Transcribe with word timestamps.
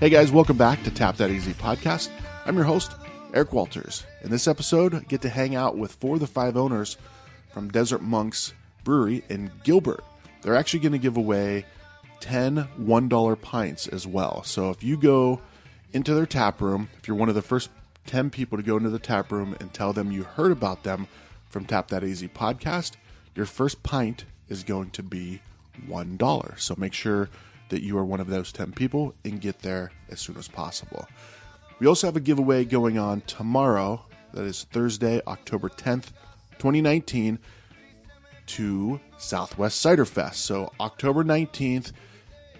Hey 0.00 0.08
guys, 0.08 0.32
welcome 0.32 0.56
back 0.56 0.82
to 0.84 0.90
Tap 0.90 1.18
That 1.18 1.30
Easy 1.30 1.52
podcast. 1.52 2.08
I'm 2.46 2.56
your 2.56 2.64
host, 2.64 2.92
Eric 3.34 3.52
Walters. 3.52 4.06
In 4.22 4.30
this 4.30 4.48
episode, 4.48 4.94
I 4.94 5.00
get 5.00 5.20
to 5.20 5.28
hang 5.28 5.54
out 5.54 5.76
with 5.76 5.92
four 5.92 6.14
of 6.14 6.20
the 6.20 6.26
five 6.26 6.56
owners 6.56 6.96
from 7.52 7.68
Desert 7.68 8.00
Monks 8.00 8.54
Brewery 8.82 9.22
in 9.28 9.50
Gilbert. 9.62 10.02
They're 10.40 10.56
actually 10.56 10.80
going 10.80 10.92
to 10.92 10.98
give 10.98 11.18
away 11.18 11.66
10 12.20 12.66
$1 12.80 13.42
pints 13.42 13.88
as 13.88 14.06
well. 14.06 14.42
So 14.42 14.70
if 14.70 14.82
you 14.82 14.96
go 14.96 15.42
into 15.92 16.14
their 16.14 16.24
tap 16.24 16.62
room, 16.62 16.88
if 16.98 17.06
you're 17.06 17.14
one 17.18 17.28
of 17.28 17.34
the 17.34 17.42
first 17.42 17.68
10 18.06 18.30
people 18.30 18.56
to 18.56 18.64
go 18.64 18.78
into 18.78 18.88
the 18.88 18.98
tap 18.98 19.30
room 19.30 19.54
and 19.60 19.70
tell 19.70 19.92
them 19.92 20.10
you 20.10 20.22
heard 20.22 20.50
about 20.50 20.82
them 20.82 21.08
from 21.50 21.66
Tap 21.66 21.88
That 21.88 22.04
Easy 22.04 22.26
podcast, 22.26 22.92
your 23.34 23.44
first 23.44 23.82
pint 23.82 24.24
is 24.48 24.64
going 24.64 24.92
to 24.92 25.02
be 25.02 25.42
$1. 25.86 26.58
So 26.58 26.74
make 26.78 26.94
sure 26.94 27.28
that 27.70 27.82
you 27.82 27.96
are 27.96 28.04
one 28.04 28.20
of 28.20 28.28
those 28.28 28.52
10 28.52 28.72
people 28.72 29.14
and 29.24 29.40
get 29.40 29.60
there 29.60 29.90
as 30.10 30.20
soon 30.20 30.36
as 30.36 30.48
possible. 30.48 31.08
We 31.80 31.86
also 31.86 32.06
have 32.06 32.16
a 32.16 32.20
giveaway 32.20 32.64
going 32.66 32.98
on 32.98 33.22
tomorrow. 33.22 34.04
That 34.34 34.44
is 34.44 34.64
Thursday, 34.64 35.22
October 35.26 35.70
10th, 35.70 36.12
2019, 36.58 37.38
to 38.46 39.00
Southwest 39.16 39.80
Cider 39.80 40.04
Fest. 40.04 40.44
So, 40.44 40.72
October 40.78 41.24
19th 41.24 41.92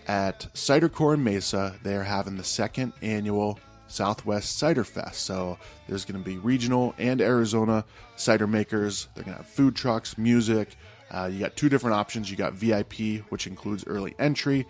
at 0.08 0.46
Cider 0.56 0.88
Corps 0.88 1.14
in 1.14 1.22
Mesa, 1.22 1.76
they 1.82 1.94
are 1.94 2.02
having 2.02 2.36
the 2.36 2.44
second 2.44 2.92
annual 3.02 3.58
Southwest 3.88 4.56
Cider 4.56 4.84
Fest. 4.84 5.20
So, 5.22 5.58
there's 5.86 6.04
going 6.04 6.22
to 6.22 6.28
be 6.28 6.38
regional 6.38 6.94
and 6.96 7.20
Arizona 7.20 7.84
cider 8.16 8.46
makers. 8.46 9.08
They're 9.14 9.24
going 9.24 9.36
to 9.36 9.42
have 9.42 9.50
food 9.50 9.76
trucks, 9.76 10.16
music. 10.16 10.76
Uh, 11.10 11.28
you 11.30 11.40
got 11.40 11.56
two 11.56 11.68
different 11.68 11.94
options. 11.94 12.30
You 12.30 12.36
got 12.36 12.54
VIP, 12.54 13.24
which 13.30 13.46
includes 13.46 13.84
early 13.86 14.14
entry 14.18 14.66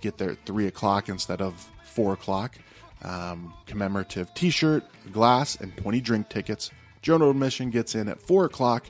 get 0.00 0.18
there 0.18 0.30
at 0.30 0.46
3 0.46 0.66
o'clock 0.66 1.08
instead 1.08 1.40
of 1.40 1.54
4 1.84 2.14
o'clock. 2.14 2.56
Um, 3.02 3.54
commemorative 3.66 4.32
t 4.34 4.50
shirt, 4.50 4.84
glass, 5.12 5.56
and 5.56 5.74
20 5.76 6.00
drink 6.00 6.28
tickets. 6.28 6.70
General 7.02 7.30
admission 7.30 7.70
gets 7.70 7.94
in 7.94 8.08
at 8.08 8.20
4 8.20 8.44
o'clock, 8.44 8.86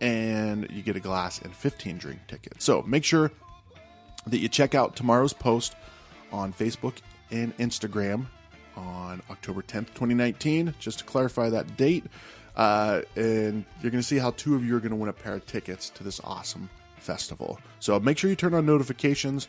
and 0.00 0.66
you 0.70 0.82
get 0.82 0.96
a 0.96 1.00
glass 1.00 1.40
and 1.42 1.54
15 1.54 1.98
drink 1.98 2.20
tickets. 2.26 2.64
So 2.64 2.82
make 2.82 3.04
sure 3.04 3.30
that 4.26 4.38
you 4.38 4.48
check 4.48 4.74
out 4.74 4.96
tomorrow's 4.96 5.34
post 5.34 5.74
on 6.32 6.52
Facebook 6.52 6.94
and 7.30 7.56
Instagram 7.58 8.26
on 8.76 9.22
October 9.30 9.62
10th, 9.62 9.88
2019, 9.88 10.74
just 10.78 11.00
to 11.00 11.04
clarify 11.04 11.50
that 11.50 11.76
date. 11.76 12.04
Uh, 12.56 13.02
and 13.16 13.64
you're 13.82 13.90
going 13.90 14.02
to 14.02 14.06
see 14.06 14.18
how 14.18 14.30
two 14.32 14.54
of 14.54 14.64
you 14.64 14.76
are 14.76 14.80
going 14.80 14.90
to 14.90 14.96
win 14.96 15.08
a 15.08 15.12
pair 15.12 15.34
of 15.34 15.46
tickets 15.46 15.90
to 15.90 16.04
this 16.04 16.20
awesome 16.24 16.70
festival. 16.98 17.58
So 17.80 17.98
make 18.00 18.16
sure 18.16 18.30
you 18.30 18.36
turn 18.36 18.54
on 18.54 18.64
notifications 18.64 19.48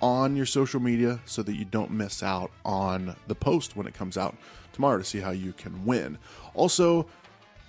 on 0.00 0.36
your 0.36 0.46
social 0.46 0.80
media 0.80 1.20
so 1.24 1.42
that 1.42 1.54
you 1.54 1.64
don't 1.64 1.90
miss 1.90 2.22
out 2.22 2.50
on 2.64 3.16
the 3.26 3.34
post 3.34 3.76
when 3.76 3.86
it 3.86 3.94
comes 3.94 4.16
out 4.16 4.36
tomorrow 4.72 4.98
to 4.98 5.04
see 5.04 5.20
how 5.20 5.30
you 5.30 5.52
can 5.52 5.84
win. 5.84 6.18
Also, 6.54 7.06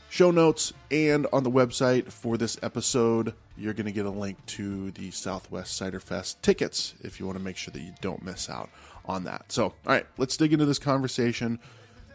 show 0.10 0.32
notes 0.32 0.74
and 0.92 1.28
on 1.34 1.44
the 1.44 1.52
website 1.52 2.12
for 2.12 2.38
this 2.38 2.58
episode, 2.62 3.34
you're 3.58 3.74
going 3.74 3.86
to 3.86 3.92
get 3.92 4.06
a 4.06 4.10
link 4.10 4.44
to 4.46 4.92
the 4.92 5.12
Southwest 5.12 5.76
Cider 5.76 6.00
Fest 6.00 6.42
tickets 6.42 6.96
if 7.02 7.20
you 7.20 7.26
want 7.26 7.38
to 7.38 7.44
make 7.44 7.58
sure 7.58 7.72
that 7.72 7.82
you 7.82 7.94
don't 8.02 8.24
miss 8.24 8.50
out 8.50 8.70
on 9.06 9.24
that. 9.26 9.52
So, 9.52 9.66
all 9.66 9.74
right, 9.86 10.06
let's 10.18 10.38
dig 10.38 10.54
into 10.54 10.66
this 10.66 10.80
conversation. 10.80 11.60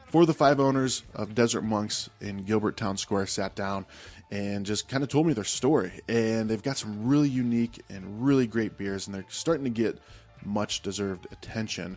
For 0.06 0.26
the 0.26 0.32
five 0.32 0.60
owners 0.60 1.02
of 1.12 1.34
Desert 1.34 1.62
Monks 1.62 2.08
in 2.20 2.44
Gilbert 2.44 2.76
Town 2.76 2.96
Square 2.96 3.26
sat 3.26 3.56
down 3.56 3.84
and 4.30 4.67
just 4.67 4.89
kind 4.89 5.03
of 5.03 5.08
told 5.08 5.27
me 5.27 5.33
their 5.33 5.44
story. 5.44 6.00
And 6.08 6.48
they've 6.48 6.62
got 6.62 6.77
some 6.77 7.06
really 7.06 7.28
unique 7.28 7.83
and 7.89 8.25
really 8.25 8.47
great 8.47 8.76
beers, 8.76 9.06
and 9.06 9.15
they're 9.15 9.25
starting 9.28 9.65
to 9.65 9.71
get 9.71 9.98
much 10.44 10.82
deserved 10.82 11.26
attention 11.32 11.97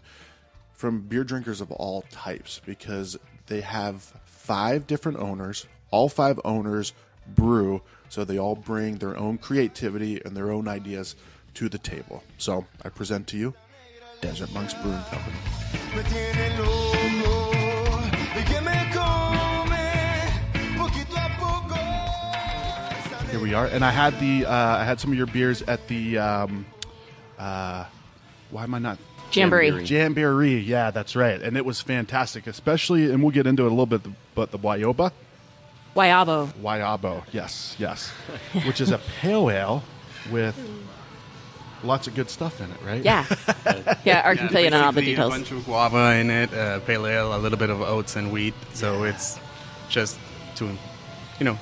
from 0.74 1.02
beer 1.02 1.24
drinkers 1.24 1.60
of 1.62 1.72
all 1.72 2.04
types 2.12 2.62
because 2.66 3.18
they 3.48 3.62
have 3.62 4.14
five 4.26 4.88
different 4.88 5.18
owners. 5.18 5.66
All 5.90 6.10
five 6.10 6.40
owners 6.46 6.94
brew, 7.36 7.82
so 8.10 8.24
they 8.24 8.38
all 8.38 8.56
bring 8.56 8.98
their 8.98 9.18
own 9.18 9.38
creativity 9.38 10.22
and 10.24 10.36
their 10.36 10.52
own 10.52 10.68
ideas 10.68 11.16
to 11.56 11.70
the 11.70 11.78
table. 11.78 12.24
So 12.38 12.66
I 12.84 12.90
present 12.90 13.28
to 13.28 13.38
you 13.38 13.54
Desert 14.22 14.54
Monks 14.54 14.74
Brewing 14.76 15.02
Company. 15.10 15.38
Here 23.38 23.44
we 23.44 23.54
are, 23.54 23.68
and 23.68 23.86
I 23.86 23.92
had 23.92 24.20
the 24.20 24.48
uh, 24.48 24.52
I 24.52 24.84
had 24.84 25.00
some 25.00 25.12
of 25.12 25.18
your 25.18 25.28
beers 25.28 25.62
at 25.62 25.88
the 25.88 26.18
um, 26.18 26.66
uh, 27.38 27.86
why 28.50 28.64
am 28.64 28.74
I 28.74 28.80
not 28.80 28.98
Jamboree. 29.32 29.84
Jamboree? 29.84 30.58
Yeah, 30.58 30.90
that's 30.90 31.16
right, 31.16 31.40
and 31.40 31.56
it 31.56 31.64
was 31.64 31.80
fantastic, 31.80 32.48
especially, 32.48 33.12
and 33.12 33.22
we'll 33.22 33.30
get 33.30 33.46
into 33.46 33.66
it 33.66 33.68
a 33.68 33.70
little 33.70 33.86
bit, 33.86 34.02
but 34.34 34.50
the 34.50 34.58
Wyoba, 34.58 35.12
Wayabo. 35.96 36.52
Wyabo, 36.64 37.22
yes, 37.32 37.76
yes, 37.78 38.10
which 38.66 38.82
is 38.82 38.90
a 38.90 39.00
pale 39.22 39.52
ale 39.52 39.84
with 40.32 40.60
lots 41.84 42.08
of 42.08 42.16
good 42.16 42.32
stuff 42.32 42.60
in 42.60 42.72
it, 42.72 42.78
right? 42.84 43.06
Yeah. 43.06 43.24
yeah, 44.04 44.24
Art 44.26 44.40
can 44.40 44.50
fill 44.50 44.62
you 44.62 44.68
in 44.68 44.74
on 44.74 44.82
all 44.82 44.92
the 44.92 45.02
details. 45.04 45.32
A 45.32 45.38
bunch 45.38 45.52
of 45.52 45.64
guava 45.64 46.16
in 46.16 46.32
it, 46.32 46.52
uh, 46.56 46.80
pale 46.80 47.06
ale, 47.06 47.36
a 47.36 47.38
little 47.38 47.60
bit 47.60 47.70
of 47.70 47.82
oats 47.82 48.16
and 48.16 48.32
wheat. 48.32 48.56
So 48.74 49.04
it's 49.04 49.40
just 49.90 50.18
to, 50.56 50.66
you 51.38 51.46
know, 51.46 51.60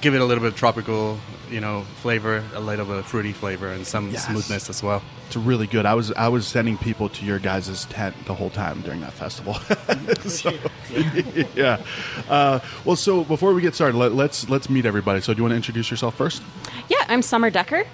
give 0.00 0.14
it 0.14 0.20
a 0.20 0.24
little 0.24 0.42
bit 0.42 0.52
of 0.52 0.58
tropical, 0.58 1.18
you 1.50 1.60
know, 1.60 1.82
flavor, 2.02 2.44
a 2.54 2.60
little 2.60 2.84
bit 2.86 2.96
of 2.98 3.06
fruity 3.06 3.32
flavor, 3.32 3.68
and 3.68 3.86
some 3.86 4.10
Yes. 4.10 4.26
smoothness 4.26 4.68
as 4.70 4.82
well. 4.82 5.02
It's 5.26 5.36
really 5.36 5.66
good. 5.66 5.84
I 5.86 5.94
was 5.94 6.10
I 6.12 6.28
was 6.28 6.46
sending 6.46 6.78
people 6.78 7.08
to 7.10 7.24
your 7.24 7.38
guys' 7.38 7.84
tent 7.86 8.14
the 8.26 8.34
whole 8.34 8.50
time 8.50 8.80
during 8.82 9.00
that 9.00 9.12
festival. 9.12 9.56
So, 10.28 10.52
yeah. 11.54 11.80
Uh, 12.28 12.60
well, 12.84 12.96
so 12.96 13.24
before 13.24 13.52
we 13.54 13.62
get 13.62 13.74
started, 13.74 13.96
let, 13.96 14.12
let's 14.12 14.48
let's 14.48 14.68
meet 14.68 14.84
everybody. 14.86 15.20
So, 15.20 15.32
do 15.32 15.38
you 15.38 15.42
want 15.44 15.52
to 15.52 15.56
introduce 15.56 15.90
yourself 15.90 16.14
first? 16.16 16.42
Yeah, 16.88 17.04
I'm 17.08 17.22
Summer 17.22 17.50
Decker. 17.50 17.84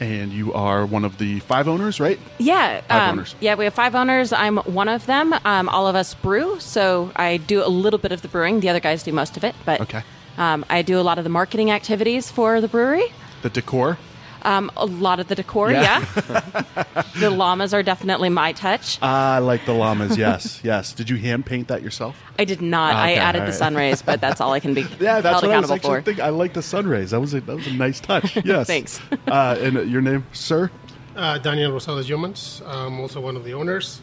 And 0.00 0.32
you 0.32 0.52
are 0.54 0.86
one 0.86 1.04
of 1.04 1.18
the 1.18 1.40
five 1.40 1.68
owners, 1.68 2.00
right? 2.00 2.18
Yeah. 2.38 2.80
Five 2.82 3.02
um, 3.02 3.10
owners. 3.18 3.34
Yeah, 3.40 3.54
we 3.54 3.64
have 3.64 3.74
five 3.74 3.94
owners. 3.94 4.32
I'm 4.32 4.56
one 4.58 4.88
of 4.88 5.04
them. 5.06 5.34
Um, 5.44 5.68
all 5.68 5.86
of 5.86 5.94
us 5.94 6.14
brew, 6.14 6.58
so 6.58 7.12
I 7.16 7.36
do 7.36 7.62
a 7.64 7.68
little 7.68 7.98
bit 7.98 8.10
of 8.12 8.22
the 8.22 8.28
brewing. 8.28 8.60
The 8.60 8.70
other 8.70 8.80
guys 8.80 9.02
do 9.02 9.12
most 9.12 9.36
of 9.36 9.44
it, 9.44 9.54
but 9.66 9.80
Okay. 9.82 10.02
Um, 10.40 10.64
I 10.68 10.82
do 10.82 10.98
a 10.98 11.02
lot 11.02 11.18
of 11.18 11.24
the 11.24 11.30
marketing 11.30 11.70
activities 11.70 12.30
for 12.30 12.60
the 12.60 12.66
brewery. 12.68 13.04
The 13.42 13.50
decor. 13.50 13.98
Um, 14.42 14.70
a 14.74 14.86
lot 14.86 15.20
of 15.20 15.28
the 15.28 15.34
decor, 15.34 15.70
Yeah. 15.70 16.02
yeah. 16.16 17.02
the 17.20 17.28
llamas 17.28 17.74
are 17.74 17.82
definitely 17.82 18.30
my 18.30 18.52
touch. 18.52 18.98
I 19.02 19.38
like 19.38 19.66
the 19.66 19.74
llamas. 19.74 20.16
Yes, 20.16 20.60
yes. 20.64 20.94
Did 20.94 21.10
you 21.10 21.16
hand 21.16 21.44
paint 21.44 21.68
that 21.68 21.82
yourself? 21.82 22.16
I 22.38 22.46
did 22.46 22.62
not. 22.62 22.94
I 22.96 23.14
added 23.16 23.40
all 23.40 23.44
the 23.46 23.50
right. 23.52 23.58
sun 23.58 23.74
rays, 23.74 24.00
but 24.00 24.22
that's 24.22 24.40
all 24.40 24.52
I 24.54 24.60
can 24.60 24.72
be 24.72 24.80
Yeah, 24.98 25.20
that's 25.20 25.40
held 25.40 25.42
what 25.44 25.50
I 25.54 25.60
was 25.60 25.70
accountable 25.70 25.74
actually 25.74 25.90
for. 25.90 26.02
thinking. 26.02 26.24
I 26.24 26.30
like 26.30 26.54
the 26.54 26.62
sun 26.62 26.86
rays. 26.86 27.10
That 27.10 27.20
was 27.20 27.34
a 27.34 27.42
that 27.42 27.54
was 27.54 27.66
a 27.66 27.74
nice 27.74 28.00
touch. 28.00 28.34
Yes. 28.44 28.66
Thanks. 28.66 28.98
Uh, 29.28 29.58
and 29.60 29.76
uh, 29.76 29.80
your 29.82 30.00
name, 30.00 30.24
sir? 30.32 30.70
Uh, 31.14 31.36
Daniel 31.36 31.70
Rosales 31.72 32.04
Humans. 32.04 32.62
I'm 32.64 32.98
also 32.98 33.20
one 33.20 33.36
of 33.36 33.44
the 33.44 33.52
owners. 33.52 34.00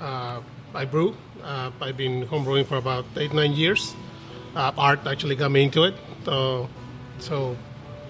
Uh, 0.00 0.40
I 0.72 0.84
brew. 0.84 1.16
Uh, 1.42 1.72
I've 1.80 1.96
been 1.96 2.26
homebrewing 2.28 2.66
for 2.66 2.76
about 2.76 3.06
eight, 3.16 3.32
nine 3.32 3.54
years. 3.54 3.92
Uh, 4.54 4.72
art 4.76 5.06
actually 5.06 5.36
got 5.36 5.50
me 5.50 5.62
into 5.62 5.84
it. 5.84 5.94
So, 6.24 6.68
so 7.18 7.56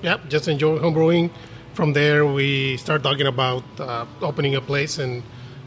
yeah, 0.02 0.18
just 0.28 0.48
enjoy 0.48 0.78
homebrewing. 0.78 1.30
From 1.74 1.92
there, 1.92 2.26
we 2.26 2.76
start 2.76 3.02
talking 3.02 3.26
about 3.26 3.62
uh, 3.78 4.06
opening 4.20 4.54
a 4.56 4.60
place 4.60 4.98
and 4.98 5.22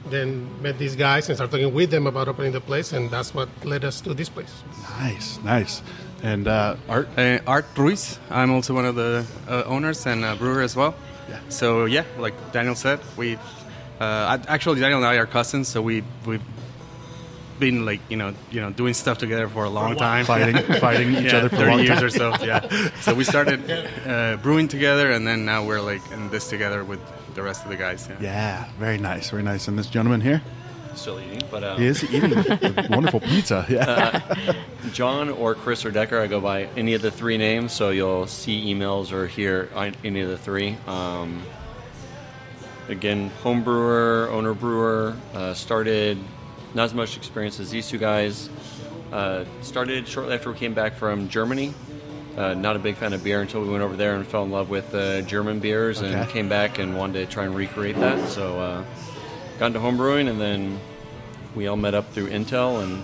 then 0.09 0.49
met 0.61 0.77
these 0.77 0.95
guys 0.95 1.29
and 1.29 1.37
started 1.37 1.51
talking 1.51 1.73
with 1.73 1.91
them 1.91 2.07
about 2.07 2.27
opening 2.27 2.51
the 2.51 2.61
place. 2.61 2.91
And 2.91 3.09
that's 3.09 3.33
what 3.33 3.49
led 3.63 3.85
us 3.85 4.01
to 4.01 4.13
this 4.13 4.29
place. 4.29 4.51
Nice, 4.99 5.39
nice. 5.43 5.81
And 6.21 6.47
uh, 6.47 6.75
Art. 6.89 7.07
Uh, 7.17 7.39
Art 7.47 7.65
Ruiz. 7.77 8.19
I'm 8.29 8.51
also 8.51 8.73
one 8.73 8.85
of 8.85 8.95
the 8.95 9.25
uh, 9.47 9.63
owners 9.65 10.05
and 10.05 10.23
uh, 10.23 10.35
brewer 10.35 10.61
as 10.61 10.75
well. 10.75 10.95
Yeah. 11.29 11.39
So 11.49 11.85
yeah, 11.85 12.03
like 12.17 12.33
Daniel 12.51 12.75
said, 12.75 12.99
we 13.17 13.37
uh, 13.99 14.37
actually 14.47 14.79
Daniel 14.81 14.99
and 14.99 15.07
I 15.07 15.15
are 15.15 15.25
cousins, 15.25 15.67
so 15.67 15.81
we 15.81 16.03
we've 16.25 16.41
been 17.59 17.85
like 17.85 17.99
you 18.09 18.17
know 18.17 18.33
you 18.51 18.61
know 18.61 18.71
doing 18.71 18.93
stuff 18.93 19.17
together 19.17 19.47
for 19.47 19.63
a 19.63 19.69
long 19.69 19.95
time, 19.95 20.25
Fighting, 20.25 20.55
fighting 20.79 21.15
each 21.15 21.31
yeah, 21.31 21.37
other 21.37 21.49
for 21.49 21.55
a 21.55 21.59
30 21.59 21.71
long 21.71 21.79
years 21.83 22.15
time. 22.15 22.33
or 22.33 22.37
so. 22.37 22.45
Yeah. 22.45 22.91
so 23.01 23.13
we 23.13 23.23
started 23.23 23.69
uh, 24.05 24.37
brewing 24.37 24.67
together, 24.67 25.11
and 25.11 25.25
then 25.27 25.45
now 25.45 25.65
we're 25.65 25.81
like 25.81 26.01
in 26.11 26.29
this 26.29 26.49
together 26.49 26.83
with 26.83 26.99
the 27.35 27.41
rest 27.41 27.63
of 27.63 27.69
the 27.69 27.77
guys. 27.77 28.07
Yeah. 28.09 28.17
Yeah, 28.21 28.69
very 28.79 28.97
nice, 28.97 29.29
very 29.29 29.43
nice. 29.43 29.67
And 29.67 29.77
this 29.77 29.87
gentleman 29.87 30.21
here 30.21 30.41
Still 30.95 31.19
eating, 31.19 31.41
but 31.49 31.63
uh, 31.63 31.75
is 31.79 32.03
eating 32.03 32.33
a 32.33 32.87
wonderful 32.89 33.19
pizza. 33.19 33.65
Yeah. 33.67 34.21
John 34.91 35.29
or 35.29 35.55
Chris 35.55 35.85
or 35.85 35.91
Decker. 35.91 36.19
I 36.19 36.27
go 36.27 36.39
by 36.39 36.65
any 36.77 36.93
of 36.93 37.01
the 37.01 37.09
three 37.09 37.37
names, 37.37 37.73
so 37.73 37.89
you'll 37.89 38.27
see 38.27 38.73
emails 38.73 39.11
or 39.11 39.27
hear 39.27 39.69
any 40.03 40.21
of 40.21 40.29
the 40.29 40.37
three. 40.37 40.77
Um, 40.85 41.41
again, 42.89 43.29
home 43.41 43.63
brewer, 43.63 44.29
owner 44.31 44.53
brewer. 44.53 45.15
Uh, 45.33 45.53
started 45.55 46.19
not 46.73 46.85
as 46.85 46.93
much 46.93 47.17
experience 47.17 47.59
as 47.59 47.71
these 47.71 47.87
two 47.89 47.97
guys. 47.97 48.49
Uh, 49.11 49.45
started 49.61 50.07
shortly 50.07 50.33
after 50.33 50.51
we 50.51 50.57
came 50.57 50.73
back 50.73 50.95
from 50.95 51.29
Germany. 51.29 51.73
Uh, 52.35 52.55
not 52.55 52.75
a 52.75 52.79
big 52.79 52.95
fan 52.95 53.13
of 53.13 53.23
beer 53.23 53.41
until 53.41 53.61
we 53.61 53.69
went 53.69 53.83
over 53.83 53.95
there 53.95 54.15
and 54.15 54.25
fell 54.25 54.43
in 54.43 54.49
love 54.49 54.69
with 54.69 54.93
uh, 54.95 55.21
German 55.21 55.59
beers 55.59 56.01
and 56.01 56.27
came 56.29 56.49
back 56.49 56.79
and 56.79 56.97
wanted 56.97 57.25
to 57.27 57.31
try 57.31 57.45
and 57.45 57.55
recreate 57.55 57.95
that. 57.97 58.27
So 58.27 58.59
uh, 58.59 58.83
got 59.59 59.67
into 59.67 59.79
home 59.79 59.97
brewing 59.97 60.27
and 60.27 60.41
then 60.41 60.79
we 61.55 61.67
all 61.67 61.77
met 61.77 61.93
up 61.93 62.11
through 62.11 62.29
Intel 62.29 62.81
and 62.83 63.03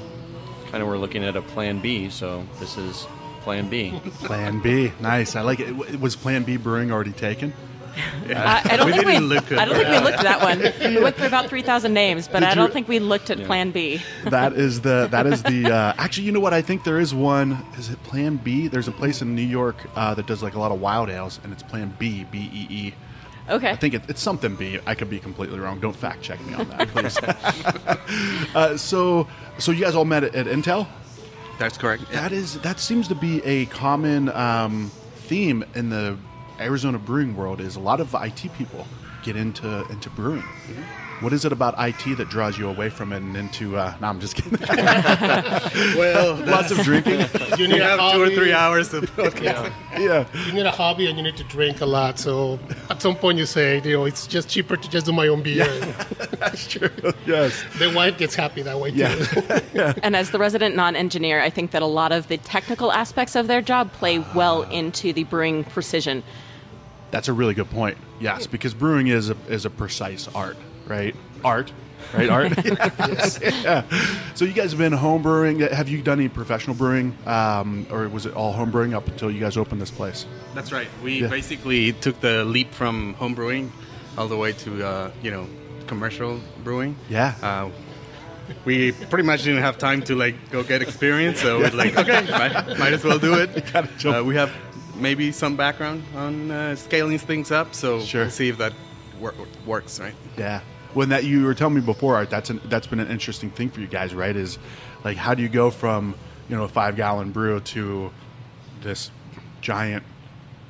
kind 0.71 0.81
of 0.81 0.89
were 0.89 0.97
looking 0.97 1.23
at 1.23 1.35
a 1.35 1.43
Plan 1.43 1.79
B. 1.79 2.09
So 2.09 2.43
this 2.59 2.75
is 2.75 3.05
Plan 3.41 3.69
B. 3.69 4.01
Plan 4.23 4.59
B, 4.61 4.91
nice. 4.99 5.35
I 5.35 5.41
like 5.41 5.59
it. 5.59 5.99
Was 5.99 6.15
Plan 6.15 6.43
B 6.43 6.57
brewing 6.57 6.91
already 6.91 7.11
taken? 7.11 7.53
I, 8.29 8.61
I 8.71 8.77
don't 8.77 8.87
We 8.87 8.93
think 8.93 9.05
we. 9.05 9.13
didn't 9.13 9.29
look 9.29 9.51
I 9.51 9.65
don't 9.65 9.75
think 9.75 9.89
we 9.89 9.99
looked 9.99 10.17
at 10.19 10.23
that 10.23 10.41
one. 10.41 10.59
We 10.95 11.01
went 11.01 11.15
through 11.15 11.27
about 11.27 11.49
three 11.49 11.61
thousand 11.61 11.93
names, 11.93 12.27
but 12.27 12.39
Did 12.41 12.49
I 12.49 12.55
don't 12.55 12.71
think 12.73 12.87
we 12.87 12.99
looked 12.99 13.29
at 13.29 13.39
Yeah. 13.39 13.45
Plan 13.45 13.71
B. 13.71 14.01
that 14.25 14.53
is 14.53 14.81
the 14.81 15.07
that 15.11 15.25
is 15.27 15.43
the 15.43 15.71
uh, 15.71 15.93
actually 15.97 16.25
you 16.25 16.31
know 16.31 16.39
what 16.39 16.53
I 16.53 16.61
think 16.61 16.83
there 16.83 16.99
is 16.99 17.13
one 17.13 17.57
is 17.77 17.89
it 17.89 18.01
Plan 18.03 18.37
B? 18.37 18.67
There's 18.67 18.87
a 18.87 18.91
place 18.91 19.21
in 19.21 19.35
New 19.35 19.41
York 19.41 19.75
uh, 19.95 20.13
that 20.15 20.25
does 20.27 20.41
like 20.43 20.55
a 20.55 20.59
lot 20.59 20.71
of 20.71 20.79
wild 20.81 21.09
ales 21.09 21.39
and 21.43 21.51
it's 21.53 21.63
Plan 21.63 21.93
B 21.99 22.25
B 22.31 22.49
E 22.53 22.67
E. 22.69 22.93
Okay. 23.49 23.71
I 23.71 23.75
think 23.75 23.95
it, 23.95 24.03
it's 24.07 24.21
something 24.21 24.55
B. 24.55 24.79
I 24.85 24.93
could 24.93 25.09
be 25.09 25.17
completely 25.19 25.59
wrong. 25.59 25.79
Don't 25.79 25.95
fact 25.95 26.21
check 26.21 26.39
me 26.45 26.53
on 26.53 26.69
that, 26.69 26.87
please. 26.89 27.17
uh, 28.55 28.77
so 28.77 29.27
so 29.57 29.71
you 29.71 29.83
guys 29.83 29.95
all 29.95 30.05
met 30.05 30.23
at, 30.23 30.35
at 30.35 30.45
Intel. 30.47 30.87
That's 31.57 31.77
correct. 31.77 32.09
That 32.11 32.31
is 32.31 32.59
that 32.61 32.79
seems 32.79 33.07
to 33.09 33.15
be 33.15 33.43
a 33.43 33.65
common 33.65 34.29
um, 34.29 34.91
theme 35.15 35.65
in 35.75 35.89
the 35.89 36.17
Arizona 36.59 36.97
brewing 36.99 37.35
world. 37.35 37.61
Is 37.61 37.75
a 37.75 37.79
lot 37.79 37.99
of 37.99 38.13
IT 38.15 38.51
people 38.57 38.85
get 39.23 39.35
into 39.35 39.85
into 39.89 40.09
brewing. 40.11 40.43
What 41.21 41.33
is 41.33 41.43
it 41.43 41.51
about 41.51 41.75
IT 41.77 42.15
that 42.15 42.29
draws 42.29 42.57
you 42.57 42.69
away 42.69 42.89
from 42.89 43.11
it 43.11 43.17
and 43.17 43.35
into? 43.35 43.75
Uh, 43.75 43.93
no, 43.99 44.07
I'm 44.07 44.21
just 44.21 44.35
kidding. 44.37 44.57
Well, 45.97 46.35
Lots 46.45 46.71
of 46.71 46.77
drinking. 46.79 47.19
You 47.57 47.57
you 47.57 47.67
need 47.67 47.81
a 47.81 47.97
have 47.97 48.13
two 48.13 48.21
or 48.21 48.29
three 48.29 48.53
hours 48.53 48.89
to 48.89 49.01
podcast. 49.19 49.73
yeah, 49.97 50.25
You 50.47 50.53
need 50.53 50.65
a 50.65 50.71
hobby 50.71 51.07
and 51.07 51.17
you 51.17 51.23
need 51.23 51.35
to 51.37 51.43
drink 51.43 51.81
a 51.81 51.85
lot. 51.85 52.19
So 52.19 52.57
at 52.89 53.01
some 53.01 53.15
point 53.15 53.37
you 53.37 53.45
say, 53.45 53.81
you 53.83 53.97
know, 53.97 54.05
it's 54.05 54.27
just 54.27 54.47
cheaper 54.47 54.77
to 54.77 54.89
just 54.89 55.05
do 55.07 55.11
my 55.11 55.27
own 55.27 55.43
beer. 55.43 55.67
that's 56.39 56.67
true. 56.67 56.89
Yes. 57.25 57.63
the 57.77 57.91
wife 57.93 58.17
gets 58.17 58.35
happy 58.35 58.61
that 58.61 58.79
way 58.79 58.91
too. 58.91 58.97
Yeah. 59.73 59.93
And 60.01 60.15
as 60.15 60.31
the 60.31 60.39
resident 60.39 60.75
non-engineer, 60.77 61.41
I 61.41 61.49
think 61.49 61.71
that 61.71 61.81
a 61.81 61.85
lot 61.87 62.13
of 62.13 62.29
the 62.29 62.37
technical 62.37 62.93
aspects 62.93 63.35
of 63.35 63.47
their 63.47 63.61
job 63.61 63.91
play 63.91 64.19
well 64.33 64.63
into 64.63 65.11
the 65.11 65.25
brewing 65.25 65.65
precision. 65.65 66.23
That's 67.11 67.27
a 67.27 67.33
really 67.33 67.53
good 67.53 67.69
point. 67.69 67.97
Yes, 68.19 68.47
because 68.47 68.73
brewing 68.73 69.07
is 69.07 69.29
a, 69.29 69.37
is 69.47 69.65
a 69.65 69.69
precise 69.69 70.27
art, 70.35 70.57
right? 70.87 71.15
Art, 71.43 71.71
right? 72.13 72.29
Art. 72.29 72.53
yeah. 72.65 73.83
So 74.35 74.45
you 74.45 74.53
guys 74.53 74.71
have 74.71 74.79
been 74.79 74.93
home 74.93 75.21
brewing. 75.21 75.59
Have 75.61 75.89
you 75.89 76.01
done 76.01 76.19
any 76.19 76.29
professional 76.29 76.75
brewing, 76.75 77.17
um, 77.25 77.87
or 77.91 78.07
was 78.09 78.25
it 78.25 78.33
all 78.35 78.53
home 78.53 78.71
brewing 78.71 78.93
up 78.93 79.07
until 79.07 79.31
you 79.31 79.39
guys 79.39 79.57
opened 79.57 79.81
this 79.81 79.91
place? 79.91 80.25
That's 80.53 80.71
right. 80.71 80.87
We 81.03 81.21
Yeah. 81.21 81.27
basically 81.27 81.93
took 81.93 82.19
the 82.19 82.45
leap 82.45 82.73
from 82.73 83.13
home 83.15 83.33
brewing 83.33 83.71
all 84.17 84.27
the 84.27 84.37
way 84.37 84.51
to 84.53 84.85
uh, 84.85 85.11
you 85.23 85.31
know 85.31 85.47
commercial 85.87 86.39
brewing. 86.63 86.95
Yeah. 87.09 87.33
Uh, 87.41 87.69
we 88.65 88.91
pretty 88.91 89.23
much 89.23 89.43
didn't 89.43 89.61
have 89.61 89.77
time 89.77 90.01
to 90.03 90.15
like 90.15 90.35
go 90.51 90.63
get 90.63 90.81
experience, 90.81 91.39
so 91.39 91.59
we're 91.59 91.69
like, 91.69 91.95
okay, 92.01 92.21
might, 92.31 92.77
might 92.79 92.93
as 92.93 93.03
well 93.03 93.19
do 93.19 93.35
it. 93.35 93.75
Uh, 94.05 94.23
we 94.23 94.35
have 94.35 94.51
maybe 94.99 95.31
some 95.31 95.55
background 95.55 96.03
on 96.15 96.51
uh, 96.51 96.75
scaling 96.75 97.17
things 97.17 97.51
up, 97.51 97.73
so 97.73 98.01
Sure. 98.01 98.21
we'll 98.23 98.29
see 98.31 98.49
if 98.49 98.57
that 98.57 98.73
wor- 99.19 99.33
works, 99.65 99.99
right? 99.99 100.13
Yeah. 100.37 100.61
When 100.93 101.09
that 101.09 101.23
you 101.23 101.43
were 101.45 101.53
telling 101.53 101.75
me 101.75 101.81
before, 101.81 102.15
Art, 102.15 102.29
that's 102.29 102.49
an, 102.49 102.61
that's 102.65 102.87
been 102.87 102.99
an 102.99 103.09
interesting 103.09 103.51
thing 103.51 103.69
for 103.69 103.79
you 103.79 103.87
guys, 103.87 104.13
right? 104.15 104.35
Is 104.35 104.57
like 105.03 105.17
how 105.17 105.33
do 105.35 105.43
you 105.43 105.49
go 105.49 105.69
from 105.71 106.15
you 106.49 106.55
know 106.57 106.63
a 106.63 106.67
five 106.67 106.95
gallon 106.95 107.31
brew 107.31 107.59
to 107.59 108.11
this 108.81 109.11
giant 109.61 110.03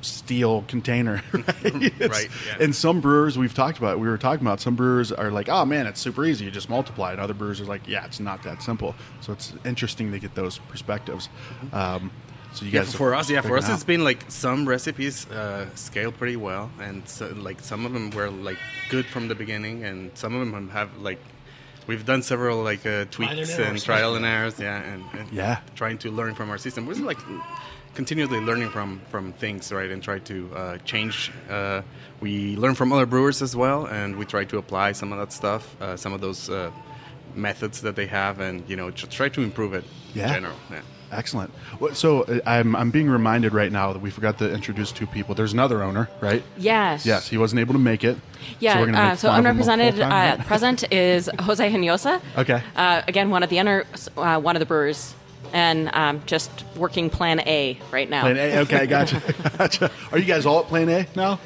steel 0.02 0.64
container, 0.68 1.22
right? 1.32 1.44
Right, 2.00 2.28
yeah. 2.46 2.56
And 2.60 2.74
some 2.74 3.00
brewers 3.00 3.36
we've 3.38 3.52
talked 3.54 3.78
about, 3.78 3.98
we 3.98 4.08
were 4.08 4.16
talking 4.18 4.46
about, 4.46 4.60
some 4.60 4.74
brewers 4.74 5.12
are 5.12 5.30
like, 5.30 5.48
oh 5.50 5.64
man, 5.66 5.86
it's 5.86 6.00
super 6.00 6.24
easy, 6.24 6.46
you 6.46 6.50
just 6.50 6.70
multiply. 6.70 7.12
And 7.12 7.20
other 7.20 7.34
brewers 7.34 7.60
are 7.60 7.64
like, 7.66 7.86
yeah, 7.86 8.04
it's 8.06 8.18
not 8.20 8.42
that 8.44 8.62
simple. 8.62 8.94
So 9.20 9.32
it's 9.34 9.52
interesting 9.64 10.10
to 10.12 10.18
get 10.18 10.34
those 10.34 10.56
perspectives. 10.58 11.28
Um, 11.72 12.10
so 12.52 12.64
you 12.64 12.70
Yeah, 12.72 12.80
guys 12.84 12.94
for 12.94 13.14
us, 13.14 13.30
yeah, 13.30 13.40
for 13.42 13.56
us, 13.56 13.68
it's 13.68 13.84
been 13.84 14.02
like 14.04 14.24
some 14.28 14.68
recipes 14.68 15.26
uh, 15.30 15.66
scale 15.74 16.12
pretty 16.12 16.36
well, 16.36 16.70
and 16.80 17.06
so, 17.08 17.28
like 17.36 17.60
some 17.60 17.86
of 17.86 17.92
them 17.92 18.10
were 18.10 18.30
like 18.30 18.58
good 18.88 19.06
from 19.06 19.28
the 19.28 19.34
beginning, 19.34 19.84
and 19.84 20.10
some 20.14 20.34
of 20.34 20.40
them 20.40 20.68
have 20.70 20.90
like 20.98 21.18
we've 21.86 22.04
done 22.04 22.22
several 22.22 22.62
like 22.62 22.84
uh, 22.86 23.04
tweaks 23.10 23.58
and 23.58 23.68
and, 23.76 23.82
trial 23.82 24.14
and 24.16 24.24
errors, 24.24 24.58
yeah, 24.58 24.82
and, 24.82 25.04
and 25.18 25.32
Yeah. 25.32 25.58
trying 25.76 25.98
to 25.98 26.10
learn 26.10 26.34
from 26.34 26.50
our 26.50 26.58
system. 26.58 26.86
We're 26.86 26.94
like 26.94 27.18
continually 27.94 28.40
learning 28.40 28.70
from 28.70 29.00
from 29.10 29.32
things, 29.32 29.72
right, 29.72 29.90
and 29.90 30.02
try 30.02 30.18
to 30.20 30.50
uh, 30.54 30.78
change. 30.84 31.30
Uh, 31.48 31.82
we 32.20 32.56
learn 32.56 32.74
from 32.74 32.92
other 32.92 33.06
brewers 33.06 33.42
as 33.42 33.54
well, 33.56 33.86
and 33.86 34.16
we 34.16 34.24
try 34.24 34.44
to 34.44 34.58
apply 34.58 34.92
some 34.92 35.12
of 35.12 35.18
that 35.18 35.32
stuff, 35.32 35.76
uh, 35.80 35.96
some 35.96 36.12
of 36.12 36.20
those. 36.20 36.50
Uh, 36.50 36.70
methods 37.36 37.82
that 37.82 37.94
they 37.94 38.06
have 38.06 38.40
and 38.40 38.68
you 38.68 38.74
know 38.74 38.90
just 38.90 39.12
try 39.12 39.28
to 39.28 39.40
improve 39.40 39.72
it 39.72 39.84
Yeah. 40.14 40.26
in 40.26 40.34
general 40.34 40.56
yeah. 40.68 40.80
Excellent. 41.12 41.52
Well, 41.80 41.94
So 41.94 42.22
uh, 42.22 42.40
I'm, 42.46 42.76
I'm 42.76 42.90
being 42.90 43.08
reminded 43.10 43.52
right 43.52 43.70
now 43.72 43.92
that 43.92 44.00
we 44.00 44.10
forgot 44.10 44.38
to 44.38 44.52
introduce 44.52 44.92
two 44.92 45.06
people. 45.06 45.34
There's 45.34 45.52
another 45.52 45.82
owner, 45.82 46.08
right? 46.20 46.42
Yes. 46.56 47.04
Yes, 47.04 47.28
he 47.28 47.36
wasn't 47.36 47.60
able 47.60 47.72
to 47.74 47.80
make 47.80 48.04
it. 48.04 48.16
Yeah. 48.58 48.74
so 48.74 48.80
we're 48.80 48.86
gonna 48.86 48.98
uh, 48.98 49.16
so 49.16 49.28
fun 49.28 49.44
of 49.44 49.46
him 49.46 49.58
the 49.58 49.64
whole 49.64 49.72
unrepresented 49.74 50.00
time, 50.00 50.40
uh, 50.40 50.44
present 50.44 50.92
is 50.92 51.28
Jose 51.40 51.70
Hinosa. 51.70 52.20
Okay. 52.38 52.62
Uh, 52.76 53.02
again, 53.08 53.30
one 53.30 53.42
of 53.42 53.50
the 53.50 53.58
owners, 53.60 54.08
uh, 54.16 54.40
one 54.40 54.56
of 54.56 54.60
the 54.60 54.66
brewers, 54.66 55.14
and 55.52 55.90
um, 55.94 56.22
just 56.26 56.50
working 56.76 57.10
Plan 57.10 57.40
A 57.40 57.78
right 57.90 58.08
now. 58.08 58.22
Plan 58.22 58.36
A. 58.36 58.58
Okay, 58.60 58.86
gotcha. 58.86 59.20
gotcha. 59.58 59.90
Are 60.12 60.18
you 60.18 60.24
guys 60.24 60.46
all 60.46 60.60
at 60.60 60.66
Plan 60.66 60.88
A 60.88 61.06
now? 61.16 61.40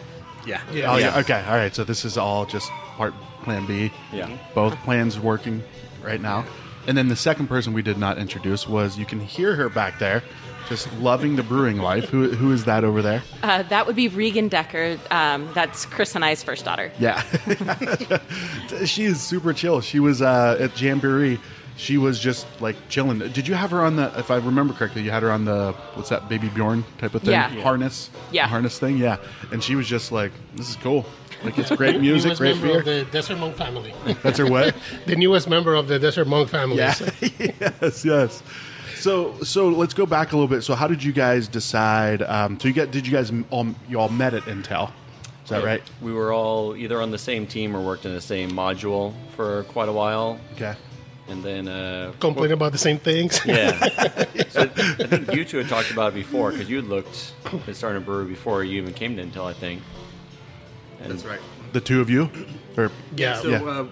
yeah 0.47 0.61
Yeah. 0.73 0.93
Oh 0.93 0.97
yeah. 0.97 1.19
Okay. 1.21 1.43
All 1.49 1.57
right. 1.57 1.75
So 1.75 1.85
this 1.85 2.05
is 2.05 2.19
all 2.19 2.45
just 2.45 2.71
part 2.97 3.15
Plan 3.43 3.67
B. 3.67 3.91
Yeah. 4.13 4.37
Both 4.55 4.75
plans 4.85 5.19
working 5.19 5.63
right 6.03 6.21
now. 6.21 6.45
And 6.87 6.97
then 6.97 7.09
the 7.09 7.17
second 7.17 7.49
person 7.49 7.73
we 7.73 7.83
did 7.83 7.99
not 7.99 8.19
introduce 8.19 8.69
was 8.69 8.99
you 8.99 9.07
can 9.07 9.21
hear 9.21 9.55
her 9.57 9.69
back 9.69 9.99
there, 9.99 10.23
just 10.69 10.93
loving 10.95 11.37
the 11.37 11.43
brewing 11.43 11.79
life. 11.79 12.09
Who 12.11 12.31
who 12.31 12.53
is 12.53 12.65
that 12.65 12.85
over 12.85 13.03
there? 13.03 13.23
Uh, 13.43 13.63
that 13.65 13.87
would 13.87 13.97
be 13.97 14.09
Regan 14.09 14.49
Decker. 14.49 14.99
Um, 15.11 15.49
that's 15.55 15.87
Chris 15.87 16.15
and 16.15 16.25
I's 16.25 16.43
first 16.43 16.65
daughter. 16.65 16.93
Yeah. 16.99 17.23
she 18.85 19.05
is 19.05 19.21
super 19.21 19.53
chill. 19.53 19.81
She 19.81 20.01
was 20.01 20.23
uh, 20.23 20.57
at 20.61 20.81
Jamboree. 20.81 21.39
She 21.77 21.99
was 21.99 22.21
just 22.21 22.47
like 22.61 22.77
chilling. 22.89 23.19
Did 23.19 23.49
you 23.49 23.55
have 23.55 23.73
her 23.73 23.83
on 23.83 23.97
the? 23.97 24.13
If 24.17 24.31
I 24.31 24.37
remember 24.37 24.75
correctly, 24.75 25.03
you 25.03 25.11
had 25.11 25.25
her 25.25 25.33
on 25.33 25.45
the 25.45 25.73
what's 25.95 26.09
that, 26.11 26.29
Baby 26.29 26.49
Bjorn 26.49 26.85
type 26.99 27.15
of 27.15 27.23
thing? 27.23 27.33
Yeah. 27.33 27.49
Harness. 27.63 28.11
Yeah. 28.31 28.47
Harness 28.47 28.79
thing. 28.79 28.97
Yeah. 28.97 29.17
And 29.51 29.63
she 29.63 29.75
was 29.75 29.89
just 29.89 30.13
like, 30.13 30.31
"This 30.55 30.71
is 30.71 30.77
cool. 30.77 31.05
Like 31.45 31.59
it's 31.59 31.71
great 31.71 32.01
music, 32.01 32.27
newest 32.29 32.41
great 32.41 32.57
member 32.57 32.67
beer." 32.69 32.79
of 32.79 32.85
the 32.85 33.05
Desert 33.13 33.37
Monk 33.39 33.57
family. 33.57 33.95
That's 34.23 34.39
her 34.39 34.47
what? 34.47 34.75
the 35.07 35.17
newest 35.17 35.49
member 35.49 35.75
of 35.75 35.89
the 35.89 35.99
Desert 35.99 36.27
Monk 36.27 36.49
family. 36.49 36.79
Yeah. 36.79 36.93
So- 36.93 37.09
yes. 37.21 38.05
Yes. 38.05 38.43
So 38.97 39.35
so 39.43 39.69
let's 39.69 39.93
go 39.95 40.07
back 40.07 40.33
a 40.33 40.37
little 40.37 40.49
bit. 40.49 40.63
So 40.63 40.75
how 40.75 40.89
did 40.89 41.03
you 41.05 41.13
guys 41.13 41.47
decide? 41.49 42.23
Um, 42.23 42.59
so 42.59 42.69
you 42.69 42.75
got 42.75 42.91
did 42.91 43.07
you 43.07 43.13
guys 43.13 43.31
all 43.51 43.67
you 43.89 44.01
all 44.01 44.09
met 44.09 44.33
at 44.35 44.45
Intel? 44.45 44.91
Is 45.45 45.51
that 45.51 45.63
right? 45.63 45.83
We 46.01 46.11
were 46.13 46.33
all 46.33 46.75
either 46.75 47.03
on 47.03 47.11
the 47.11 47.19
same 47.19 47.47
team 47.47 47.77
or 47.77 47.83
worked 47.85 48.07
in 48.07 48.15
the 48.15 48.21
same 48.21 48.51
module 48.53 49.13
for 49.37 49.65
quite 49.65 49.91
a 49.91 49.93
while, 49.93 50.41
Okay. 50.55 50.75
and 51.29 51.43
then 51.43 51.69
uh, 51.69 52.13
Complain 52.19 52.53
about 52.53 52.73
the 52.73 52.79
same 52.79 52.99
things. 52.99 53.39
Yeah. 53.45 53.79
so 54.49 54.63
I 54.63 54.67
think 54.69 55.35
you 55.35 55.45
two 55.45 55.59
had 55.59 55.69
talked 55.69 55.91
about 55.91 56.13
it 56.13 56.15
before 56.15 56.51
because 56.53 56.71
you 56.71 56.77
had 56.77 56.87
looked 56.87 57.35
at 57.69 57.77
starting 57.77 58.01
a 58.01 58.05
brewery 58.07 58.25
before 58.25 58.65
you 58.65 58.81
even 58.81 58.95
came 58.95 59.17
to 59.19 59.23
Intel, 59.23 59.45
I 59.45 59.53
think. 59.53 59.83
And 61.05 61.13
that's 61.13 61.25
right 61.25 61.41
The 61.73 61.81
two 61.81 62.01
of 62.01 62.09
you? 62.11 62.31
Or 62.77 62.91
Yeah. 63.17 63.37
So 63.43 63.49
Yeah. 63.51 63.63
Uh, 63.63 63.87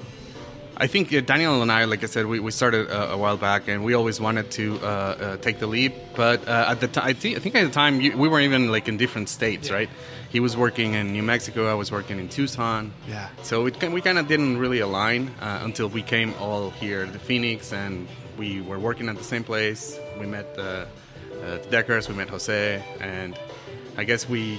I 0.75 0.87
think 0.89 1.13
uh, 1.13 1.21
Daniel 1.21 1.63
and 1.63 1.71
I, 1.71 1.85
like 1.85 2.03
I 2.03 2.07
said, 2.07 2.27
we, 2.27 2.41
we 2.41 2.51
started 2.51 2.91
uh, 2.91 3.09
a 3.13 3.17
while 3.17 3.37
back, 3.37 3.69
and 3.69 3.85
we 3.85 3.95
always 3.95 4.19
wanted 4.21 4.51
to 4.53 4.81
uh, 4.83 4.87
uh, 4.87 5.37
take 5.37 5.59
the 5.61 5.67
leap. 5.67 5.93
But 6.17 6.49
uh, 6.49 6.65
at 6.73 6.81
the 6.81 6.89
time, 6.89 7.05
I, 7.07 7.13
thi- 7.13 7.37
I 7.37 7.39
think 7.41 7.55
at 7.55 7.65
the 7.65 7.71
time 7.71 8.01
you, 8.01 8.17
we 8.17 8.27
were 8.27 8.41
even 8.41 8.73
like 8.73 8.89
in 8.89 8.97
different 8.97 9.29
states, 9.29 9.71
right? 9.71 9.91
He 10.31 10.41
was 10.41 10.57
working 10.57 10.95
in 10.95 11.13
New 11.13 11.23
Mexico, 11.23 11.71
I 11.71 11.75
was 11.75 11.93
working 11.93 12.19
in 12.19 12.29
Tucson. 12.29 12.93
Yeah. 13.07 13.29
So 13.43 13.67
it, 13.67 13.79
ki- 13.79 13.89
we 13.89 14.01
kind 14.01 14.19
of 14.19 14.27
didn't 14.27 14.57
really 14.59 14.81
align 14.81 15.29
uh, 15.43 15.61
until 15.63 15.89
we 15.89 16.03
came 16.03 16.35
all 16.41 16.71
here 16.71 17.05
to 17.07 17.19
Phoenix, 17.19 17.73
and 17.73 18.09
we 18.39 18.63
were 18.63 18.79
working 18.79 19.09
at 19.11 19.17
the 19.19 19.25
same 19.25 19.45
place. 19.45 20.01
We 20.19 20.27
met 20.27 20.47
uh, 20.59 20.63
uh, 20.63 20.87
the 21.59 21.69
Deckers, 21.71 22.09
we 22.09 22.15
met 22.15 22.31
Jose, 22.31 22.83
and 22.99 23.39
I 23.99 24.05
guess 24.05 24.27
we 24.29 24.59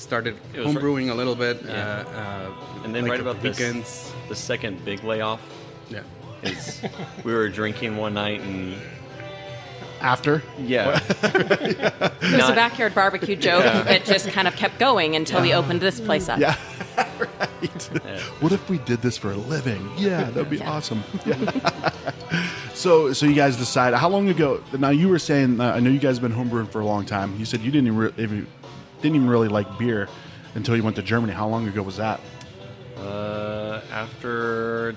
started 0.00 0.36
It 0.54 0.60
was 0.60 0.74
right- 0.74 0.82
homebrewing 0.84 1.10
a 1.10 1.14
little 1.14 1.34
bit. 1.34 1.62
Yeah. 1.64 2.04
Uh, 2.06 2.18
uh, 2.18 2.84
and 2.84 2.94
then 2.94 3.02
like 3.04 3.12
right 3.12 3.20
about 3.20 3.36
the 3.42 3.48
this, 3.50 3.58
weekends. 3.58 4.12
the 4.28 4.34
second 4.36 4.84
big 4.84 5.04
layoff 5.04 5.40
Yeah. 5.90 6.00
is 6.42 6.82
we 7.24 7.32
were 7.32 7.48
drinking 7.48 7.96
one 7.96 8.14
night 8.14 8.40
and 8.40 8.74
after? 10.00 10.42
yeah, 10.58 10.98
It 11.22 12.22
was 12.22 12.48
a 12.48 12.54
backyard 12.54 12.94
barbecue 12.94 13.36
joke 13.36 13.64
that 13.64 14.06
just 14.06 14.28
kind 14.30 14.48
of 14.48 14.56
kept 14.56 14.78
going 14.78 15.14
until 15.14 15.42
we 15.42 15.52
opened 15.52 15.80
this 15.82 16.00
place 16.00 16.28
up. 16.30 16.38
Yeah. 16.40 16.56
right. 16.96 18.20
What 18.40 18.52
if 18.52 18.66
we 18.70 18.78
did 18.78 19.02
this 19.02 19.18
for 19.18 19.30
a 19.30 19.36
living? 19.36 19.90
Yeah, 19.98 20.24
that'd 20.30 20.48
be 20.48 20.56
Yeah. 20.56 20.70
awesome. 20.70 21.04
Yeah. 21.26 21.90
so, 22.72 23.12
so 23.12 23.26
you 23.26 23.34
guys 23.34 23.56
decide 23.58 23.92
how 23.92 24.08
long 24.08 24.30
ago? 24.30 24.62
Now 24.78 24.88
you 24.88 25.08
were 25.10 25.18
saying 25.18 25.60
uh, 25.60 25.72
I 25.72 25.80
know 25.80 25.90
you 25.90 25.98
guys 25.98 26.18
have 26.18 26.22
been 26.22 26.32
homebrewing 26.38 26.70
for 26.70 26.80
a 26.80 26.86
long 26.86 27.04
time. 27.04 27.36
You 27.38 27.44
said 27.44 27.60
you 27.60 27.70
didn't 27.70 27.88
even, 27.88 27.98
re- 27.98 28.12
even 28.16 28.46
didn't 29.02 29.16
even 29.16 29.28
really 29.28 29.48
like 29.48 29.78
beer 29.78 30.08
until 30.54 30.76
you 30.76 30.82
went 30.82 30.96
to 30.96 31.02
Germany. 31.02 31.32
How 31.32 31.48
long 31.48 31.66
ago 31.68 31.82
was 31.82 31.96
that? 31.98 32.20
uh, 32.98 33.80
after 33.92 34.94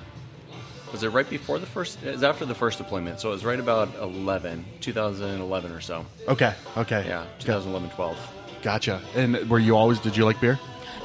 was 0.92 1.04
it 1.04 1.10
right 1.10 1.30
before 1.30 1.58
the 1.58 1.66
first? 1.66 2.04
It 2.04 2.12
was 2.12 2.24
after 2.24 2.46
the 2.46 2.54
first 2.56 2.78
deployment, 2.78 3.20
so 3.20 3.30
it 3.30 3.32
was 3.34 3.46
right 3.46 3.60
about 3.60 3.96
11, 4.00 4.66
2011 4.82 5.72
or 5.72 5.82
so. 5.82 6.06
Okay. 6.28 6.54
Okay. 6.78 7.06
Yeah, 7.08 7.26
2011, 7.40 7.90
12. 7.96 8.18
Gotcha. 8.62 9.02
And 9.16 9.50
were 9.50 9.58
you 9.60 9.76
always? 9.76 10.00
Did 10.00 10.16
you 10.18 10.26
like 10.26 10.40
beer? 10.40 10.60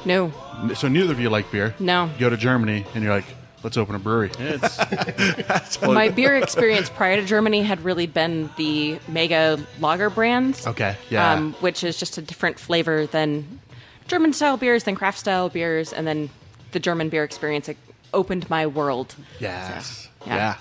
No, 0.05 0.31
So 0.75 0.87
neither 0.87 1.11
of 1.11 1.19
you 1.19 1.29
like 1.29 1.51
beer. 1.51 1.73
No. 1.79 2.05
You 2.13 2.19
go 2.19 2.29
to 2.29 2.37
Germany 2.37 2.85
and 2.93 3.03
you're 3.03 3.13
like, 3.13 3.25
let's 3.63 3.77
open 3.77 3.95
a 3.95 3.99
brewery. 3.99 4.31
It's 4.39 5.81
my 5.81 6.09
beer 6.09 6.35
experience 6.35 6.89
prior 6.89 7.15
to 7.15 7.25
Germany 7.25 7.63
had 7.63 7.83
really 7.83 8.07
been 8.07 8.49
the 8.57 8.99
Mega 9.07 9.59
Lager 9.79 10.09
brands. 10.09 10.65
Okay. 10.67 10.95
Yeah. 11.09 11.33
Um, 11.33 11.53
which 11.53 11.83
is 11.83 11.97
just 11.97 12.17
a 12.17 12.21
different 12.21 12.59
flavor 12.59 13.05
than 13.05 13.59
German 14.07 14.33
style 14.33 14.57
beers, 14.57 14.83
than 14.83 14.95
craft 14.95 15.19
style 15.19 15.49
beers, 15.49 15.93
and 15.93 16.07
then 16.07 16.29
the 16.71 16.79
German 16.79 17.09
beer 17.09 17.23
experience 17.23 17.69
it 17.69 17.77
opened 18.13 18.49
my 18.49 18.67
world. 18.67 19.15
yes. 19.39 20.09
yeah. 20.25 20.35
yeah. 20.35 20.55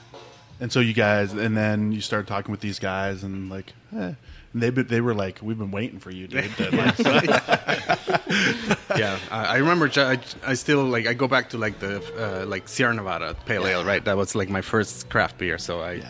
And 0.60 0.72
so 0.72 0.80
you 0.80 0.92
guys, 0.92 1.32
and 1.32 1.56
then 1.56 1.92
you 1.92 2.00
started 2.00 2.26
talking 2.26 2.50
with 2.50 2.60
these 2.60 2.78
guys, 2.78 3.22
and 3.22 3.48
like, 3.48 3.72
eh. 3.96 4.14
And 4.52 4.62
they 4.62 4.70
they 4.70 5.00
were 5.00 5.14
like, 5.14 5.40
we've 5.42 5.58
been 5.58 5.70
waiting 5.70 5.98
for 5.98 6.10
you, 6.10 6.26
dude. 6.26 6.50
to, 6.56 6.76
like, 6.76 6.98
yeah, 8.96 9.18
I, 9.30 9.44
I 9.44 9.56
remember. 9.58 9.90
I, 9.96 10.18
I 10.46 10.54
still 10.54 10.84
like. 10.84 11.06
I 11.06 11.14
go 11.14 11.28
back 11.28 11.50
to 11.50 11.58
like 11.58 11.78
the 11.80 12.02
uh, 12.16 12.46
like 12.46 12.68
Sierra 12.68 12.94
Nevada 12.94 13.36
Pale 13.46 13.66
Ale, 13.66 13.84
right? 13.84 14.04
That 14.04 14.16
was 14.16 14.34
like 14.34 14.48
my 14.48 14.62
first 14.62 15.10
craft 15.10 15.38
beer. 15.38 15.58
So 15.58 15.82
I, 15.82 16.02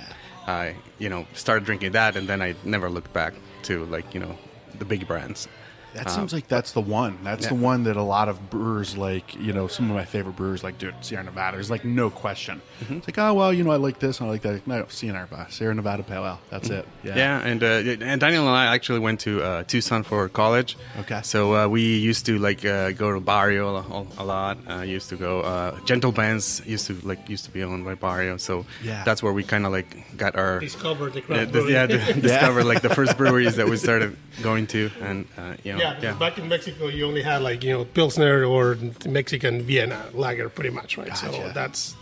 I 0.47 0.77
you 0.99 1.09
know 1.09 1.27
started 1.35 1.65
drinking 1.65 1.93
that, 1.93 2.17
and 2.17 2.29
then 2.29 2.41
I 2.41 2.55
never 2.65 2.89
looked 2.89 3.13
back 3.13 3.35
to 3.65 3.85
like 3.87 4.15
you 4.15 4.21
know 4.21 4.37
the 4.79 4.85
big 4.85 5.09
brands. 5.09 5.49
That 5.95 6.11
seems 6.11 6.33
like 6.33 6.49
that's 6.49 6.73
the 6.73 6.81
one. 6.81 7.19
That's 7.25 7.45
yeah. 7.45 7.49
the 7.51 7.55
one 7.57 7.85
that 7.85 7.97
a 7.97 8.03
lot 8.03 8.29
of 8.29 8.51
brewers 8.51 8.97
like. 8.97 9.35
You 9.37 9.53
know, 9.53 9.67
some 9.67 9.89
of 9.91 9.97
my 9.97 10.05
favorite 10.05 10.37
brewers 10.37 10.63
like, 10.63 10.79
dude, 10.79 10.95
Sierra 11.01 11.25
Nevada. 11.25 11.57
There's 11.57 11.71
like 11.71 11.85
no 11.85 12.11
question. 12.11 12.61
Mm-hmm. 12.81 12.99
It's 12.99 13.09
like, 13.09 13.19
oh 13.19 13.35
well, 13.35 13.53
you 13.53 13.65
know, 13.65 13.71
I 13.71 13.77
like 13.77 13.99
this 13.99 14.21
and 14.21 14.29
I 14.29 14.33
like 14.33 14.43
that. 14.43 14.67
No, 14.67 14.87
Sierra 14.89 15.21
Nevada, 15.21 15.51
Sierra 15.51 15.75
Nevada 15.75 16.03
Pale 16.03 16.25
Ale. 16.25 16.41
That's 16.51 16.69
it. 16.71 16.87
Yeah. 17.03 17.11
Mm-hmm. 17.11 17.19
Yeah, 17.19 17.47
and 17.47 17.63
uh, 18.03 18.05
and 18.07 18.21
Daniel 18.21 18.47
and 18.47 18.57
I 18.57 18.75
actually 18.75 18.99
went 19.01 19.21
to 19.21 19.43
uh, 19.43 19.63
Tucson 19.65 20.03
for 20.03 20.29
college. 20.29 20.77
Okay. 21.01 21.21
So 21.25 21.55
uh, 21.55 21.69
we 21.69 21.97
used 21.99 22.27
to 22.27 22.39
like 22.39 22.65
uh, 22.65 22.93
go 22.93 23.13
to 23.13 23.21
Barrio 23.21 23.77
a, 23.77 24.07
a 24.19 24.25
lot. 24.25 24.59
Uh, 24.69 24.83
used 24.83 25.09
to 25.11 25.17
go. 25.17 25.41
Uh, 25.41 25.79
Gentle 25.85 26.13
Ben's 26.13 26.63
used 26.67 26.87
to 26.89 26.95
like 27.03 27.29
used 27.29 27.45
to 27.47 27.51
be 27.51 27.63
owned 27.65 27.85
by 27.85 27.95
Barrio. 27.95 28.37
So 28.37 28.67
Yeah. 28.85 29.05
that's 29.05 29.23
where 29.23 29.33
we 29.33 29.43
kind 29.43 29.67
of 29.67 29.73
like 29.73 30.17
got 30.17 30.37
our 30.37 30.61
Discovered 30.61 31.15
the 31.15 31.21
yeah, 31.21 31.27
craft 31.27 31.53
dis- 31.53 31.63
brewing. 31.65 31.73
yeah, 31.75 31.87
di- 32.15 32.21
discovered 32.21 32.65
like 32.65 32.83
the 32.83 32.95
first 32.95 33.17
breweries 33.17 33.57
that 33.57 33.69
we 33.69 33.77
started 33.77 34.17
going 34.43 34.67
to, 34.69 34.91
and 35.01 35.27
uh, 35.37 35.55
you 35.65 35.73
know, 35.73 35.78
Yeah, 35.79 35.95
because 35.95 36.17
back 36.19 36.39
in 36.39 36.49
Mexico, 36.49 36.89
you 36.89 37.07
only 37.07 37.23
had 37.23 37.43
like 37.43 37.63
you 37.65 37.73
know 37.73 37.85
Pilsner 37.85 38.45
or 38.45 38.77
Mexican 39.07 39.63
Vienna 39.63 40.05
lager, 40.13 40.49
pretty 40.49 40.71
much, 40.71 40.97
right? 40.99 41.09
Gotcha. 41.09 41.33
So 41.33 41.51
that's, 41.55 41.95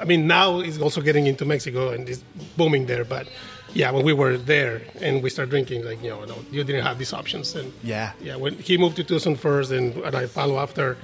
I 0.00 0.04
mean, 0.04 0.26
now 0.26 0.60
it's 0.60 0.78
also 0.80 1.00
getting 1.00 1.26
into 1.26 1.44
Mexico 1.44 1.90
and 1.90 2.08
it's 2.08 2.22
booming 2.56 2.86
there. 2.86 3.04
But 3.04 3.26
yeah, 3.74 3.90
when 3.90 4.04
we 4.04 4.12
were 4.12 4.36
there 4.36 4.82
and 5.00 5.22
we 5.22 5.30
started 5.30 5.50
drinking, 5.50 5.84
like 5.84 6.02
you 6.02 6.10
know, 6.10 6.24
no, 6.24 6.36
you 6.50 6.62
didn't 6.64 6.84
have 6.84 6.98
these 6.98 7.12
options. 7.12 7.54
And 7.54 7.72
Yeah. 7.82 8.12
yeah, 8.20 8.36
when 8.36 8.54
he 8.54 8.76
moved 8.78 8.96
to 8.96 9.04
Tucson 9.04 9.36
first, 9.36 9.70
and, 9.72 9.96
and 9.96 10.14
I 10.14 10.26
follow 10.26 10.58
after, 10.58 10.96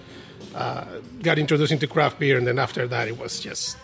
uh, 0.55 0.85
got 1.23 1.39
introduced 1.39 1.73
into 1.73 1.87
craft 1.87 2.19
beer, 2.19 2.37
and 2.39 2.47
then 2.47 2.59
after 2.59 2.87
that, 2.89 3.09
it 3.09 3.19
was 3.19 3.41
just 3.41 3.77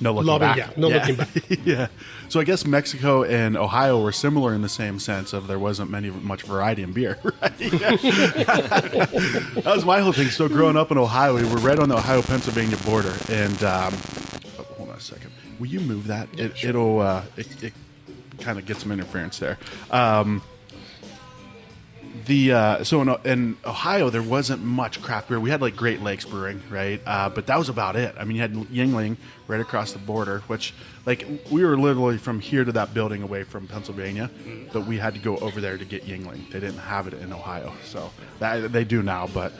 No 0.00 0.12
looking 0.12 0.26
Loving- 0.26 0.48
back. 0.48 0.56
yeah, 0.58 0.70
no 0.76 0.88
looking 0.88 1.14
back. 1.16 1.28
yeah. 1.64 1.86
So 2.28 2.38
I 2.40 2.44
guess 2.44 2.66
Mexico 2.66 3.22
and 3.24 3.56
Ohio 3.56 4.02
were 4.02 4.12
similar 4.12 4.52
in 4.54 4.60
the 4.62 4.68
same 4.68 4.98
sense 4.98 5.32
of 5.32 5.46
there 5.46 5.58
wasn't 5.58 5.90
many 5.90 6.10
much 6.10 6.42
variety 6.42 6.82
in 6.82 6.92
beer. 6.92 7.18
Right? 7.40 7.56
that 8.66 9.62
was 9.64 9.84
my 9.84 10.00
whole 10.00 10.12
thing. 10.12 10.28
So 10.28 10.48
growing 10.48 10.76
up 10.76 10.90
in 10.90 10.98
Ohio, 10.98 11.34
we 11.34 11.42
were 11.44 11.56
right 11.60 11.78
on 11.78 11.88
the 11.88 11.96
Ohio 11.96 12.22
Pennsylvania 12.22 12.76
border, 12.84 13.14
and 13.30 13.62
um, 13.62 13.94
oh, 14.58 14.62
hold 14.76 14.90
on 14.90 14.96
a 14.96 15.00
second. 15.00 15.30
Will 15.58 15.66
you 15.68 15.80
move 15.80 16.06
that? 16.08 16.28
it, 16.38 16.62
It'll 16.64 17.00
uh, 17.00 17.22
it, 17.36 17.62
it 17.64 17.72
kind 18.40 18.58
of 18.58 18.66
get 18.66 18.76
some 18.78 18.92
interference 18.92 19.38
there. 19.38 19.58
Um, 19.90 20.42
the 22.26 22.52
uh, 22.52 22.84
so 22.84 23.00
in, 23.00 23.08
in 23.24 23.56
Ohio 23.64 24.10
there 24.10 24.22
wasn't 24.22 24.62
much 24.62 25.00
craft 25.00 25.28
beer. 25.28 25.40
We 25.40 25.50
had 25.50 25.60
like 25.60 25.76
Great 25.76 26.02
Lakes 26.02 26.24
Brewing, 26.24 26.62
right? 26.68 27.00
Uh, 27.06 27.28
but 27.28 27.46
that 27.46 27.58
was 27.58 27.68
about 27.68 27.96
it. 27.96 28.14
I 28.18 28.24
mean, 28.24 28.36
you 28.36 28.42
had 28.42 28.52
Yuengling 28.52 29.16
right 29.46 29.60
across 29.60 29.92
the 29.92 29.98
border, 29.98 30.40
which 30.48 30.74
like 31.06 31.26
we 31.50 31.64
were 31.64 31.78
literally 31.78 32.18
from 32.18 32.40
here 32.40 32.64
to 32.64 32.72
that 32.72 32.92
building 32.92 33.22
away 33.22 33.44
from 33.44 33.68
Pennsylvania, 33.68 34.30
but 34.72 34.86
we 34.86 34.98
had 34.98 35.14
to 35.14 35.20
go 35.20 35.36
over 35.38 35.60
there 35.60 35.78
to 35.78 35.84
get 35.84 36.04
Yuengling. 36.04 36.50
They 36.50 36.60
didn't 36.60 36.78
have 36.78 37.06
it 37.06 37.14
in 37.14 37.32
Ohio, 37.32 37.72
so 37.84 38.10
that, 38.40 38.72
they 38.72 38.84
do 38.84 39.02
now. 39.02 39.28
But 39.32 39.52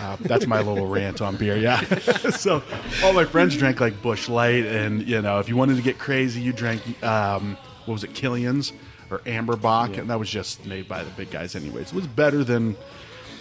uh, 0.00 0.16
that's 0.20 0.46
my 0.46 0.60
little 0.60 0.86
rant 0.86 1.20
on 1.20 1.36
beer. 1.36 1.56
Yeah. 1.56 1.80
so 2.30 2.62
all 3.02 3.12
my 3.12 3.24
friends 3.24 3.56
drank 3.56 3.80
like 3.80 4.00
Busch 4.02 4.28
Light, 4.28 4.64
and 4.64 5.06
you 5.06 5.20
know, 5.20 5.38
if 5.40 5.48
you 5.48 5.56
wanted 5.56 5.76
to 5.76 5.82
get 5.82 5.98
crazy, 5.98 6.40
you 6.40 6.52
drank 6.52 6.82
um, 7.04 7.56
what 7.84 7.94
was 7.94 8.04
it, 8.04 8.14
Killian's 8.14 8.72
or 9.10 9.20
Amber 9.26 9.56
Bock, 9.56 9.96
and 9.96 10.10
that 10.10 10.18
was 10.18 10.30
just 10.30 10.64
made 10.66 10.88
by 10.88 11.02
the 11.04 11.10
big 11.10 11.30
guys, 11.30 11.54
anyways. 11.54 11.88
It 11.88 11.94
was 11.94 12.06
better 12.06 12.44
than, 12.44 12.76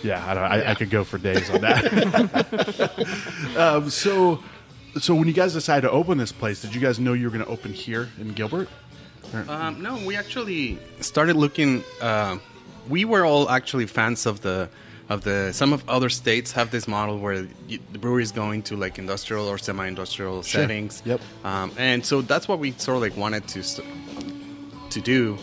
yeah, 0.04 0.24
I, 0.26 0.34
don't, 0.34 0.44
I, 0.44 0.72
I 0.72 0.76
could 0.76 0.90
go 0.90 1.04
for 1.04 1.18
days 1.18 1.50
on 1.50 1.62
that. 1.62 3.56
um, 3.58 3.90
so, 3.90 4.44
so 5.00 5.16
when 5.16 5.28
you 5.28 5.34
guys 5.34 5.54
decided 5.54 5.88
to 5.88 5.92
open 5.92 6.18
this 6.18 6.32
place, 6.32 6.62
did 6.62 6.76
you 6.76 6.82
guys 6.82 7.00
know 7.00 7.14
you 7.14 7.26
were 7.26 7.32
going 7.32 7.46
to 7.46 7.52
open 7.52 7.74
here 7.74 8.10
in 8.20 8.34
Gilbert? 8.34 8.70
Um, 9.48 9.82
no, 9.82 9.96
we 10.06 10.16
actually 10.16 10.78
started 11.00 11.36
looking. 11.36 11.84
Uh, 12.00 12.38
we 12.88 13.06
were 13.06 13.26
all 13.26 13.50
actually 13.50 13.88
fans 13.88 14.26
of 14.28 14.42
the 14.42 14.70
of 15.10 15.24
the. 15.24 15.52
Some 15.54 15.74
of 15.74 15.88
other 15.90 16.10
states 16.10 16.52
have 16.52 16.70
this 16.70 16.88
model 16.88 17.18
where 17.18 17.48
you, 17.68 17.80
the 17.92 17.98
brewery 17.98 18.22
is 18.22 18.32
going 18.32 18.62
to 18.64 18.76
like 18.76 19.00
industrial 19.00 19.48
or 19.48 19.58
semi-industrial 19.58 20.44
Sure. 20.44 20.62
settings. 20.62 21.02
Yep. 21.06 21.22
Um, 21.44 21.72
and 21.78 22.06
so 22.06 22.22
that's 22.22 22.48
what 22.48 22.60
we 22.60 22.72
sort 22.74 22.98
of 22.98 23.02
like 23.02 23.18
wanted 23.18 23.48
to 23.48 23.64
st- 23.64 23.88
to 24.92 25.02
do, 25.02 25.38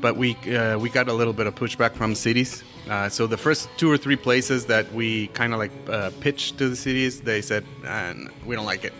but 0.00 0.16
we 0.16 0.34
uh, 0.56 0.78
we 0.78 0.88
got 0.90 1.08
a 1.08 1.12
little 1.12 1.32
bit 1.32 1.46
of 1.46 1.54
pushback 1.54 1.92
from 1.94 2.14
cities. 2.14 2.62
Uh, 2.88 3.08
so 3.08 3.26
the 3.26 3.36
first 3.38 3.68
two 3.78 3.90
or 3.90 3.96
three 3.96 4.16
places 4.16 4.66
that 4.66 4.92
we 4.92 5.28
kind 5.28 5.52
of 5.54 5.58
like 5.58 5.72
uh, 5.88 6.10
pitched 6.20 6.58
to 6.58 6.68
the 6.68 6.76
cities, 6.76 7.22
they 7.22 7.40
said, 7.40 7.64
uh, 7.86 8.12
we 8.44 8.54
don't 8.54 8.66
like 8.66 8.84
it. 8.84 8.92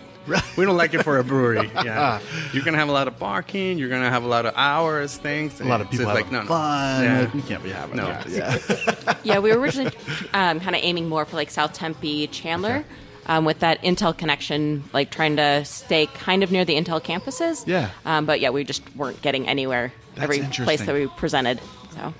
we 0.56 0.64
don't 0.64 0.78
like 0.78 0.94
it 0.94 1.02
for 1.02 1.18
a 1.18 1.24
brewery. 1.24 1.70
Yeah, 1.84 2.18
you're 2.54 2.64
gonna 2.64 2.78
have 2.78 2.88
a 2.88 2.92
lot 2.92 3.08
of 3.08 3.18
barking. 3.18 3.76
You're 3.76 3.90
gonna 3.90 4.08
have 4.08 4.24
a 4.24 4.26
lot 4.26 4.46
of 4.46 4.54
hours, 4.56 5.18
things. 5.18 5.60
A 5.60 5.64
lot 5.64 5.82
of 5.82 5.90
people 5.90 6.08
it's 6.08 6.16
having 6.18 6.24
like, 6.24 6.32
no, 6.32 6.40
no. 6.40 6.46
fun. 6.46 7.04
Yeah. 7.04 7.30
We 7.34 7.42
can't 7.42 7.62
be 7.62 7.68
having 7.70 7.96
No. 7.96 8.06
that. 8.06 8.26
Yeah. 8.30 9.18
yeah, 9.22 9.38
we 9.38 9.50
were 9.52 9.58
originally 9.58 9.92
um, 10.32 10.60
kind 10.60 10.74
of 10.74 10.80
aiming 10.82 11.10
more 11.10 11.26
for 11.26 11.36
like 11.36 11.50
South 11.50 11.74
Tempe, 11.74 12.26
Chandler, 12.28 12.76
Okay. 12.76 12.86
um, 13.26 13.44
with 13.44 13.58
that 13.58 13.82
Intel 13.82 14.16
connection, 14.16 14.84
like 14.94 15.10
trying 15.10 15.36
to 15.36 15.62
stay 15.66 16.06
kind 16.06 16.42
of 16.42 16.50
near 16.50 16.64
the 16.64 16.74
Intel 16.74 17.02
campuses. 17.04 17.66
Yeah. 17.66 17.90
Um, 18.06 18.24
but 18.24 18.40
yeah, 18.40 18.48
we 18.48 18.64
just 18.64 18.82
weren't 18.96 19.20
getting 19.20 19.46
anywhere 19.46 19.92
That's 20.14 20.24
every 20.24 20.40
place 20.64 20.84
that 20.84 20.94
we 20.94 21.06
presented. 21.06 21.60
So 21.94 22.14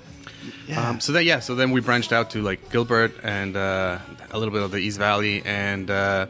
yeah. 0.67 0.89
Um, 0.89 0.99
so 0.99 1.11
then, 1.11 1.25
yeah, 1.25 1.39
so 1.39 1.55
then 1.55 1.71
we 1.71 1.81
branched 1.81 2.11
out 2.11 2.31
to 2.31 2.41
like 2.41 2.71
Gilbert 2.71 3.13
and 3.23 3.55
uh, 3.55 3.99
a 4.31 4.39
little 4.39 4.53
bit 4.53 4.63
of 4.63 4.71
the 4.71 4.77
East 4.77 4.97
Valley, 4.97 5.43
and 5.45 5.89
uh, 5.89 6.27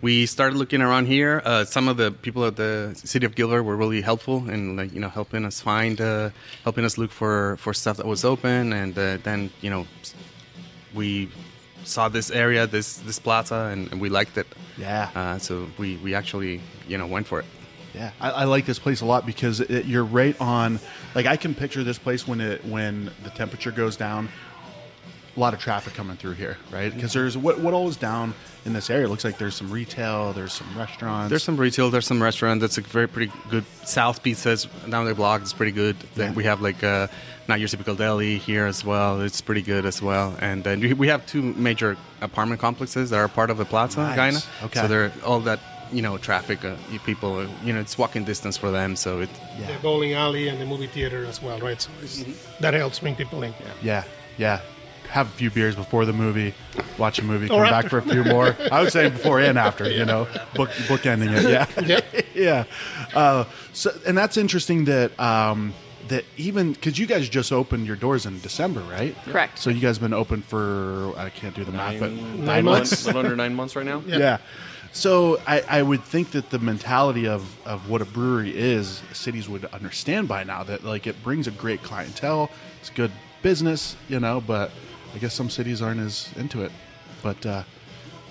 we 0.00 0.26
started 0.26 0.56
looking 0.56 0.82
around 0.82 1.06
here. 1.06 1.42
Uh, 1.44 1.64
some 1.64 1.88
of 1.88 1.96
the 1.96 2.12
people 2.12 2.44
at 2.44 2.56
the 2.56 2.92
city 2.94 3.26
of 3.26 3.34
Gilbert 3.34 3.62
were 3.64 3.76
really 3.76 4.00
helpful 4.00 4.48
in 4.48 4.76
like 4.76 4.92
you 4.92 5.00
know 5.00 5.08
helping 5.08 5.44
us 5.44 5.60
find, 5.60 6.00
uh, 6.00 6.30
helping 6.64 6.84
us 6.84 6.96
look 6.98 7.10
for 7.10 7.56
for 7.58 7.74
stuff 7.74 7.96
that 7.96 8.06
was 8.06 8.24
open, 8.24 8.72
and 8.72 8.96
uh, 8.98 9.18
then 9.22 9.50
you 9.60 9.70
know 9.70 9.86
we 10.94 11.28
saw 11.84 12.08
this 12.08 12.30
area, 12.30 12.66
this 12.66 12.98
this 12.98 13.18
plaza, 13.18 13.70
and, 13.72 13.90
and 13.92 14.00
we 14.00 14.08
liked 14.08 14.38
it. 14.38 14.46
Yeah. 14.78 15.10
Uh, 15.14 15.38
so 15.38 15.68
we 15.78 15.96
we 15.96 16.14
actually 16.14 16.60
you 16.86 16.98
know 16.98 17.06
went 17.06 17.26
for 17.26 17.40
it. 17.40 17.46
Yeah, 17.94 18.10
I, 18.20 18.30
I 18.30 18.44
like 18.44 18.64
this 18.66 18.78
place 18.78 19.00
a 19.00 19.04
lot 19.06 19.26
because 19.26 19.60
it, 19.60 19.84
you're 19.86 20.04
right 20.04 20.38
on. 20.40 20.80
Like 21.14 21.26
I 21.26 21.36
can 21.36 21.54
picture 21.54 21.84
this 21.84 21.98
place 21.98 22.26
when 22.26 22.40
it 22.40 22.64
when 22.64 23.10
the 23.24 23.30
temperature 23.30 23.70
goes 23.70 23.96
down. 23.96 24.28
A 25.34 25.40
lot 25.40 25.54
of 25.54 25.60
traffic 25.60 25.94
coming 25.94 26.18
through 26.18 26.32
here, 26.34 26.58
right? 26.70 26.94
Because 26.94 27.14
there's 27.14 27.38
what 27.38 27.58
what 27.58 27.72
all 27.72 27.88
is 27.88 27.96
down 27.96 28.34
in 28.66 28.74
this 28.74 28.90
area. 28.90 29.06
It 29.06 29.08
looks 29.08 29.24
like 29.24 29.38
there's 29.38 29.54
some 29.54 29.70
retail, 29.70 30.34
there's 30.34 30.52
some 30.52 30.68
restaurants. 30.76 31.30
There's 31.30 31.42
some 31.42 31.56
retail. 31.56 31.90
There's 31.90 32.06
some 32.06 32.22
restaurant. 32.22 32.60
That's 32.60 32.76
a 32.76 32.82
very 32.82 33.08
pretty 33.08 33.32
good. 33.48 33.64
South 33.84 34.22
Pizzas 34.22 34.68
down 34.90 35.06
the 35.06 35.14
block 35.14 35.40
is 35.42 35.54
pretty 35.54 35.72
good. 35.72 35.96
Then 36.14 36.32
Yeah. 36.32 36.36
we 36.36 36.44
have 36.44 36.60
like 36.60 36.84
uh, 36.84 37.06
not 37.48 37.60
your 37.60 37.68
typical 37.68 37.94
deli 37.94 38.36
here 38.38 38.66
as 38.66 38.84
well. 38.84 39.22
It's 39.22 39.40
pretty 39.40 39.62
good 39.62 39.86
as 39.86 40.02
well. 40.02 40.36
And 40.40 40.62
then 40.64 40.98
we- 40.98 41.08
have 41.08 41.24
two 41.26 41.42
major 41.42 41.96
apartment 42.20 42.60
complexes 42.60 43.08
that 43.10 43.16
are 43.18 43.28
part 43.28 43.48
of 43.50 43.56
the 43.56 43.64
plaza, 43.64 44.00
Nice. 44.00 44.16
kinda. 44.16 44.40
Okay. 44.64 44.80
So 44.80 44.86
they're 44.88 45.12
all 45.24 45.40
that 45.40 45.60
you 45.92 46.02
know 46.02 46.18
traffic. 46.18 46.64
Uh, 46.64 46.76
people, 47.04 47.38
uh, 47.38 47.48
you 47.64 47.72
know, 47.72 47.80
it's 47.80 47.96
walking 47.98 48.24
distance 48.24 48.56
for 48.56 48.70
them. 48.70 48.96
So 48.96 49.20
it. 49.20 49.30
yeah, 49.58 49.66
the 49.72 49.78
bowling 49.82 50.14
alley 50.14 50.48
and 50.48 50.60
the 50.60 50.66
movie 50.66 50.86
theater 50.86 51.24
as 51.26 51.42
well, 51.42 51.58
right? 51.60 51.80
So 51.80 51.90
it's, 52.02 52.24
that 52.60 52.74
helps 52.74 52.98
bring 53.00 53.14
people 53.16 53.42
in. 53.42 53.54
yeah, 53.82 54.04
yeah. 54.38 54.60
Have 55.08 55.26
a 55.26 55.30
few 55.32 55.50
beers 55.50 55.76
before 55.76 56.06
the 56.06 56.12
movie, 56.14 56.54
watch 56.96 57.18
a 57.18 57.22
movie, 57.24 57.46
come 57.46 57.58
Or 57.60 57.64
back 57.64 57.88
for 57.90 57.98
a 57.98 58.02
few 58.02 58.24
more. 58.24 58.56
I 58.72 58.80
would 58.82 58.92
say 58.92 59.10
before 59.10 59.40
and 59.40 59.58
after, 59.58 59.86
you 59.90 60.06
know, 60.06 60.26
book 60.54 60.70
bookending 60.88 61.30
it. 61.36 61.86
Yeah, 61.86 62.00
yeah. 62.34 62.64
Uh, 63.14 63.44
so, 63.74 63.90
and 64.06 64.16
that's 64.16 64.38
interesting 64.38 64.86
that 64.86 65.18
um, 65.20 65.74
that 66.08 66.24
even 66.38 66.72
because 66.72 66.98
you 66.98 67.04
guys 67.04 67.28
just 67.28 67.52
opened 67.52 67.86
your 67.86 67.96
doors 67.96 68.24
in 68.24 68.40
December, 68.40 68.80
right? 68.80 69.14
Correct. 69.26 69.58
So 69.58 69.68
you 69.68 69.80
guys 69.80 69.98
been 69.98 70.14
open 70.14 70.40
for 70.40 71.12
I 71.18 71.28
can't 71.28 71.54
do 71.54 71.64
the 71.64 71.72
math, 71.72 72.00
but 72.00 72.10
Nine, 72.12 72.44
Nine 72.46 72.64
months. 72.64 73.02
A 73.02 73.06
little 73.08 73.20
under 73.20 73.36
nine 73.36 73.54
months 73.54 73.76
right 73.76 73.84
now. 73.84 74.02
yeah. 74.06 74.38
So 74.92 75.40
I, 75.46 75.62
I 75.68 75.82
would 75.82 76.04
think 76.04 76.32
that 76.32 76.50
the 76.50 76.58
mentality 76.58 77.26
of, 77.26 77.42
of 77.66 77.88
what 77.88 78.02
a 78.02 78.04
brewery 78.04 78.54
is, 78.54 79.02
cities 79.12 79.48
would 79.48 79.64
understand 79.66 80.28
by 80.28 80.44
now 80.44 80.62
that 80.64 80.84
like 80.84 81.06
it 81.06 81.22
brings 81.22 81.46
a 81.46 81.50
great 81.50 81.82
clientele, 81.82 82.50
it's 82.80 82.90
good 82.90 83.10
business, 83.40 83.96
you 84.08 84.20
know. 84.20 84.40
But 84.40 84.70
I 85.14 85.18
guess 85.18 85.32
some 85.32 85.48
cities 85.48 85.80
aren't 85.80 86.00
as 86.00 86.30
into 86.36 86.62
it. 86.62 86.72
But 87.22 87.44
uh, 87.46 87.62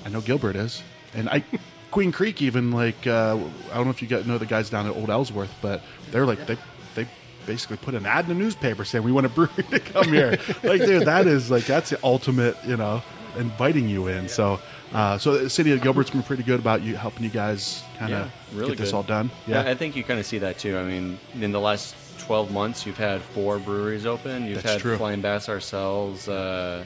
I 0.05 0.09
know 0.09 0.21
Gilbert 0.21 0.55
is, 0.55 0.83
and 1.15 1.29
I 1.29 1.43
Queen 1.91 2.11
Creek 2.11 2.43
even 2.43 2.71
like 2.71 3.07
uh, 3.07 3.39
I 3.71 3.75
don't 3.75 3.85
know 3.85 3.91
if 3.91 4.01
you 4.03 4.07
got, 4.07 4.27
know 4.27 4.37
the 4.37 4.45
guys 4.45 4.69
down 4.69 4.85
at 4.85 4.95
Old 4.95 5.09
Ellsworth, 5.09 5.53
but 5.63 5.81
they're 6.11 6.27
like 6.27 6.45
they 6.45 6.57
they 6.93 7.07
basically 7.47 7.77
put 7.77 7.95
an 7.95 8.05
ad 8.05 8.29
in 8.29 8.37
the 8.37 8.43
newspaper 8.43 8.85
saying 8.85 9.03
we 9.03 9.11
want 9.11 9.25
a 9.25 9.29
brewery 9.37 9.63
to 9.71 9.79
come 9.79 10.09
here. 10.09 10.37
like 10.61 10.85
dude, 10.85 11.07
that 11.07 11.25
is 11.25 11.49
like 11.49 11.65
that's 11.65 11.89
the 11.89 11.99
ultimate, 12.03 12.55
you 12.67 12.77
know, 12.77 13.01
inviting 13.35 13.89
you 13.89 14.07
in. 14.07 14.29
So. 14.29 14.59
Uh, 14.93 15.17
so 15.17 15.37
the 15.37 15.49
city 15.49 15.71
of 15.71 15.81
Gilbert's 15.81 16.09
been 16.09 16.23
pretty 16.23 16.43
good 16.43 16.59
about 16.59 16.81
you 16.81 16.95
helping 16.95 17.23
you 17.23 17.29
guys 17.29 17.83
kind 17.97 18.13
of 18.13 18.19
Yeah, 18.53 18.57
really 18.59 18.69
get 18.71 18.77
this 18.79 18.93
all 18.93 19.03
done. 19.03 19.31
Yeah, 19.47 19.61
I 19.61 19.75
think 19.75 19.95
you 19.95 20.03
kind 20.03 20.19
of 20.19 20.25
see 20.25 20.39
that 20.39 20.57
too. 20.59 20.77
I 20.77 20.83
mean, 20.83 21.17
in 21.39 21.51
the 21.51 21.59
last 21.59 21.95
12 22.19 22.51
months, 22.51 22.85
you've 22.85 22.97
had 22.97 23.21
four 23.21 23.57
breweries 23.59 24.05
open. 24.05 24.45
You've 24.45 24.55
That's 24.61 24.73
had 24.73 24.81
true. 24.81 24.97
Flying 24.97 25.21
Basset 25.21 25.49
ourselves, 25.49 26.27
uh, 26.27 26.85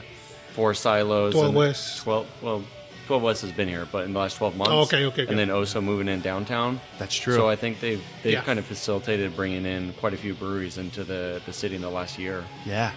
four 0.52 0.72
silos. 0.74 1.32
12 1.32 1.46
and 1.46 1.56
West. 1.56 2.02
12, 2.02 2.26
well, 2.42 2.64
12 3.06 3.22
West 3.22 3.42
has 3.42 3.52
been 3.52 3.68
here, 3.68 3.86
but 3.90 4.04
in 4.04 4.12
the 4.12 4.18
last 4.18 4.36
12 4.36 4.56
months. 4.56 4.72
Oh, 4.72 4.80
okay, 4.80 5.04
okay, 5.06 5.22
okay. 5.22 5.30
And 5.30 5.38
then 5.38 5.48
Oso 5.48 5.82
moving 5.82 6.08
in 6.08 6.20
downtown. 6.20 6.80
That's 6.98 7.14
true. 7.14 7.34
So 7.34 7.48
I 7.48 7.54
think 7.56 7.80
they've 7.80 8.02
they've 8.22 8.32
Yeah. 8.34 8.42
kind 8.42 8.58
of 8.58 8.64
facilitated 8.64 9.34
bringing 9.36 9.64
in 9.66 9.92
quite 9.94 10.12
a 10.14 10.16
few 10.16 10.34
breweries 10.34 10.78
into 10.78 11.04
the, 11.04 11.40
the 11.46 11.52
city 11.52 11.76
in 11.76 11.82
the 11.82 11.90
last 11.90 12.18
year. 12.18 12.44
Yeah. 12.64 12.92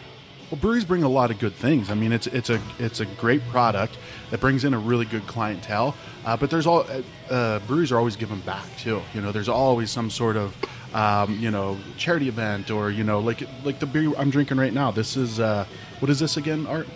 Well, 0.49 0.59
breweries 0.59 0.85
bring 0.85 1.03
a 1.03 1.09
lot 1.09 1.29
of 1.29 1.37
good 1.37 1.53
things. 1.53 1.91
I 1.91 1.93
mean, 1.93 2.11
it's 2.11 2.25
it's 2.25 2.49
a 2.49 2.59
it's 2.79 2.99
a 2.99 3.05
great 3.05 3.47
product 3.49 3.97
that 4.31 4.39
brings 4.39 4.65
in 4.65 4.73
a 4.73 4.79
really 4.79 5.05
good 5.05 5.27
clientele. 5.27 5.95
Uh, 6.25 6.37
but 6.37 6.49
there's 6.49 6.65
all 6.65 6.79
uh, 6.79 7.33
uh, 7.33 7.59
breweries 7.59 7.91
are 7.91 7.97
always 7.97 8.15
giving 8.15 8.39
back 8.41 8.65
too. 8.77 9.01
You 9.13 9.21
know, 9.21 9.31
there's 9.31 9.49
always 9.49 9.91
some 9.91 10.09
sort 10.09 10.37
of 10.37 10.55
um, 10.95 11.37
you 11.39 11.51
know 11.51 11.77
charity 11.97 12.27
event 12.27 12.71
or 12.71 12.89
you 12.89 13.03
know 13.03 13.19
like 13.19 13.43
like 13.63 13.79
the 13.79 13.85
beer 13.85 14.11
I'm 14.17 14.31
drinking 14.31 14.57
right 14.57 14.73
now. 14.73 14.89
This 14.89 15.15
is 15.15 15.39
uh, 15.39 15.65
what 15.99 16.09
is 16.09 16.19
this 16.19 16.35
again, 16.37 16.65
Art? 16.65 16.87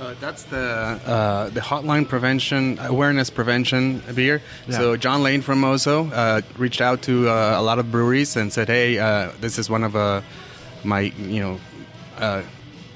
Uh, 0.00 0.14
that's 0.18 0.44
the 0.44 0.58
uh, 0.58 1.50
the 1.50 1.60
hotline 1.60 2.08
prevention 2.08 2.78
awareness 2.80 3.30
prevention 3.30 4.02
beer. 4.14 4.42
Yeah. 4.66 4.78
So 4.78 4.96
John 4.96 5.22
Lane 5.22 5.42
from 5.42 5.60
Mozo 5.60 6.08
uh, 6.10 6.40
reached 6.56 6.80
out 6.80 7.02
to 7.02 7.28
uh, 7.28 7.54
a 7.56 7.62
lot 7.62 7.78
of 7.78 7.90
breweries 7.90 8.34
and 8.36 8.52
said, 8.52 8.68
"Hey, 8.68 8.98
uh, 8.98 9.30
this 9.40 9.58
is 9.58 9.70
one 9.70 9.84
of 9.84 9.94
uh, 9.94 10.22
my 10.82 11.00
you 11.00 11.40
know 11.40 11.60
uh, 12.18 12.42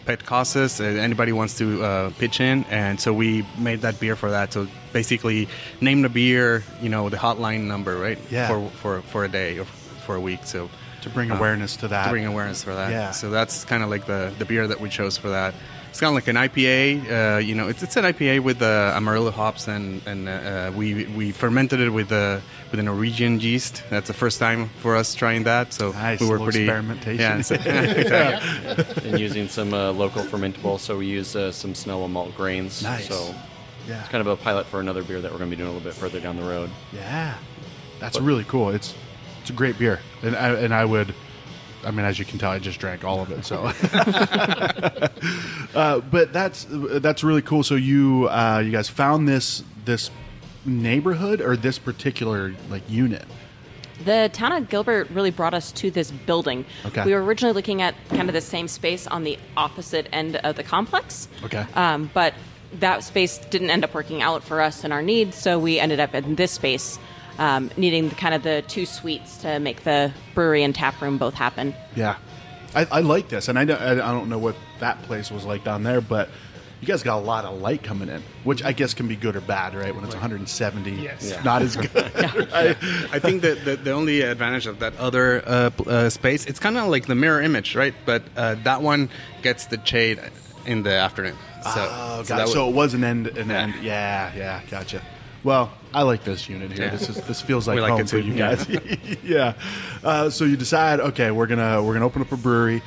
pet 0.09 0.25
causes. 0.25 0.81
Uh, 0.81 0.85
anybody 1.09 1.33
wants 1.33 1.59
to 1.59 1.67
uh, 1.85 2.11
pitch 2.19 2.41
in?" 2.41 2.65
And 2.73 2.97
so 2.99 3.13
we 3.13 3.45
made 3.59 3.81
that 3.87 4.01
beer 4.01 4.17
for 4.17 4.31
that. 4.33 4.53
So 4.57 4.67
basically, 4.93 5.49
name 5.81 6.01
the 6.03 6.09
beer, 6.09 6.65
you 6.81 6.89
know, 6.89 7.11
the 7.11 7.19
hotline 7.21 7.69
number, 7.69 7.95
right? 8.07 8.19
Yeah. 8.31 8.49
For 8.49 8.59
for 8.81 8.93
for 9.13 9.21
a 9.25 9.29
day 9.29 9.59
or 9.61 9.67
for 10.07 10.17
a 10.17 10.21
week. 10.21 10.41
So 10.45 10.69
To 11.05 11.11
bring 11.11 11.31
uh, 11.31 11.37
awareness 11.39 11.77
to 11.77 11.89
that. 11.89 12.05
to 12.05 12.11
bring 12.11 12.27
awareness 12.27 12.65
for 12.65 12.75
that. 12.75 12.91
Yeah. 12.91 13.13
So 13.13 13.29
that's 13.31 13.65
kind 13.69 13.83
of 13.85 13.91
like 13.91 14.05
the, 14.07 14.33
the 14.39 14.45
beer 14.45 14.67
that 14.67 14.81
we 14.81 14.89
chose 14.89 15.19
for 15.21 15.29
that. 15.31 15.53
It's 15.91 16.01
kind 16.01 16.11
of 16.11 16.15
like 16.15 16.29
an 16.29 16.37
IPA. 16.37 17.37
Uh, 17.37 17.39
you 17.39 17.55
know, 17.55 17.69
it's, 17.69 17.83
it's 17.83 17.97
an 17.97 18.05
IPA 18.05 18.41
with 18.41 18.63
uh, 18.63 18.93
Amarillo 18.97 19.31
hops, 19.31 19.67
and 19.69 20.01
and 20.07 20.29
uh, 20.29 20.71
we 20.77 21.07
we 21.07 21.33
fermented 21.33 21.81
it 21.81 21.91
with 21.91 22.13
uh, 22.13 22.41
with 22.71 22.79
a 22.79 22.83
Norwegian 22.83 23.41
yeast. 23.41 23.83
That's 23.91 24.07
the 24.07 24.15
first 24.15 24.39
time 24.39 24.69
for 24.81 24.97
us 24.97 25.15
trying 25.15 25.45
that. 25.45 25.73
So 25.73 25.93
Nice, 25.93 26.21
we 26.21 26.29
were 26.29 26.39
pretty 26.39 26.65
experimentation. 26.65 27.21
Yeah, 27.21 27.41
so- 27.43 27.55
exactly. 27.65 29.11
and 29.11 29.19
using 29.19 29.49
some 29.49 29.73
uh, 29.75 29.91
local 29.93 30.23
fermentable. 30.23 30.79
So 30.79 30.99
we 30.99 31.07
use 31.07 31.35
uh, 31.35 31.51
some 31.53 31.73
Sinagua 31.73 32.09
malt 32.11 32.35
grains. 32.37 32.83
Nice. 32.83 33.09
So 33.09 33.35
Yeah. 33.89 34.01
it's 34.01 34.09
kind 34.11 34.21
of 34.21 34.27
a 34.29 34.37
pilot 34.37 34.67
for 34.67 34.81
another 34.81 35.03
beer 35.03 35.21
that 35.21 35.33
we're 35.33 35.39
going 35.39 35.51
to 35.51 35.57
be 35.57 35.61
doing 35.61 35.71
a 35.71 35.73
little 35.73 35.89
bit 35.91 35.95
further 35.99 36.21
down 36.21 36.37
the 36.37 36.43
road. 36.49 36.71
Yeah, 36.93 37.35
that's 37.99 38.21
really 38.21 38.45
cool. 38.45 38.69
It's 38.71 38.95
it's 39.41 39.51
a 39.51 39.55
great 39.55 39.79
beer, 39.79 40.01
and 40.23 40.37
I, 40.37 40.49
and 40.65 40.75
I 40.75 40.85
would, 40.85 41.15
I 41.85 41.91
mean, 41.91 42.05
as 42.05 42.19
you 42.19 42.25
can 42.25 42.39
tell, 42.39 42.51
I 42.51 42.59
just 42.59 42.81
drank 42.81 43.05
all 43.05 43.21
of 43.21 43.31
it. 43.31 43.45
So, 43.45 43.65
uh, 45.75 46.01
but 46.01 46.33
that's 46.33 46.67
that's 46.69 47.23
really 47.23 47.43
cool. 47.43 47.63
So 47.63 47.77
you 47.77 48.29
uh, 48.29 48.63
you 48.65 48.73
guys 48.73 48.89
found 48.89 49.29
this 49.29 49.63
this 49.85 50.11
neighborhood 50.65 51.41
or 51.41 51.57
this 51.57 51.79
particular 51.79 52.55
like 52.69 52.83
unit. 52.89 53.25
The 54.05 54.31
town 54.33 54.53
of 54.53 54.69
Gilbert 54.69 55.11
really 55.11 55.31
brought 55.31 55.55
us 55.55 55.73
to 55.73 55.91
this 55.91 56.11
building. 56.11 56.65
Okay. 56.87 57.05
We 57.05 57.15
were 57.15 57.25
originally 57.25 57.53
looking 57.53 57.83
at 57.83 57.95
kind 58.11 58.29
of 58.29 58.33
the 58.33 58.41
same 58.41 58.69
space 58.69 59.09
on 59.09 59.25
the 59.25 59.39
opposite 59.57 60.09
end 60.13 60.37
of 60.37 60.57
the 60.57 60.63
complex. 60.63 61.29
Okay. 61.43 61.67
Um, 61.75 62.11
but 62.15 62.35
that 62.75 63.03
space 63.03 63.39
didn't 63.39 63.71
end 63.71 63.85
up 63.85 63.95
working 63.95 64.23
out 64.23 64.45
for 64.45 64.61
us 64.61 64.85
and 64.85 64.93
our 64.93 65.03
needs, 65.03 65.37
so 65.37 65.59
we 65.59 65.81
ended 65.81 66.01
up 66.01 66.15
in 66.15 66.37
this 66.37 66.53
space, 66.53 66.99
um, 67.39 67.71
needing 67.77 68.11
kind 68.11 68.35
of 68.35 68.43
the 68.43 68.63
two 68.69 68.87
suites 68.87 69.39
to 69.39 69.59
make 69.61 69.85
the 69.85 70.13
brewery 70.35 70.63
and 70.63 70.75
tap 70.75 71.01
room 71.01 71.19
both 71.19 71.35
happen. 71.35 71.75
Yeah, 71.95 72.17
I, 72.75 72.87
I 72.91 73.01
like 73.01 73.29
this, 73.29 73.49
and 73.49 73.59
I 73.59 73.65
don't, 73.65 73.81
I 73.81 73.95
don't 73.95 74.29
know 74.29 74.39
what 74.39 74.57
that 74.81 75.03
place 75.03 75.31
was 75.31 75.45
like 75.45 75.65
down 75.65 75.83
there, 75.83 76.01
but 76.01 76.29
you 76.81 76.87
guys 76.87 77.03
got 77.03 77.17
a 77.19 77.21
lot 77.25 77.45
of 77.45 77.61
light 77.61 77.83
coming 77.83 78.09
in, 78.09 78.23
which 78.45 78.63
I 78.63 78.71
guess 78.73 78.95
can 78.95 79.09
be 79.09 79.17
good 79.17 79.35
or 79.35 79.41
bad, 79.41 79.75
right? 79.75 79.93
When 79.93 80.05
it's 80.05 80.15
170, 80.15 80.93
Yes. 80.93 81.29
Yeah. 81.29 81.43
not 81.43 81.61
as 81.63 81.75
good. 81.77 81.91
I, 81.95 82.77
I 83.13 83.19
think 83.19 83.43
that 83.43 83.65
the, 83.65 83.75
the 83.77 83.91
only 83.91 84.21
advantage 84.21 84.67
of 84.69 84.79
that 84.79 84.97
other 84.97 85.43
uh, 85.45 85.71
uh, 85.87 86.09
space, 86.09 86.47
it's 86.47 86.61
kind 86.61 86.79
of 86.79 86.89
like 86.89 87.07
the 87.07 87.17
mirror 87.17 87.41
image, 87.43 87.75
right? 87.75 87.95
But 88.07 88.23
uh, 88.37 88.55
that 88.63 88.81
one 88.83 89.11
gets 89.43 89.67
the 89.67 89.85
shade 89.85 90.21
in 90.67 90.85
the 90.85 90.93
afternoon. 90.93 91.35
So, 91.65 91.71
Oh, 91.77 92.23
so 92.23 92.29
got 92.29 92.41
it. 92.41 92.45
would- 92.45 92.53
so 92.53 92.69
it 92.69 92.75
was 92.77 92.95
an 92.95 93.03
end, 93.03 93.27
an 93.27 93.49
Yeah. 93.51 93.59
end. 93.61 93.75
Yeah, 93.83 94.33
yeah, 94.37 94.61
gotcha. 94.71 95.03
Well, 95.49 95.73
I 95.95 96.03
like 96.03 96.25
this 96.25 96.47
unit 96.47 96.73
here. 96.73 96.85
Yeah. 96.85 96.91
This 96.91 97.09
is 97.09 97.17
this 97.23 97.41
feels 97.41 97.67
like 97.67 97.77
We 97.77 97.81
like 97.81 97.93
home 97.93 98.07
for 98.07 98.19
you 98.19 98.35
guys. 98.35 98.69
yeah. 99.25 99.55
Uh, 100.05 100.29
so 100.29 100.45
you 100.45 100.59
decide, 100.59 101.01
okay, 101.01 101.31
we're 101.31 101.47
gonna 101.47 101.83
we're 101.83 101.95
gonna 101.95 102.05
open 102.05 102.21
up 102.21 102.31
a 102.33 102.37
brewery. 102.37 102.83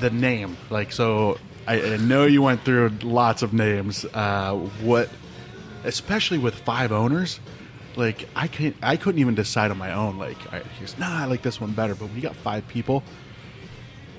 The 0.00 0.10
name, 0.10 0.56
like, 0.68 0.90
so 0.90 1.38
I, 1.64 1.80
I 1.80 1.96
know 1.98 2.26
you 2.26 2.42
went 2.42 2.64
through 2.64 2.88
lots 3.04 3.42
of 3.42 3.52
names. 3.52 4.04
Uh, 4.04 4.56
what, 4.80 5.10
especially 5.84 6.38
with 6.38 6.56
five 6.56 6.90
owners, 6.90 7.38
like 7.94 8.28
I 8.34 8.48
can't, 8.48 8.74
I 8.82 8.96
couldn't 8.96 9.20
even 9.20 9.36
decide 9.36 9.70
on 9.70 9.78
my 9.78 9.92
own. 9.92 10.18
Like, 10.18 10.38
all 10.46 10.58
right, 10.58 10.66
here's 10.80 10.98
nah, 10.98 11.22
I 11.22 11.26
like 11.26 11.42
this 11.42 11.60
one 11.60 11.70
better. 11.70 11.94
But 11.94 12.06
when 12.06 12.16
you 12.16 12.22
got 12.22 12.34
five 12.34 12.66
people, 12.66 13.04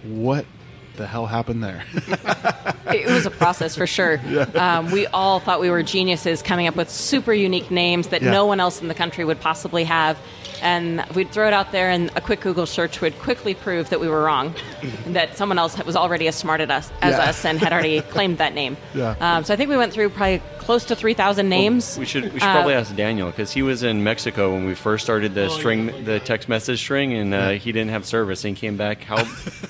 what 0.06 0.46
the 0.96 1.08
hell 1.08 1.26
happened 1.26 1.64
there? 1.64 1.84
it 2.94 3.06
was 3.08 3.26
a 3.26 3.32
process 3.32 3.76
for 3.76 3.88
sure. 3.88 4.20
Um, 4.56 4.92
we 4.92 5.08
all 5.08 5.40
thought 5.40 5.60
we 5.60 5.70
were 5.70 5.84
geniuses 5.84 6.42
coming 6.42 6.68
up 6.68 6.76
with 6.76 6.90
super 6.90 7.34
unique 7.34 7.72
names 7.72 8.10
that 8.10 8.22
Yeah. 8.22 8.32
no 8.32 8.46
one 8.46 8.60
else 8.60 8.82
in 8.82 8.88
the 8.88 8.94
country 8.94 9.26
would 9.26 9.40
possibly 9.40 9.84
have. 9.84 10.18
And 10.62 11.04
we'd 11.14 11.30
throw 11.32 11.48
it 11.48 11.54
out 11.54 11.72
there, 11.74 11.90
and 11.90 12.10
a 12.16 12.22
quick 12.22 12.40
Google 12.40 12.66
search 12.66 13.02
would 13.02 13.18
quickly 13.20 13.54
prove 13.54 13.90
that 13.90 14.00
we 14.00 14.08
were 14.08 14.24
wrong, 14.24 14.56
that 15.08 15.36
someone 15.38 15.60
else 15.60 15.78
was 15.84 15.96
already 15.98 16.28
as 16.28 16.36
smart 16.36 16.62
as 16.62 16.70
us, 16.70 16.92
as 17.02 17.12
Yeah. 17.18 17.30
us 17.30 17.44
and 17.46 17.60
had 17.60 17.74
already 17.74 18.00
claimed 18.02 18.38
that 18.38 18.54
name. 18.54 18.78
Yeah. 18.94 19.16
Um, 19.20 19.44
so 19.44 19.54
I 19.54 19.58
think 19.58 19.70
we 19.70 19.76
went 19.78 19.92
through 19.92 20.10
probably 20.10 20.42
close 20.64 20.86
to 20.86 20.96
3,000 20.96 21.48
names. 21.50 21.98
We 21.98 22.06
should 22.06 22.24
we 22.34 22.40
should 22.40 22.50
Uh, 22.50 22.54
probably 22.54 22.74
ask 22.74 22.96
Daniel 22.96 23.30
because 23.30 23.52
he 23.52 23.62
was 23.62 23.84
in 23.84 24.04
Mexico 24.04 24.54
when 24.54 24.66
we 24.66 24.76
first 24.76 25.04
started 25.04 25.34
the 25.36 25.50
string, 25.50 26.04
the 26.06 26.20
text 26.20 26.48
message 26.50 26.80
string, 26.80 27.14
and 27.14 27.34
uh, 27.34 27.50
he 27.52 27.72
didn't 27.72 27.92
have 27.92 28.06
service 28.06 28.44
and 28.46 28.58
he 28.58 28.60
came 28.68 28.78
back. 28.78 29.04
How 29.04 29.24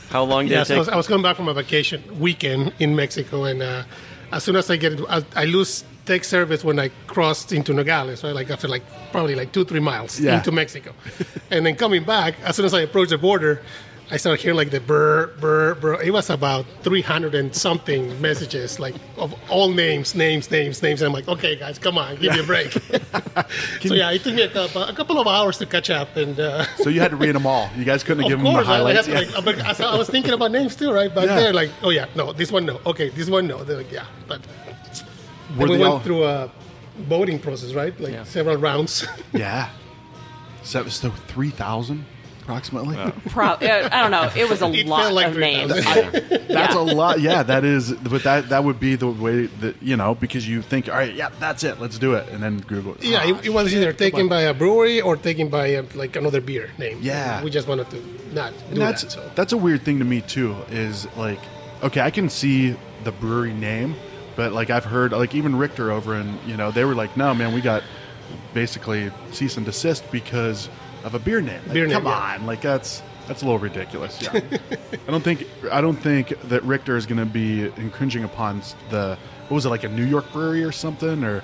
how 0.10 0.24
long 0.24 0.46
did 0.46 0.52
Yes, 0.52 0.70
it 0.70 0.74
I 0.74 0.76
take? 0.76 0.80
was, 0.80 0.90
I 0.90 0.96
was 0.96 1.08
coming 1.08 1.24
back 1.24 1.36
from 1.36 1.48
a 1.48 1.54
vacation 1.54 2.02
weekend 2.20 2.74
in 2.80 2.96
Mexico, 2.96 3.44
and 3.46 3.62
uh, 3.62 3.84
as 4.32 4.44
soon 4.44 4.56
as 4.56 4.70
I 4.70 4.78
get 4.78 4.94
it, 4.94 5.00
I, 5.10 5.24
I 5.36 5.46
lose 5.46 5.84
tech 6.06 6.24
service 6.24 6.64
when 6.64 6.80
I 6.80 6.90
crossed 7.08 7.52
into 7.54 7.74
Nogales, 7.74 8.24
right? 8.24 8.36
Like 8.36 8.50
after 8.50 8.68
like 8.68 8.84
probably 9.12 9.36
like 9.36 9.52
two 9.52 9.66
three 9.66 9.80
miles 9.82 10.20
Yeah. 10.20 10.36
into 10.38 10.52
Mexico, 10.52 10.92
and 11.52 11.66
then 11.66 11.76
coming 11.76 12.04
back, 12.04 12.36
as 12.44 12.56
soon 12.56 12.66
as 12.66 12.74
I 12.74 12.82
approached 12.82 13.12
the 13.12 13.18
border, 13.18 13.62
I 14.12 14.18
started 14.18 14.42
hearing 14.42 14.58
like 14.58 14.70
the 14.70 14.80
burr 14.80 15.28
burr 15.40 15.76
burr. 15.76 16.02
It 16.02 16.12
was 16.12 16.30
about 16.30 16.66
three 16.84 17.02
hundred 17.02 17.34
and 17.36 17.56
something 17.56 18.20
messages, 18.22 18.80
like 18.80 18.94
of 19.18 19.34
all 19.50 19.70
names, 19.72 20.14
names, 20.14 20.52
names, 20.52 20.84
names. 20.84 21.02
And 21.02 21.08
I'm 21.08 21.14
like, 21.14 21.28
okay, 21.28 21.56
guys, 21.56 21.80
come 21.80 21.98
on, 21.98 22.18
give 22.18 22.34
me 22.34 22.40
a 22.40 22.44
break. 22.44 22.72
so 23.82 23.94
yeah, 23.96 24.12
it 24.12 24.24
took 24.24 24.36
me 24.36 24.44
a 24.44 24.50
couple, 24.50 24.84
a 24.84 24.94
couple 24.94 25.20
of 25.20 25.26
hours 25.28 25.58
to 25.60 25.66
catch 25.66 25.90
up, 25.90 26.16
and. 26.18 26.40
Uh, 26.40 26.66
so 26.78 26.90
you 26.90 27.00
had 27.00 27.12
to 27.12 27.18
read 27.18 27.34
them 27.34 27.48
all. 27.48 27.70
You 27.76 27.86
guys 27.86 28.04
couldn't 28.04 28.24
give 28.28 28.40
of 28.40 28.44
them 28.44 28.54
the 28.54 28.60
course, 28.64 28.68
I, 28.68 28.74
I, 28.74 28.78
highlights. 28.78 29.08
had 29.08 29.28
to, 29.28 29.36
like, 29.36 29.46
but 29.46 29.82
I, 29.82 29.94
I 29.94 29.98
was 29.98 30.10
thinking 30.10 30.34
about 30.34 30.52
names 30.52 30.76
too, 30.76 30.92
right? 30.92 31.14
Back 31.14 31.26
Yeah. 31.26 31.36
there, 31.40 31.54
like, 31.54 31.72
oh 31.82 31.90
yeah, 31.90 32.06
no, 32.16 32.34
this 32.34 32.52
one 32.52 32.66
no, 32.66 32.80
okay, 32.86 33.10
this 33.10 33.30
one 33.30 33.48
no. 33.48 33.64
They're 33.64 33.78
like, 33.78 33.92
yeah, 33.92 34.06
but 34.28 34.42
we 35.58 35.70
went 35.70 35.84
all- 35.84 36.00
through 36.02 36.26
a 36.26 36.52
voting 37.08 37.40
process, 37.40 37.74
right? 37.74 37.98
Like 38.00 38.14
Yeah. 38.14 38.24
several 38.26 38.58
rounds. 38.58 39.08
Yeah. 39.34 39.70
So, 40.64 40.88
so 40.88 41.10
3,000 41.10 42.06
approximately? 42.44 42.96
Pro- 43.30 43.46
uh, 43.48 43.90
I 43.92 44.02
don't 44.02 44.12
know. 44.12 44.30
It 44.36 44.48
was 44.50 44.62
a 44.62 44.66
It 44.74 44.86
lot 44.86 45.12
like 45.14 45.28
of 45.28 45.38
names. 45.38 45.72
That's 45.74 46.44
Yeah. 46.50 46.78
a 46.78 46.80
lot. 46.80 47.20
Yeah, 47.22 47.42
that 47.44 47.64
is. 47.66 47.92
But 47.94 48.24
that 48.24 48.50
that 48.50 48.64
would 48.64 48.80
be 48.80 48.96
the 48.96 49.08
way 49.10 49.48
that, 49.48 49.82
you 49.82 49.96
know, 49.98 50.14
because 50.16 50.48
you 50.48 50.62
think, 50.62 50.88
all 50.90 50.96
right, 50.96 51.14
yeah, 51.14 51.30
that's 51.40 51.64
it. 51.64 51.80
Let's 51.80 51.98
do 51.98 52.14
it. 52.14 52.28
And 52.30 52.44
then 52.44 52.60
Google 52.60 52.96
it. 52.96 53.04
yeah, 53.04 53.22
Ah, 53.24 53.28
it, 53.40 53.46
it 53.48 53.50
was 53.50 53.74
either 53.74 53.94
taken 53.94 54.28
by 54.28 54.42
a 54.42 54.54
brewery 54.54 55.02
or 55.02 55.16
taken 55.18 55.50
by 55.50 55.68
a, 55.68 55.84
like 55.96 56.16
another 56.16 56.42
beer 56.42 56.70
name. 56.78 57.00
Yeah. 57.02 57.44
we 57.44 57.50
just 57.50 57.68
wanted 57.68 57.90
to 57.92 57.98
not 58.34 58.52
do 58.54 58.66
And 58.72 58.78
that's 58.78 59.04
that. 59.04 59.12
So 59.12 59.32
that's 59.36 59.54
a 59.54 59.58
weird 59.58 59.82
thing 59.84 60.00
to 60.00 60.06
me 60.06 60.22
too. 60.22 60.56
Is 60.70 61.08
like, 61.18 61.40
okay, 61.82 62.02
I 62.02 62.12
can 62.12 62.30
see 62.30 62.76
the 63.04 63.12
brewery 63.12 63.54
name, 63.54 63.96
but 64.36 64.52
like 64.54 64.70
I've 64.70 64.86
heard 64.86 65.12
like 65.12 65.34
even 65.36 65.56
Richter 65.56 65.92
over 65.92 66.16
in 66.16 66.38
you 66.46 66.56
know 66.58 66.72
they 66.72 66.86
were 66.86 66.96
like, 66.96 67.16
no 67.18 67.34
man, 67.34 67.54
we 67.54 67.62
got 67.62 67.84
basically 68.54 69.12
cease 69.32 69.58
and 69.58 69.66
desist 69.66 70.04
because 70.12 70.70
of 71.04 71.16
a 71.16 71.20
beer 71.20 71.42
name. 71.42 71.62
Like, 71.66 71.74
Beer 71.74 71.86
name, 71.88 71.96
come 71.98 72.06
yeah. 72.06 72.36
on, 72.36 72.46
like 72.46 72.62
that's 72.62 73.02
that's 73.28 73.42
a 73.42 73.46
little 73.46 73.60
ridiculous. 73.60 74.22
Yeah. 74.22 74.40
I 75.08 75.12
don't 75.12 75.24
think 75.24 75.48
I 75.72 75.82
don't 75.82 75.96
think 75.96 76.30
that 76.50 76.64
Richter 76.64 76.98
is 76.98 77.06
going 77.06 77.20
to 77.20 77.26
be 77.26 77.64
infringing 77.78 78.24
upon 78.24 78.62
the 78.90 79.18
what 79.48 79.56
was 79.56 79.66
it 79.66 79.70
like 79.70 79.84
a 79.84 79.90
New 79.90 80.06
York 80.06 80.32
brewery 80.32 80.64
or 80.64 80.72
something 80.72 81.24
or. 81.24 81.44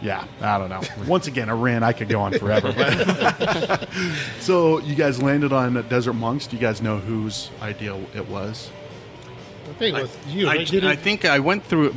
Yeah, 0.00 0.24
I 0.40 0.58
don't 0.58 0.68
know. 0.68 0.80
Once 1.08 1.26
again, 1.26 1.50
Iran, 1.50 1.82
I 1.82 1.92
could 1.92 2.08
go 2.08 2.20
on 2.20 2.32
forever. 2.38 2.72
But 2.72 3.88
so 4.38 4.78
you 4.78 4.94
guys 4.94 5.20
landed 5.20 5.52
on 5.52 5.74
Desert 5.88 6.12
Monks. 6.12 6.46
Do 6.46 6.54
you 6.54 6.62
guys 6.62 6.80
know 6.80 6.98
whose 6.98 7.50
idea 7.60 7.96
it 8.14 8.28
was? 8.28 8.70
I 9.68 9.72
think 9.72 9.98
it 9.98 10.02
was 10.02 10.16
you. 10.28 10.46
I, 10.46 10.54
right? 10.58 10.66
Didn't- 10.68 10.88
I 10.88 10.94
think 10.94 11.24
I 11.24 11.40
went 11.40 11.64
through. 11.64 11.96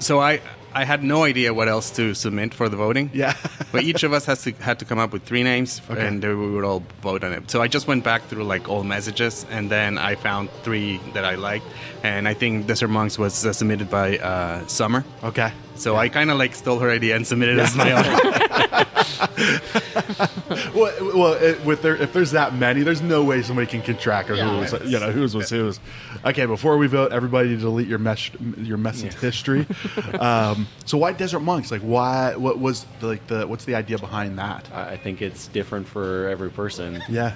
So 0.00 0.20
I 0.20 0.40
I 0.74 0.84
had 0.84 1.02
no 1.02 1.24
idea 1.24 1.52
what 1.52 1.68
else 1.68 1.90
to 1.96 2.14
submit 2.14 2.54
for 2.54 2.68
the 2.68 2.76
voting. 2.76 3.10
Yeah. 3.12 3.34
but 3.72 3.82
each 3.84 4.02
of 4.02 4.12
us 4.12 4.26
has 4.26 4.42
to 4.44 4.52
had 4.52 4.78
to 4.78 4.84
come 4.84 4.98
up 4.98 5.12
with 5.12 5.22
three 5.24 5.42
names, 5.42 5.80
Okay. 5.90 6.06
and 6.06 6.22
we 6.22 6.50
would 6.50 6.64
all 6.64 6.82
vote 7.02 7.24
on 7.24 7.32
it. 7.32 7.50
So 7.50 7.60
I 7.62 7.68
just 7.68 7.86
went 7.86 8.04
back 8.04 8.22
through 8.28 8.44
like 8.44 8.68
all 8.68 8.84
messages, 8.84 9.46
and 9.50 9.70
then 9.70 9.98
I 9.98 10.14
found 10.16 10.50
three 10.62 11.00
that 11.14 11.24
I 11.24 11.34
liked, 11.36 11.66
and 12.02 12.26
I 12.28 12.34
think 12.34 12.66
Desert 12.66 12.88
Monks 12.88 13.18
was 13.18 13.44
uh, 13.46 13.52
submitted 13.52 13.88
by 13.90 14.18
uh, 14.18 14.66
Summer. 14.66 15.04
Okay. 15.22 15.52
So 15.74 15.96
I 15.96 16.08
kind 16.08 16.30
of 16.30 16.38
like 16.38 16.54
stole 16.54 16.78
her 16.78 16.90
idea 16.90 17.16
and 17.16 17.26
submitted 17.26 17.58
it 17.58 17.62
as 17.62 17.76
my 17.76 17.92
own. 17.92 18.86
Well, 20.74 21.16
well 21.16 21.32
it, 21.34 21.64
with 21.64 21.82
there, 21.82 21.96
if 21.96 22.12
there's 22.12 22.32
that 22.32 22.54
many, 22.54 22.82
there's 22.82 23.02
no 23.02 23.24
way 23.24 23.42
somebody 23.42 23.66
can 23.66 23.82
keep 23.82 23.98
track 23.98 24.28
of 24.30 24.36
Yeah. 24.36 24.64
who's 24.64 24.90
you 24.90 24.98
know 24.98 25.10
whose 25.10 25.34
was 25.34 25.50
whose. 25.50 25.80
Okay, 26.24 26.46
before 26.46 26.76
we 26.78 26.86
vote, 26.86 27.12
everybody 27.12 27.56
delete 27.56 27.88
your 27.88 27.98
mesh, 27.98 28.32
your 28.56 28.78
message 28.78 29.14
history. 29.14 29.66
um, 30.20 30.66
so 30.84 30.98
why 30.98 31.12
Desert 31.12 31.40
Monks? 31.40 31.70
Like 31.70 31.82
why? 31.82 32.36
What 32.36 32.58
was 32.58 32.86
the, 33.00 33.06
like 33.06 33.26
the 33.26 33.46
what's 33.46 33.64
the 33.64 33.74
idea 33.74 33.98
behind 33.98 34.38
that? 34.38 34.68
I 34.72 34.92
I 34.92 34.96
think 34.96 35.22
it's 35.22 35.48
different 35.48 35.88
for 35.88 36.28
every 36.28 36.50
person. 36.50 37.02
Yeah. 37.08 37.34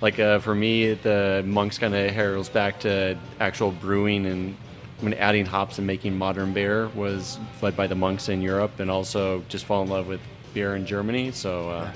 Like 0.00 0.18
uh, 0.18 0.38
for 0.40 0.54
me, 0.54 0.94
the 0.94 1.42
monks 1.46 1.78
kind 1.78 1.94
of 1.94 2.10
heralds 2.10 2.48
back 2.48 2.80
to 2.80 3.18
actual 3.40 3.70
brewing 3.72 4.26
and 4.26 4.56
when 5.00 5.14
adding 5.14 5.44
hops 5.46 5.78
and 5.78 5.86
making 5.86 6.16
modern 6.16 6.52
beer 6.52 6.88
was 6.88 7.38
led 7.60 7.76
by 7.76 7.86
the 7.86 7.94
monks 7.94 8.28
in 8.28 8.40
Europe, 8.40 8.80
and 8.80 8.90
also 8.90 9.42
just 9.48 9.64
fall 9.64 9.82
in 9.82 9.88
love 9.88 10.06
with 10.06 10.20
beer 10.54 10.74
in 10.74 10.86
Germany. 10.86 11.32
So 11.32 11.70
uh, 11.70 11.92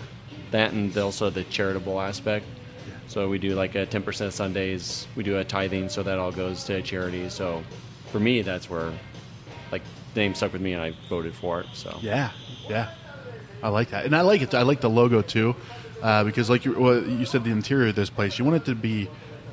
that 0.51 0.73
and 0.73 0.97
also 0.99 1.31
the 1.31 1.45
charitable 1.45 2.01
aspect. 2.01 2.45
So 3.07 3.29
we 3.29 3.39
do 3.39 3.55
like 3.55 3.75
a 3.75 3.87
ten 3.87 4.03
percent 4.03 4.33
Sundays. 4.33 5.09
We 5.17 5.25
do 5.25 5.39
a 5.39 5.45
tithing, 5.45 5.89
so 5.89 6.03
that 6.03 6.19
all 6.19 6.31
goes 6.31 6.65
to 6.65 6.81
charity. 6.83 7.29
So 7.29 7.63
for 8.13 8.21
me, 8.21 8.43
that's 8.43 8.69
where 8.71 8.93
like 9.73 9.83
the 10.15 10.21
name 10.21 10.35
stuck 10.35 10.53
with 10.53 10.63
me, 10.63 10.75
and 10.75 10.83
I 10.83 10.93
voted 11.09 11.35
for 11.35 11.61
it. 11.61 11.67
So 11.73 11.99
Yeah, 12.03 12.31
yeah, 12.69 12.91
I 13.63 13.69
like 13.69 13.91
that, 13.91 14.05
and 14.05 14.15
I 14.15 14.21
like 14.21 14.43
it. 14.43 14.55
I 14.55 14.63
like 14.63 14.81
the 14.81 14.91
logo 14.91 15.23
too, 15.23 15.57
uh, 16.03 16.23
because 16.23 16.51
like 16.51 16.65
you, 16.65 16.79
well, 16.79 17.03
you 17.03 17.25
said, 17.25 17.45
the 17.45 17.51
interior 17.51 17.89
of 17.89 17.97
this 17.97 18.11
place, 18.11 18.39
you 18.39 18.45
want 18.45 18.59
it 18.59 18.65
to 18.67 18.75
be 18.75 19.09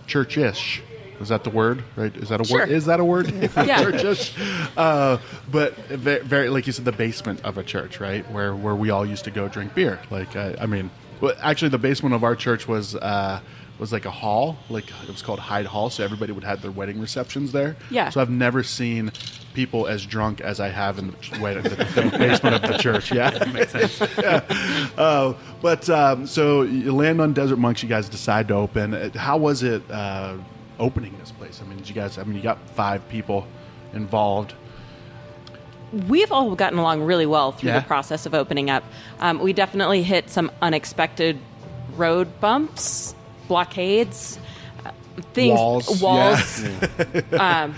churchish. 0.05 0.81
Is 1.19 1.29
that 1.29 1.43
the 1.43 1.49
word? 1.49 1.83
Right? 1.95 2.15
Is 2.15 2.29
that 2.29 2.41
a 2.41 2.45
Sure. 2.45 2.59
word? 2.59 2.69
Is 2.69 2.85
that 2.85 2.99
a 2.99 3.05
word? 3.05 3.31
Yeah. 3.31 3.81
churchish. 3.83 4.33
Uh, 4.77 5.17
but 5.51 5.75
very, 5.87 6.19
very, 6.23 6.49
like 6.49 6.67
you 6.67 6.73
said, 6.73 6.85
the 6.85 6.91
basement 6.91 7.41
of 7.43 7.57
a 7.57 7.63
church, 7.63 7.99
right? 7.99 8.29
Where 8.31 8.55
where 8.55 8.75
we 8.75 8.89
all 8.89 9.05
used 9.05 9.23
to 9.25 9.31
go 9.31 9.47
drink 9.47 9.73
beer. 9.73 9.99
Like 10.11 10.35
I, 10.35 10.55
I 10.61 10.65
mean, 10.65 10.89
well, 11.21 11.33
actually, 11.41 11.69
the 11.69 11.77
basement 11.79 12.15
of 12.15 12.23
our 12.23 12.35
church 12.35 12.67
was. 12.67 12.95
Uh, 12.95 13.39
was 13.79 13.91
like 13.93 14.05
a 14.05 14.09
hall, 14.11 14.57
like 14.71 14.85
it 15.03 15.07
was 15.07 15.21
called 15.21 15.37
Hyde 15.37 15.67
Hall, 15.67 15.91
so 15.91 16.03
everybody 16.03 16.31
would 16.31 16.43
have 16.43 16.63
their 16.63 16.71
wedding 16.71 16.99
receptions 16.99 17.51
there. 17.51 17.75
Yeah. 17.91 18.09
So 18.09 18.19
I've 18.19 18.29
never 18.31 18.63
seen 18.63 19.11
people 19.53 19.85
as 19.85 20.03
drunk 20.03 20.41
as 20.41 20.59
I 20.59 20.69
have 20.69 20.97
in 20.97 21.11
the, 21.11 21.39
wait, 21.39 21.61
the, 21.61 21.69
the 21.69 22.17
basement 22.17 22.55
of 22.55 22.63
the 22.63 22.79
church. 22.79 23.11
Yeah, 23.11 23.29
Makes 23.53 23.73
sense. 23.73 24.01
uh, 24.97 25.35
but 25.61 25.87
um, 25.91 26.25
so 26.25 26.63
you 26.63 26.91
land 26.91 27.21
on 27.21 27.33
Desert 27.33 27.57
Monks. 27.57 27.83
You 27.83 27.89
guys 27.89 28.09
decide 28.09 28.47
to 28.47 28.55
open. 28.55 28.95
Uh, 28.95 29.15
How 29.15 29.37
was 29.37 29.61
it 29.61 29.83
uh, 29.91 30.37
opening 30.79 31.15
this 31.19 31.31
place? 31.31 31.61
I 31.63 31.67
mean, 31.67 31.77
did 31.77 31.89
you 31.89 31.95
guys? 31.95 32.17
I 32.17 32.23
mean, 32.23 32.35
you 32.35 32.43
got 32.43 32.59
five 32.69 33.07
people 33.09 33.47
involved. 33.93 34.53
We've 36.07 36.31
all 36.31 36.53
gotten 36.55 36.79
along 36.79 37.03
really 37.03 37.25
well 37.25 37.53
through 37.53 37.69
Yeah. 37.69 37.79
the 37.79 37.85
process 37.85 38.25
of 38.25 38.33
opening 38.33 38.69
up. 38.69 38.83
Um, 39.19 39.39
we 39.39 39.53
definitely 39.53 40.03
hit 40.03 40.29
some 40.29 40.51
unexpected 40.61 41.39
road 41.95 42.41
bumps, 42.41 43.15
blockades, 43.47 44.37
uh, 44.85 44.91
things, 45.33 45.57
Walls, 45.57 46.01
walls. 46.01 46.63
um, 47.39 47.73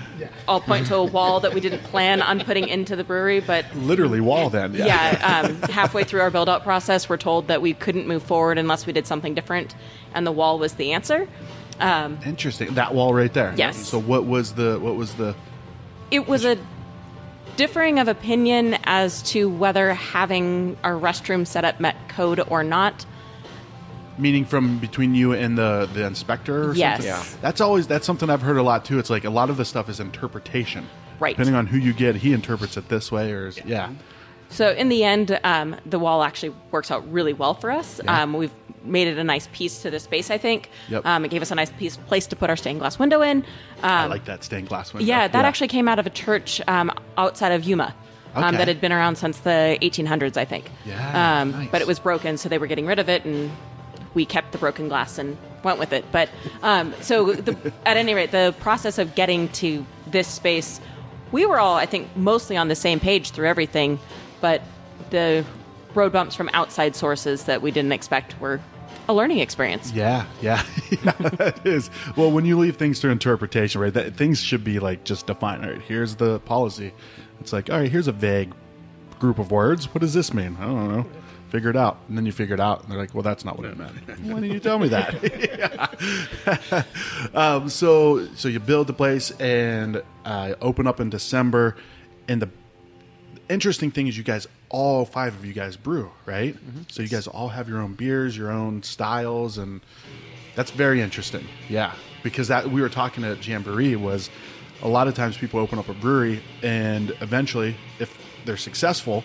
I'll 0.48 0.60
point 0.60 0.88
to 0.88 0.96
a 0.96 1.04
wall 1.06 1.40
that 1.42 1.54
we 1.54 1.62
didn't 1.62 1.84
plan 1.84 2.24
on 2.24 2.40
putting 2.40 2.68
into 2.68 2.96
the 2.96 3.04
brewery, 3.04 3.42
but 3.42 3.64
Literally 3.76 4.20
wall. 4.22 4.50
Then, 4.50 4.74
yeah. 4.74 4.86
yeah, 4.88 5.42
um, 5.46 5.62
halfway 5.70 6.04
through 6.04 6.22
our 6.22 6.32
build-out 6.32 6.64
process, 6.64 7.08
we're 7.08 7.18
told 7.18 7.48
that 7.48 7.62
we 7.62 7.76
couldn't 7.76 8.08
move 8.08 8.24
forward 8.24 8.58
unless 8.58 8.88
we 8.88 8.92
did 8.94 9.06
something 9.06 9.36
different, 9.36 9.76
and 10.16 10.26
the 10.26 10.32
wall 10.32 10.58
was 10.58 10.74
the 10.74 10.94
answer. 10.94 11.28
Interesting. 11.82 12.74
That 12.76 12.94
wall 12.94 13.14
right 13.14 13.34
there. 13.34 13.54
Yes. 13.58 13.78
So 13.78 14.00
what 14.00 14.26
was 14.26 14.54
the 14.54 14.80
what 14.80 14.96
was 14.96 15.14
the 15.16 15.36
It 16.12 16.28
was 16.28 16.46
a 16.46 16.58
differing 17.56 18.00
of 18.00 18.08
opinion 18.08 18.78
as 18.86 19.22
to 19.32 19.50
whether 19.50 19.94
having 19.94 20.78
our 20.84 20.94
restroom 20.94 21.46
set 21.46 21.66
up 21.66 21.80
met 21.80 21.96
code 22.10 22.40
or 22.50 22.64
not. 22.64 23.06
meaning 24.18 24.44
from 24.46 24.80
between 24.80 25.16
you 25.16 25.34
and 25.34 25.58
the 25.58 25.90
the 25.94 26.06
inspector? 26.06 26.70
Or 26.72 26.74
Yes. 26.74 27.06
Something? 27.06 27.34
Yeah. 27.36 27.42
That's 27.42 27.62
always 27.62 27.88
that's 27.88 28.06
something 28.06 28.30
I've 28.30 28.42
heard 28.42 28.58
a 28.58 28.64
lot 28.64 28.86
too. 28.86 29.00
It's 29.00 29.10
like 29.10 29.24
a 29.26 29.30
lot 29.30 29.50
of 29.50 29.58
the 29.58 29.66
stuff 29.66 29.88
is 29.90 30.00
interpretation. 30.00 30.88
Right. 31.20 31.36
Depending 31.36 31.56
on 31.56 31.68
who 31.68 31.78
you 31.78 31.92
get, 31.94 32.16
he 32.16 32.32
interprets 32.34 32.78
it 32.78 32.88
this 32.90 33.12
way, 33.12 33.32
or 33.34 33.48
is, 33.48 33.60
yeah. 33.66 33.92
So 34.50 34.72
in 34.72 34.90
the 34.90 35.04
end, 35.04 35.38
um, 35.44 35.76
the 35.86 36.00
wall 36.00 36.24
actually 36.24 36.56
works 36.72 36.92
out 36.92 37.10
really 37.12 37.34
well 37.34 37.54
for 37.54 37.70
us. 37.72 38.00
Yeah. 38.04 38.24
Um, 38.24 38.34
we've 38.34 38.54
made 38.84 39.08
it 39.08 39.18
a 39.18 39.24
nice 39.24 39.48
piece 39.52 39.82
to 39.82 39.90
the 39.92 40.00
space. 40.00 40.30
I 40.32 40.38
think. 40.38 40.70
Yep. 40.90 41.06
Um, 41.06 41.26
it 41.26 41.32
gave 41.32 41.42
us 41.42 41.52
a 41.52 41.56
nice 41.56 41.72
piece 41.72 41.98
place 41.98 42.28
to 42.28 42.36
put 42.36 42.50
our 42.50 42.56
stained 42.56 42.80
glass 42.80 42.98
window 43.00 43.22
in. 43.22 43.44
I 43.84 44.04
Um, 44.06 44.10
like 44.10 44.26
that 44.26 44.44
stained 44.44 44.70
glass 44.70 44.94
window. 44.94 45.08
yeah, 45.08 45.28
that 45.28 45.46
actually 45.46 45.68
came 45.70 45.88
out 45.88 46.00
of 46.00 46.06
a 46.08 46.10
church 46.12 46.62
um, 46.68 46.92
outside 47.18 47.52
of 47.52 47.64
Yuma. 47.64 47.94
Um, 48.36 48.44
Okay. 48.44 48.58
that 48.58 48.68
had 48.68 48.80
been 48.80 48.92
around 48.92 49.16
since 49.18 49.40
the 49.40 49.78
1800s, 49.82 50.38
I 50.38 50.46
think. 50.46 50.70
Yeah, 50.86 51.42
Um, 51.42 51.52
nice. 51.52 51.70
But 51.72 51.82
it 51.82 51.88
was 51.88 51.98
broken, 52.00 52.38
so 52.38 52.48
they 52.48 52.60
were 52.60 52.68
getting 52.68 52.86
rid 52.86 53.00
of 53.00 53.10
it, 53.10 53.26
and 53.26 53.50
we 54.14 54.24
kept 54.24 54.52
the 54.52 54.60
broken 54.60 54.88
glass 54.88 55.18
and 55.18 55.36
went 55.64 55.80
with 55.80 55.92
it. 55.94 56.06
But 56.12 56.30
um, 56.62 56.94
so, 57.02 57.34
the, 57.34 57.74
at 57.88 57.98
any 57.98 58.14
rate, 58.14 58.30
the 58.32 58.54
process 58.60 59.00
of 59.00 59.16
getting 59.16 59.50
to 59.54 59.84
this 60.06 60.28
space, 60.28 60.80
we 61.32 61.48
were 61.48 61.60
all, 61.60 61.76
I 61.76 61.88
think, 61.88 62.08
mostly 62.16 62.56
on 62.56 62.68
the 62.68 62.76
same 62.76 63.00
page 63.00 63.32
through 63.32 63.48
everything, 63.48 63.98
but 64.42 64.62
the 65.10 65.44
road 65.96 66.12
bumps 66.12 66.36
from 66.36 66.50
outside 66.54 66.96
sources 66.96 67.44
that 67.46 67.62
we 67.62 67.72
didn't 67.72 67.92
expect 67.92 68.40
were 68.40 68.60
a 69.08 69.14
learning 69.14 69.40
experience. 69.40 69.92
Yeah, 69.92 70.26
yeah, 70.42 70.64
yeah, 70.92 71.14
it 71.20 71.66
is. 71.66 71.90
Well, 72.16 72.32
when 72.32 72.46
you 72.46 72.58
leave 72.58 72.78
things 72.78 73.00
to 73.02 73.10
interpretation, 73.10 73.82
right? 73.82 73.94
That 73.94 74.16
things 74.16 74.40
should 74.42 74.64
be 74.64 74.80
like 74.80 75.04
just 75.04 75.28
defined. 75.28 75.66
All 75.66 75.72
right, 75.72 75.82
here's 75.82 76.16
the 76.16 76.40
policy. 76.42 76.94
It's 77.40 77.52
like, 77.52 77.70
all 77.70 77.80
right, 77.80 77.92
here's 77.92 78.08
a 78.08 78.12
vague 78.12 78.54
group 79.20 79.40
of 79.40 79.52
words. 79.52 79.94
What 79.94 80.02
does 80.02 80.14
this 80.14 80.34
mean? 80.34 80.56
I 80.60 80.66
don't 80.66 80.96
know. 80.96 81.06
Figure 81.50 81.72
it 81.72 81.76
out, 81.76 81.98
and 82.08 82.16
then 82.16 82.28
you 82.28 82.32
figure 82.32 82.54
it 82.54 82.60
out, 82.60 82.84
and 82.84 82.92
they're 82.92 83.00
like, 83.00 83.16
"Well, 83.16 83.24
that's 83.24 83.44
not 83.44 83.58
what 83.58 83.66
it 83.66 83.76
meant." 83.76 83.96
Why 84.26 84.40
didn't 84.40 84.52
you 84.52 84.60
tell 84.60 84.78
me 84.78 84.90
that? 84.90 86.86
Um, 87.34 87.70
so, 87.70 88.28
so 88.36 88.48
you 88.48 88.60
build 88.60 88.88
the 88.88 88.94
place 88.94 89.32
and 89.40 90.02
uh, 90.26 90.54
open 90.62 90.88
up 90.88 91.00
in 91.00 91.10
December, 91.10 91.76
and 92.28 92.42
the 92.42 92.50
interesting 93.50 93.90
thing 93.92 94.08
is 94.08 94.18
you 94.18 94.24
guys 94.24 94.48
all 94.70 95.06
five 95.06 95.36
of 95.36 95.46
you 95.46 95.54
guys 95.54 95.76
brew 95.76 96.12
right 96.26 96.56
mm-hmm. 96.56 96.82
so 96.88 97.02
you 97.02 97.10
guys 97.10 97.28
all 97.28 97.50
have 97.50 97.68
your 97.68 97.80
own 97.80 97.94
beers 97.94 98.38
your 98.38 98.52
own 98.52 98.82
styles 98.84 99.58
and 99.58 99.82
that's 100.56 100.72
very 100.72 101.02
interesting 101.02 101.46
yeah 101.68 101.94
because 102.24 102.48
that 102.48 102.70
we 102.70 102.82
were 102.82 102.90
talking 102.90 103.24
at 103.24 103.46
jamboree 103.46 103.96
was 103.96 104.30
a 104.82 104.88
lot 104.88 105.08
of 105.08 105.16
times 105.16 105.38
people 105.38 105.60
open 105.60 105.80
up 105.80 105.90
a 105.90 105.94
brewery 105.94 106.42
and 106.62 107.12
eventually 107.22 107.76
if 108.00 108.16
they're 108.46 108.58
successful 108.58 109.24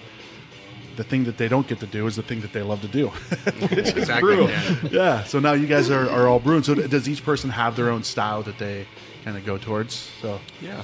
the 0.96 1.04
thing 1.04 1.24
that 1.24 1.38
they 1.38 1.48
don't 1.48 1.66
get 1.66 1.80
to 1.80 1.86
do 1.86 2.06
is 2.06 2.14
the 2.16 2.22
thing 2.22 2.40
that 2.40 2.52
they 2.52 2.62
love 2.62 2.80
to 2.80 2.88
do 2.88 3.10
exactly. 3.70 4.36
brew. 4.36 4.48
yeah. 4.48 4.78
yeah 4.90 5.24
so 5.24 5.40
now 5.40 5.52
you 5.52 5.66
guys 5.66 5.90
are, 5.90 6.08
are 6.08 6.26
all 6.28 6.38
brewing 6.38 6.62
so 6.62 6.74
does 6.74 7.08
each 7.08 7.24
person 7.24 7.50
have 7.50 7.76
their 7.76 7.90
own 7.90 8.02
style 8.02 8.42
that 8.42 8.58
they 8.58 8.86
kind 9.24 9.36
of 9.36 9.44
go 9.44 9.58
towards 9.58 10.10
so 10.20 10.40
Yeah. 10.60 10.82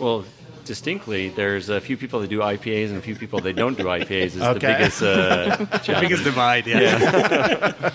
Well, 0.00 0.24
distinctly, 0.68 1.30
there's 1.30 1.68
a 1.68 1.80
few 1.80 1.96
people 1.96 2.20
that 2.20 2.28
do 2.30 2.38
IPAs 2.38 2.88
and 2.90 2.98
a 2.98 3.00
few 3.02 3.16
people 3.16 3.40
that 3.40 3.56
don't 3.56 3.76
do 3.76 3.84
IPAs. 3.84 4.26
Is 4.26 4.34
the 4.36 4.54
biggest 4.60 5.02
uh. 5.02 5.66
Biggest 6.00 6.22
divide. 6.22 6.66
Yeah. 6.68 7.90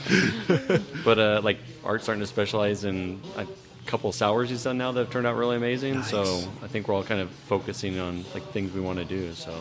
But 1.05 1.19
uh, 1.19 1.41
like 1.43 1.59
Art's 1.83 2.03
starting 2.03 2.21
to 2.21 2.27
specialize 2.27 2.83
in 2.85 3.19
a 3.37 3.45
couple 3.85 4.11
sours 4.11 4.49
he's 4.49 4.63
done 4.63 4.77
now 4.77 4.91
that 4.91 4.99
have 4.99 5.11
turned 5.11 5.27
out 5.27 5.35
really 5.35 5.55
amazing. 5.57 6.03
So 6.03 6.21
I 6.63 6.67
think 6.67 6.87
we're 6.87 6.95
all 6.95 7.03
kind 7.03 7.21
of 7.21 7.29
focusing 7.47 7.99
on 7.99 8.23
like 8.33 8.43
things 8.51 8.71
we 8.73 8.81
want 8.81 8.99
to 8.99 9.05
do. 9.05 9.33
So 9.33 9.51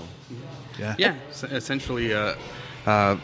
yeah 0.79 0.95
Yeah, 0.99 1.15
s- 1.31 1.45
essentially, 1.45 2.15
uh, 2.15 2.35
uh, 2.87 3.17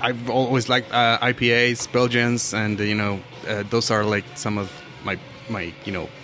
I've 0.00 0.30
always 0.30 0.68
liked 0.68 0.92
uh, 0.92 1.18
IPAs, 1.22 1.90
Belgians, 1.92 2.54
and 2.54 2.78
uh, 2.80 2.84
you 2.84 2.94
know, 2.94 3.20
uh, 3.48 3.62
those 3.70 3.90
are 3.90 4.04
like 4.04 4.24
some 4.34 4.58
of 4.58 4.70
my 5.04 5.18
my 5.48 5.72
you 5.84 5.92
know 5.92 6.08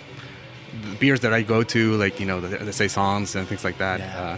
beers 0.99 1.21
that 1.21 1.33
I 1.33 1.41
go 1.41 1.63
to, 1.63 1.95
like 1.97 2.19
you 2.19 2.25
know 2.25 2.41
the, 2.41 2.57
the 2.57 2.73
saisons 2.73 3.35
and 3.35 3.47
things 3.47 3.63
like 3.63 3.77
that. 3.77 3.99
Yeah. 3.99 4.21
Uh, 4.21 4.37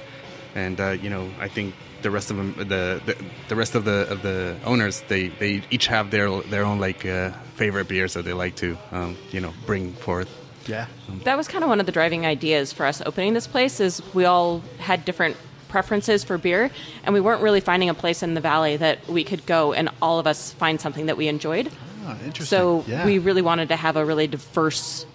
and 0.55 0.79
uh, 0.79 0.89
you 0.91 1.09
know, 1.09 1.29
I 1.39 1.47
think 1.47 1.73
the 2.01 2.11
rest 2.11 2.29
of 2.29 2.37
them, 2.37 2.53
the, 2.57 3.01
the 3.05 3.15
the 3.49 3.55
rest 3.55 3.75
of 3.75 3.85
the 3.85 4.07
of 4.09 4.21
the 4.21 4.57
owners, 4.65 5.01
they 5.07 5.29
they 5.29 5.63
each 5.69 5.87
have 5.87 6.11
their 6.11 6.29
their 6.41 6.63
own 6.63 6.79
like 6.79 7.05
uh, 7.05 7.31
favorite 7.55 7.87
beers 7.87 8.13
that 8.13 8.25
they 8.25 8.33
like 8.33 8.55
to 8.57 8.77
um, 8.91 9.17
you 9.31 9.41
know 9.41 9.53
bring 9.65 9.93
forth. 9.93 10.29
Yeah. 10.67 10.87
That 11.25 11.35
was 11.35 11.47
kind 11.47 11.63
of 11.63 11.69
one 11.69 11.81
of 11.81 11.85
the 11.85 11.91
driving 11.91 12.25
ideas 12.25 12.71
for 12.71 12.85
us 12.85 13.01
opening 13.05 13.33
this 13.33 13.47
place. 13.47 13.79
Is 13.79 14.01
we 14.13 14.25
all 14.25 14.59
had 14.79 15.05
different 15.05 15.37
preferences 15.67 16.23
for 16.23 16.37
beer, 16.37 16.69
and 17.03 17.13
we 17.13 17.19
weren't 17.19 17.41
really 17.41 17.59
finding 17.59 17.89
a 17.89 17.93
place 17.93 18.21
in 18.21 18.35
the 18.35 18.41
valley 18.41 18.77
that 18.77 19.07
we 19.07 19.23
could 19.23 19.45
go 19.45 19.73
and 19.73 19.89
all 20.01 20.19
of 20.19 20.27
us 20.27 20.53
find 20.53 20.79
something 20.79 21.07
that 21.07 21.17
we 21.17 21.27
enjoyed. 21.27 21.71
Oh, 22.05 22.11
interesting. 22.25 22.45
So 22.45 22.83
yeah. 22.87 23.05
we 23.05 23.17
really 23.17 23.41
wanted 23.41 23.69
to 23.69 23.75
have 23.75 23.95
a 23.95 24.05
really 24.05 24.27
diverse 24.27 25.05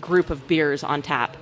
group 0.00 0.30
of 0.30 0.46
beers 0.46 0.82
on 0.84 1.02
tap. 1.02 1.36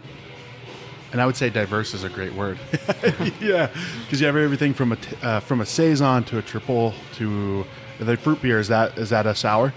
and 1.12 1.20
I 1.20 1.26
would 1.26 1.36
say 1.36 1.50
diverse 1.50 1.92
is 1.94 2.04
a 2.04 2.08
great 2.08 2.34
word. 2.34 2.58
yeah, 3.40 3.68
because 4.04 4.20
you 4.20 4.26
have 4.26 4.36
everything 4.36 4.74
from 4.74 4.92
a 4.92 4.96
t- 4.96 5.16
uh, 5.22 5.40
from 5.40 5.60
a 5.60 5.66
saison 5.66 6.24
to 6.24 6.38
a 6.38 6.42
tripel 6.42 6.94
to 7.14 7.64
the 7.98 8.16
fruit 8.16 8.40
beer. 8.42 8.58
Is 8.60 8.68
that 8.68 8.96
is 8.98 9.10
that 9.10 9.26
a 9.26 9.34
sour? 9.34 9.72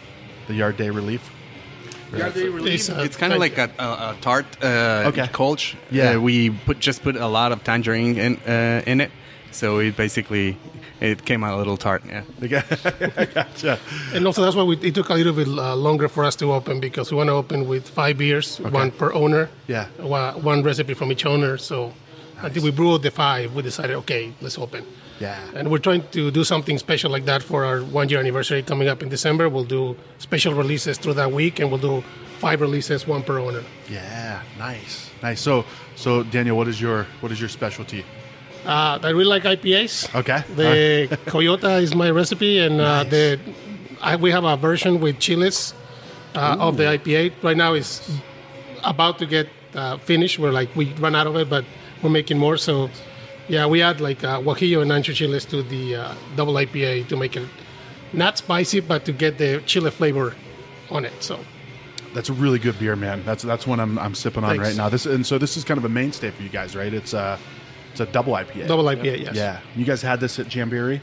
The 0.48 0.54
Yard 0.54 0.78
Day 0.78 0.90
Relief. 0.90 1.32
Yard 2.16 2.34
Day 2.36 2.50
Relief. 2.50 2.90
It's 2.90 3.16
kind 3.18 3.34
of 3.34 3.40
like 3.40 3.58
a, 3.58 3.72
a, 3.80 3.84
a 3.84 4.18
tart 4.22 4.46
uh, 4.62 5.04
Okay. 5.08 5.26
Kolsch. 5.28 5.76
Yeah. 5.90 6.12
Uh, 6.12 6.20
we 6.20 6.52
put 6.52 6.80
just 6.80 7.02
put 7.02 7.16
a 7.16 7.28
lot 7.28 7.52
of 7.52 7.64
tangerine 7.64 8.18
in 8.18 8.38
uh, 8.48 8.84
in 8.86 9.02
it, 9.02 9.12
so 9.52 9.80
it 9.80 9.96
basically 9.98 10.58
it 11.04 11.26
came 11.26 11.44
out 11.44 11.54
a 11.54 11.58
little 11.58 11.76
tart. 11.76 12.02
Yeah. 12.06 12.24
I 13.18 13.26
gotcha. 13.26 13.78
And 14.14 14.26
also, 14.26 14.42
that's 14.42 14.56
why 14.56 14.64
we, 14.64 14.78
it 14.78 14.96
took 14.96 15.10
a 15.10 15.14
little 15.14 15.34
bit 15.34 15.48
uh, 15.50 15.76
longer 15.76 16.08
for 16.08 16.24
us 16.24 16.36
to 16.38 16.54
open 16.54 16.80
because 16.80 17.12
we 17.12 17.18
want 17.18 17.28
to 17.28 17.34
open 17.34 17.68
with 17.68 17.90
five 17.90 18.18
beers, 18.18 18.60
one 18.60 18.90
per 18.92 19.12
owner. 19.14 19.50
Yeah. 19.68 19.88
One, 20.00 20.42
one 20.42 20.64
recipe 20.64 20.94
from 20.94 21.12
each 21.12 21.26
owner. 21.26 21.58
So 21.58 21.94
until 22.42 22.64
we 22.64 22.72
brewed 22.72 23.02
the 23.02 23.12
five, 23.12 23.54
we 23.54 23.62
decided, 23.62 23.98
okay, 23.98 24.34
let's 24.42 24.58
open. 24.58 24.86
Yeah. 25.20 25.38
And 25.54 25.70
we're 25.70 25.78
trying 25.78 26.08
to 26.12 26.32
do 26.32 26.44
something 26.46 26.78
special 26.78 27.12
like 27.12 27.26
that 27.26 27.44
for 27.44 27.66
our 27.66 27.82
one 27.82 28.08
year 28.08 28.20
anniversary 28.20 28.64
coming 28.64 28.88
up 28.88 29.04
in 29.04 29.10
December. 29.10 29.50
We'll 29.50 29.66
do 29.66 29.98
special 30.20 30.54
releases 30.54 30.98
through 30.98 31.16
that 31.16 31.32
week, 31.32 31.60
and 31.60 31.70
we'll 31.70 31.82
do 31.82 32.02
five 32.40 32.62
releases, 32.62 33.06
one 33.06 33.24
per 33.24 33.40
owner. 33.40 33.64
Yeah. 33.90 34.42
Nice. 34.58 35.12
Nice. 35.22 35.42
So 35.42 35.66
so 35.96 36.24
Daniel, 36.24 36.56
what 36.56 36.68
is 36.70 36.80
your 36.82 37.08
what 37.20 37.32
is 37.32 37.40
your 37.40 37.50
specialty? 37.50 38.06
Uh, 38.66 39.00
I 39.02 39.10
really 39.10 39.26
like 39.26 39.44
IPAs. 39.44 40.14
Okay. 40.16 40.44
The 40.56 41.18
Coyota 41.26 41.82
is 41.82 41.96
my 41.96 42.10
recipe, 42.10 42.60
and 42.60 42.80
uh, 42.80 43.04
the 43.04 43.40
I, 44.02 44.16
we 44.16 44.32
have 44.32 44.44
a 44.46 44.56
version 44.58 45.00
with 45.00 45.20
chiles 45.20 45.74
uh, 46.36 46.58
of 46.60 46.78
the 46.78 46.84
IPA. 46.84 47.34
Right 47.44 47.58
now, 47.58 47.74
it's 47.74 48.10
about 48.84 49.20
to 49.20 49.26
get 49.26 49.50
uh, 49.76 49.98
finished. 49.98 50.40
We're 50.40 50.52
like 50.52 50.74
we 50.76 50.94
run 50.94 51.16
out 51.16 51.28
of 51.28 51.36
it, 51.36 51.50
but 51.50 51.66
we're 52.02 52.10
making 52.10 52.38
more. 52.38 52.58
So, 52.58 52.90
yeah, 53.48 53.66
we 53.66 53.82
add 53.82 54.00
like 54.02 54.24
uh, 54.24 54.40
guajillo 54.42 54.82
and 54.82 54.92
ancho 54.92 55.14
chiles 55.14 55.46
to 55.46 55.64
the 55.64 55.96
uh, 55.96 56.16
double 56.36 56.54
IPA 56.54 57.08
to 57.10 57.18
make 57.18 57.36
it 57.36 57.48
not 58.14 58.38
spicy, 58.38 58.80
but 58.80 59.06
to 59.06 59.12
get 59.12 59.38
the 59.38 59.62
chile 59.66 59.92
flavor 59.92 60.36
on 60.90 61.04
it. 61.06 61.14
So, 61.22 61.40
That's 62.14 62.30
a 62.30 62.34
really 62.34 62.60
good 62.60 62.78
beer, 62.80 62.96
man. 62.96 63.24
That's 63.26 63.44
that's 63.44 63.66
one 63.68 63.80
I'm, 63.80 63.98
I'm 64.00 64.16
sipping 64.16 64.44
on 64.44 64.52
Thanks. 64.52 64.68
right 64.68 64.76
now. 64.78 64.88
This 64.90 65.06
and 65.06 65.26
so 65.26 65.38
this 65.38 65.58
is 65.58 65.64
kind 65.64 65.78
of 65.78 65.86
a 65.86 65.90
mainstay 65.90 66.32
for 66.32 66.44
you 66.44 66.50
guys, 66.50 66.76
right? 66.76 66.94
It's 66.94 67.14
a 67.14 67.40
it's 67.94 68.02
a 68.02 68.06
double 68.06 68.34
IPA. 68.34 68.68
double 68.68 68.84
IPA, 68.86 69.24
yes. 69.26 69.36
Yeah. 69.36 69.60
You 69.76 69.86
guys 69.86 70.02
had 70.02 70.20
this 70.20 70.38
at 70.40 70.54
Jamboree, 70.54 71.00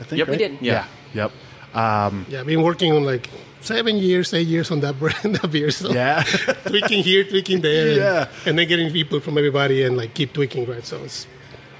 I 0.00 0.02
think. 0.04 0.18
Yep. 0.18 0.26
We 0.28 0.32
right? 0.32 0.38
did. 0.38 0.58
Yeah. 0.62 0.86
Yep. 1.14 1.32
Um, 1.74 2.24
Yeah, 2.28 2.42
been 2.44 2.62
working 2.62 2.92
on 2.92 3.04
like 3.04 3.28
seven 3.60 3.96
years, 3.98 4.32
eight 4.32 4.46
years 4.46 4.70
on 4.70 4.80
that 4.80 4.98
brand, 4.98 5.34
that 5.42 5.50
beer. 5.50 5.70
So. 5.70 5.90
yeah. 5.92 6.22
tweaking 6.66 7.02
here, 7.04 7.24
tweaking 7.24 7.60
there, 7.60 7.88
and, 7.88 7.96
Yeah. 7.96 8.28
and 8.46 8.58
then 8.58 8.66
getting 8.68 8.90
people 8.92 9.20
from 9.20 9.36
everybody 9.36 9.82
and 9.84 9.96
like 9.96 10.14
keep 10.14 10.32
tweaking, 10.32 10.64
right? 10.66 10.84
So 10.86 11.02
it's 11.04 11.26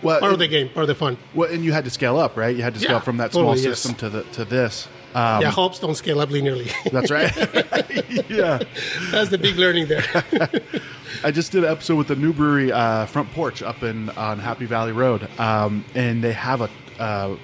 well, 0.03 0.21
part 0.21 0.33
of 0.33 0.38
the 0.38 0.49
game, 0.49 0.68
part 0.68 0.83
of 0.85 0.88
the 0.88 0.94
fun. 0.94 1.16
Well, 1.35 1.51
and 1.51 1.64
you 1.64 1.73
had 1.73 1.85
to 1.85 1.90
scale 1.90 2.18
up, 2.18 2.37
right? 2.37 2.55
You 2.55 2.62
had 2.62 2.75
to 2.75 2.81
scale 2.81 2.92
Yeah, 2.92 2.97
up 2.99 3.05
from 3.05 3.16
that 3.18 3.33
small 3.33 3.55
totally, 3.55 3.64
yes. 3.68 3.79
system 3.81 3.94
to 3.97 4.09
the 4.11 4.23
to 4.35 4.44
this. 4.44 4.87
Um, 5.14 5.42
yeah, 5.42 5.51
hopes 5.51 5.79
don't 5.79 5.94
scale 5.94 6.21
up 6.21 6.29
linearly. 6.29 6.71
That's 6.92 7.11
right. 7.11 7.35
yeah. 8.31 8.59
That's 9.11 9.31
the 9.31 9.38
big 9.38 9.57
learning 9.57 9.88
there. 9.88 10.05
I 11.25 11.31
just 11.31 11.53
did 11.53 11.64
an 11.64 11.71
episode 11.71 11.97
with 11.97 12.09
the 12.09 12.16
new 12.16 12.33
brewery, 12.33 12.71
uh, 12.71 13.07
Front 13.07 13.31
Porch, 13.33 13.62
up 13.62 13.83
in 13.83 14.11
on 14.11 14.38
Happy 14.38 14.66
Valley 14.66 14.92
Road, 14.92 15.29
um, 15.40 15.85
and 15.94 16.23
they 16.23 16.33
have 16.33 16.61
a 16.61 16.71
uh, 16.99 17.37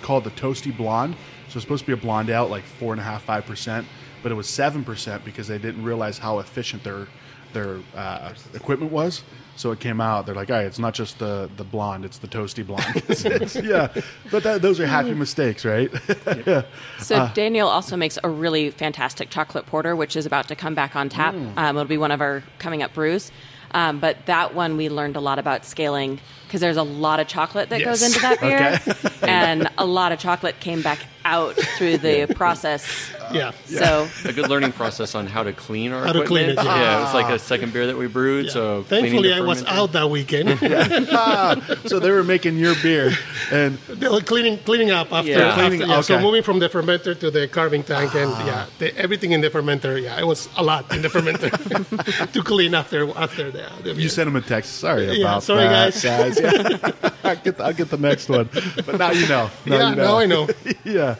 called 0.00 0.24
the 0.24 0.30
Toasty 0.30 0.74
Blonde. 0.74 1.14
So 1.48 1.56
it's 1.56 1.62
supposed 1.62 1.84
to 1.84 1.86
be 1.86 1.92
a 1.92 1.96
blonde 1.96 2.30
out, 2.30 2.50
like 2.50 2.64
four 2.64 2.92
and 2.92 3.00
a 3.00 3.04
half, 3.04 3.24
five 3.24 3.44
percent, 3.46 3.86
but 4.22 4.30
it 4.32 4.34
was 4.34 4.48
seven 4.48 4.84
percent 4.84 5.24
because 5.24 5.48
they 5.48 5.58
didn't 5.58 5.82
realize 5.82 6.18
how 6.18 6.38
efficient 6.38 6.84
their 6.84 7.08
their 7.52 7.78
uh, 7.96 8.32
equipment 8.54 8.92
was. 8.92 9.22
So 9.56 9.72
it 9.72 9.80
came 9.80 10.00
out. 10.00 10.24
They're 10.24 10.36
like, 10.36 10.50
all 10.50 10.56
right, 10.56 10.66
it's 10.66 10.78
not 10.78 10.94
just 10.94 11.18
the 11.18 11.50
the 11.56 11.64
blonde; 11.64 12.04
it's 12.04 12.18
the 12.18 12.28
toasty 12.28 12.64
blonde. 12.64 12.84
It's- 12.96 13.24
it's- 13.24 13.56
yeah, 13.56 13.88
but 14.30 14.44
that, 14.44 14.62
those 14.62 14.78
are 14.78 14.86
happy 14.86 15.14
mistakes, 15.14 15.64
right? 15.64 15.90
So 17.00 17.16
Uh. 17.16 17.32
Daniel 17.34 17.68
also 17.68 17.96
makes 17.96 18.18
a 18.22 18.28
really 18.28 18.70
fantastic 18.70 19.30
chocolate 19.30 19.66
porter, 19.66 19.96
which 19.96 20.14
is 20.16 20.26
about 20.26 20.46
to 20.48 20.54
come 20.56 20.74
back 20.74 20.94
on 20.94 21.08
tap. 21.08 21.34
Mm. 21.34 21.56
Um, 21.56 21.76
it'll 21.76 21.88
be 21.88 21.98
one 21.98 22.12
of 22.12 22.20
our 22.20 22.42
coming 22.58 22.82
up 22.82 22.94
brews. 22.94 23.32
Um, 23.72 23.98
but 24.00 24.24
that 24.26 24.54
one 24.54 24.76
we 24.76 24.88
learned 24.88 25.16
a 25.16 25.20
lot 25.20 25.38
about 25.38 25.64
scaling 25.64 26.20
because 26.48 26.62
there's 26.62 26.78
a 26.78 26.82
lot 26.82 27.20
of 27.20 27.28
chocolate 27.28 27.68
that 27.68 27.84
goes 27.84 28.02
into 28.02 28.20
that 28.20 28.40
beer, 28.40 28.80
and 29.22 29.68
a 29.76 29.84
lot 29.84 30.12
of 30.12 30.18
chocolate 30.18 30.58
came 30.60 30.80
back 30.80 31.00
out 31.24 31.54
through 31.76 31.98
the 31.98 32.26
process. 32.34 33.10
yeah. 33.32 33.50
So 33.66 34.08
a 34.24 34.32
good 34.32 34.48
learning 34.48 34.72
process 34.72 35.14
on 35.14 35.26
how 35.26 35.42
to 35.42 35.52
clean 35.52 35.92
our 35.92 36.06
How 36.06 36.12
to 36.12 36.24
clean 36.24 36.48
equipment. 36.50 36.66
it, 36.66 36.70
yeah. 36.70 36.80
yeah, 36.80 36.98
it 36.98 37.04
was 37.04 37.12
like 37.14 37.28
a 37.28 37.38
second 37.38 37.74
beer 37.74 37.86
that 37.88 37.98
we 37.98 38.06
brewed. 38.06 38.50
So 38.50 38.82
Thankfully, 38.84 39.34
I 39.34 39.40
was 39.40 39.62
out 39.64 39.92
that 39.92 40.08
weekend. 40.08 40.58
so 41.88 41.98
they 41.98 42.10
were 42.10 42.24
making 42.24 42.56
your 42.56 42.74
beer, 42.82 43.12
and 43.52 43.76
They 43.88 44.08
were 44.08 44.20
cleaning 44.22 44.58
cleaning 44.58 44.90
up 44.90 45.12
after. 45.12 45.30
Yeah. 45.30 45.48
after- 45.48 45.68
Cleaning- 45.68 45.88
yeah, 45.88 46.00
So 46.00 46.18
moving 46.18 46.42
from 46.42 46.60
the 46.60 46.68
fermenter 46.70 47.18
to 47.20 47.30
the 47.30 47.46
carving 47.46 47.82
tank, 47.82 48.14
and 48.14 48.30
ah. 48.32 48.46
yeah, 48.46 48.66
the, 48.78 48.96
everything 48.96 49.32
in 49.32 49.42
the 49.42 49.50
fermenter. 49.50 50.00
Yeah, 50.02 50.18
it 50.18 50.26
was 50.26 50.48
a 50.56 50.62
lot 50.62 50.90
in 50.94 51.02
the 51.02 51.08
fermenter 51.08 52.32
to 52.32 52.42
clean 52.42 52.74
after 52.74 53.10
after 53.18 53.50
the. 53.50 53.68
the 53.82 53.92
You 53.94 54.08
sent 54.08 54.28
him 54.28 54.36
a 54.36 54.40
text. 54.40 54.76
Sorry 54.78 55.04
Yeah, 55.12 55.24
about 55.26 55.42
sorry, 55.42 55.64
that, 55.64 55.92
guys. 56.02 56.37
Yeah. 56.48 57.10
I'll, 57.24 57.36
get 57.36 57.56
the, 57.56 57.64
I'll 57.64 57.72
get 57.72 57.90
the 57.90 57.98
next 57.98 58.28
one. 58.28 58.48
But 58.86 58.98
now 58.98 59.10
you 59.10 59.28
know. 59.28 59.50
Now 59.66 59.76
yeah, 59.76 59.90
you 59.90 59.96
know. 59.96 60.04
now 60.04 60.18
I 60.18 60.26
know. 60.26 60.48
yeah. 60.84 61.16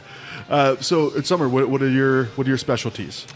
Uh, 0.48 0.76
so, 0.76 1.10
in 1.14 1.24
summer, 1.24 1.48
what, 1.48 1.68
what 1.68 1.82
are 1.82 1.90
your 1.90 2.26
what 2.26 2.46
are 2.46 2.50
your 2.50 2.58
specialties? 2.58 3.26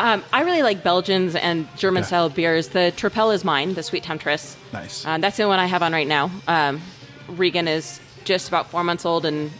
um, 0.00 0.24
I 0.32 0.42
really 0.42 0.62
like 0.62 0.82
Belgians 0.82 1.36
and 1.36 1.68
German 1.76 2.04
style 2.04 2.30
beers. 2.30 2.68
The 2.68 2.92
Tripel 2.96 3.34
is 3.34 3.44
mine, 3.44 3.74
the 3.74 3.82
Sweet 3.82 4.02
Temptress. 4.02 4.56
Nice. 4.72 5.04
Uh, 5.04 5.18
that's 5.18 5.36
the 5.36 5.46
one 5.46 5.58
I 5.58 5.66
have 5.66 5.82
on 5.82 5.92
right 5.92 6.06
now. 6.06 6.30
Um, 6.48 6.80
Regan 7.28 7.68
is 7.68 8.00
just 8.24 8.48
about 8.48 8.70
four 8.70 8.82
months 8.82 9.04
old, 9.04 9.26
and 9.26 9.50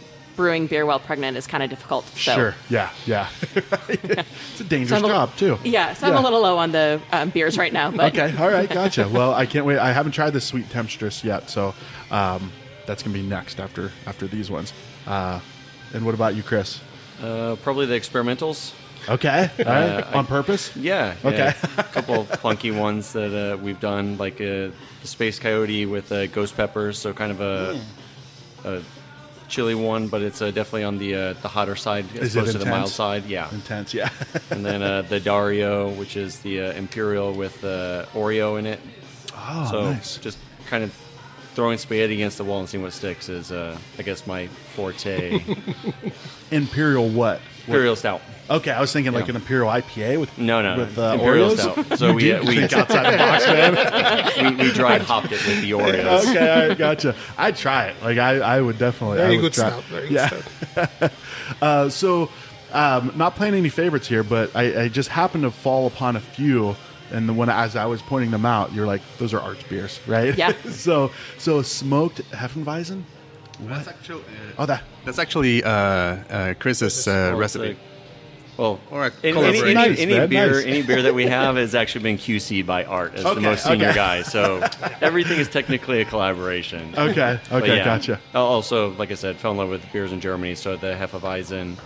brewing 0.41 0.65
beer 0.65 0.85
while 0.87 0.99
pregnant 0.99 1.37
is 1.37 1.45
kind 1.45 1.61
of 1.61 1.69
difficult. 1.69 2.05
So. 2.17 2.33
Sure. 2.33 2.55
Yeah. 2.67 2.89
Yeah. 3.05 3.27
it's 3.89 4.59
a 4.59 4.63
dangerous 4.63 4.89
So 4.89 4.95
I'm 4.95 5.05
a- 5.05 5.07
job 5.07 5.35
too. 5.37 5.59
Yeah, 5.63 5.93
so 5.93 6.07
I'm 6.07 6.15
a 6.15 6.21
little 6.21 6.41
low 6.41 6.57
on 6.57 6.71
the 6.71 6.99
um, 7.11 7.29
beers 7.29 7.57
right 7.59 7.71
now, 7.71 7.91
but 7.91 8.17
Okay. 8.17 8.35
All 8.37 8.49
right. 8.49 8.67
Gotcha. 8.69 9.07
Well, 9.13 9.33
I 9.33 9.45
can't 9.45 9.65
wait. 9.65 9.77
I 9.77 9.91
haven't 9.91 10.13
tried 10.13 10.31
the 10.31 10.41
sweet 10.41 10.67
temptress 10.71 11.23
yet, 11.23 11.49
so 11.49 11.75
um, 12.09 12.51
that's 12.87 13.03
gonna 13.03 13.13
be 13.13 13.21
next 13.21 13.59
after 13.59 13.91
after 14.07 14.25
these 14.27 14.49
ones. 14.49 14.73
Uh, 15.05 15.39
and 15.93 16.03
what 16.05 16.15
about 16.15 16.33
you, 16.35 16.41
Chris? 16.43 16.79
Uh, 17.21 17.55
probably 17.61 17.85
the 17.85 17.93
experimentals. 17.99 18.73
Okay. 19.09 19.49
All 19.59 19.65
right. 19.65 19.89
Uh, 19.89 20.07
I- 20.11 20.17
On 20.17 20.25
purpose. 20.25 20.75
Yeah. 20.75 21.13
Okay. 21.23 21.37
yeah. 21.37 21.67
a 21.77 21.83
couple 21.83 22.21
of 22.21 22.27
funky 22.45 22.71
ones 22.71 23.13
that 23.13 23.33
uh, 23.35 23.57
we've 23.57 23.79
done, 23.79 24.17
like 24.17 24.35
uh, 24.41 24.69
the 25.01 25.07
Space 25.07 25.37
Coyote 25.39 25.85
with 25.85 26.11
uh, 26.11 26.25
ghost 26.27 26.55
peppers, 26.57 26.97
so 26.97 27.13
kind 27.13 27.31
of 27.31 27.41
a, 27.41 27.79
a 28.65 28.81
chili 29.51 29.75
one, 29.75 30.07
but 30.07 30.21
it's 30.21 30.41
uh, 30.41 30.49
definitely 30.49 30.85
on 30.85 30.97
the 30.97 31.13
uh, 31.13 31.33
the 31.33 31.47
hotter 31.47 31.75
side 31.75 32.05
as 32.15 32.29
Is 32.29 32.35
opposed 32.35 32.53
to 32.53 32.57
the 32.57 32.65
mild 32.65 32.89
side. 32.89 33.25
Yeah. 33.25 33.53
Intense. 33.53 33.93
Yeah. 33.93 34.09
and 34.49 34.65
then 34.65 34.81
uh, 34.81 35.03
the 35.03 35.19
Dario, 35.19 35.89
which 35.91 36.17
is 36.17 36.39
the 36.39 36.61
uh, 36.61 36.73
Imperial 36.73 37.33
with 37.33 37.63
uh, 37.63 38.05
Oreo 38.13 38.57
in 38.57 38.65
it. 38.65 38.79
oh, 39.35 39.67
so 39.69 39.91
nice. 39.91 40.17
just 40.17 40.39
kind 40.67 40.83
of 40.83 40.97
throwing 41.53 41.77
spaghetti 41.77 42.13
against 42.15 42.37
the 42.37 42.43
wall 42.43 42.59
and 42.59 42.69
seeing 42.69 42.81
what 42.83 42.93
sticks 42.93 43.27
is, 43.29 43.51
uh, 43.51 43.77
I 43.99 44.03
guess, 44.03 44.25
my 44.27 44.47
forte. 44.75 45.41
Imperial 46.51 47.09
what? 47.09 47.41
Imperial 47.67 47.95
Stout. 47.95 48.21
Okay, 48.49 48.71
I 48.71 48.81
was 48.81 48.91
thinking 48.91 49.13
like 49.13 49.25
Yeah. 49.25 49.31
an 49.31 49.35
imperial 49.37 49.69
IPA 49.69 50.19
with 50.19 50.37
No, 50.37 50.61
no, 50.61 50.77
with 50.77 50.97
uh, 50.97 51.13
Imperial 51.13 51.51
Oreos. 51.51 51.57
Stout. 51.87 51.97
So 51.99 52.13
we 52.13 52.33
uh, 52.33 52.43
we, 52.43 52.55
Think 52.67 52.73
outside 52.73 53.13
the 53.13 53.17
box, 53.17 53.45
man. 54.35 54.57
we 54.57 54.65
we 54.65 54.71
dry 54.73 54.97
hopped 54.97 55.27
it 55.31 55.45
with 55.45 55.61
the 55.61 55.71
Oreos. 55.71 56.27
okay, 56.29 56.49
all 56.61 56.67
right, 56.69 56.77
gotcha. 56.77 57.15
I'd 57.37 57.55
try 57.55 57.85
it. 57.87 57.95
Like 58.03 58.17
I, 58.17 58.37
I 58.39 58.59
would 58.61 58.77
definitely. 58.77 59.19
I 59.19 59.21
Very 59.21 59.35
would 59.37 59.41
good 59.43 59.53
try. 59.53 59.69
stout. 59.69 59.83
Very 59.85 60.09
good 60.09 60.13
yeah. 60.15 60.87
stout. 60.87 61.11
Uh, 61.61 61.89
so, 61.89 62.29
um, 62.73 63.11
not 63.15 63.35
playing 63.35 63.53
any 63.53 63.69
favorites 63.69 64.07
here, 64.07 64.23
but 64.23 64.53
I, 64.55 64.83
I 64.83 64.87
just 64.89 65.09
happened 65.09 65.43
to 65.43 65.51
fall 65.51 65.85
upon 65.87 66.15
a 66.15 66.21
few, 66.21 66.75
and 67.11 67.27
the 67.27 67.33
one 67.33 67.49
as 67.49 67.75
I 67.75 67.85
was 67.85 68.01
pointing 68.01 68.31
them 68.31 68.45
out, 68.45 68.73
you're 68.73 68.87
like, 68.87 69.01
those 69.17 69.33
are 69.33 69.39
arch 69.39 69.67
beers, 69.69 69.99
right? 70.07 70.35
Yeah. 70.37 70.53
so, 70.69 71.11
so 71.37 71.61
smoked 71.61 72.21
Hefeweizen. 72.31 73.03
That's 73.61 73.87
actually, 73.87 74.23
Oh, 74.57 74.65
that. 74.65 74.83
that's 75.05 75.19
actually 75.19 75.63
uh, 75.63 75.69
uh, 75.71 76.53
Chris's 76.55 77.07
uh, 77.07 77.11
Oh, 77.11 77.29
it's 77.33 77.39
recipe. 77.39 77.67
like- 77.69 77.77
Well, 78.57 78.79
Or 78.89 79.05
a 79.07 79.11
any, 79.23 79.37
any, 79.37 79.73
Nice, 79.73 79.99
any 79.99 80.13
man, 80.13 80.29
beer, 80.29 80.51
nice. 80.51 80.65
any 80.65 80.81
beer 80.81 81.01
that 81.03 81.13
we 81.13 81.25
have 81.37 81.55
has 81.57 81.75
actually 81.75 82.03
been 82.03 82.17
QC'd 82.17 82.65
by 82.65 82.83
Art 82.85 83.13
as 83.15 83.25
Okay, 83.25 83.35
the 83.35 83.41
most 83.41 83.63
senior 83.63 83.87
okay. 83.89 83.95
guy. 83.95 84.21
So 84.23 84.61
everything 85.01 85.39
is 85.39 85.47
technically 85.47 86.01
a 86.01 86.05
collaboration. 86.05 86.93
Okay, 86.97 87.39
okay, 87.51 87.77
yeah. 87.77 87.85
gotcha. 87.85 88.19
Also, 88.33 88.91
like 88.95 89.11
I 89.11 89.15
said, 89.15 89.37
fell 89.37 89.51
in 89.51 89.57
love 89.57 89.69
with 89.69 89.83
beers 89.93 90.11
in 90.11 90.19
Germany, 90.21 90.55
so 90.55 90.75
the 90.75 90.87
Hefeweizen. 90.93 91.77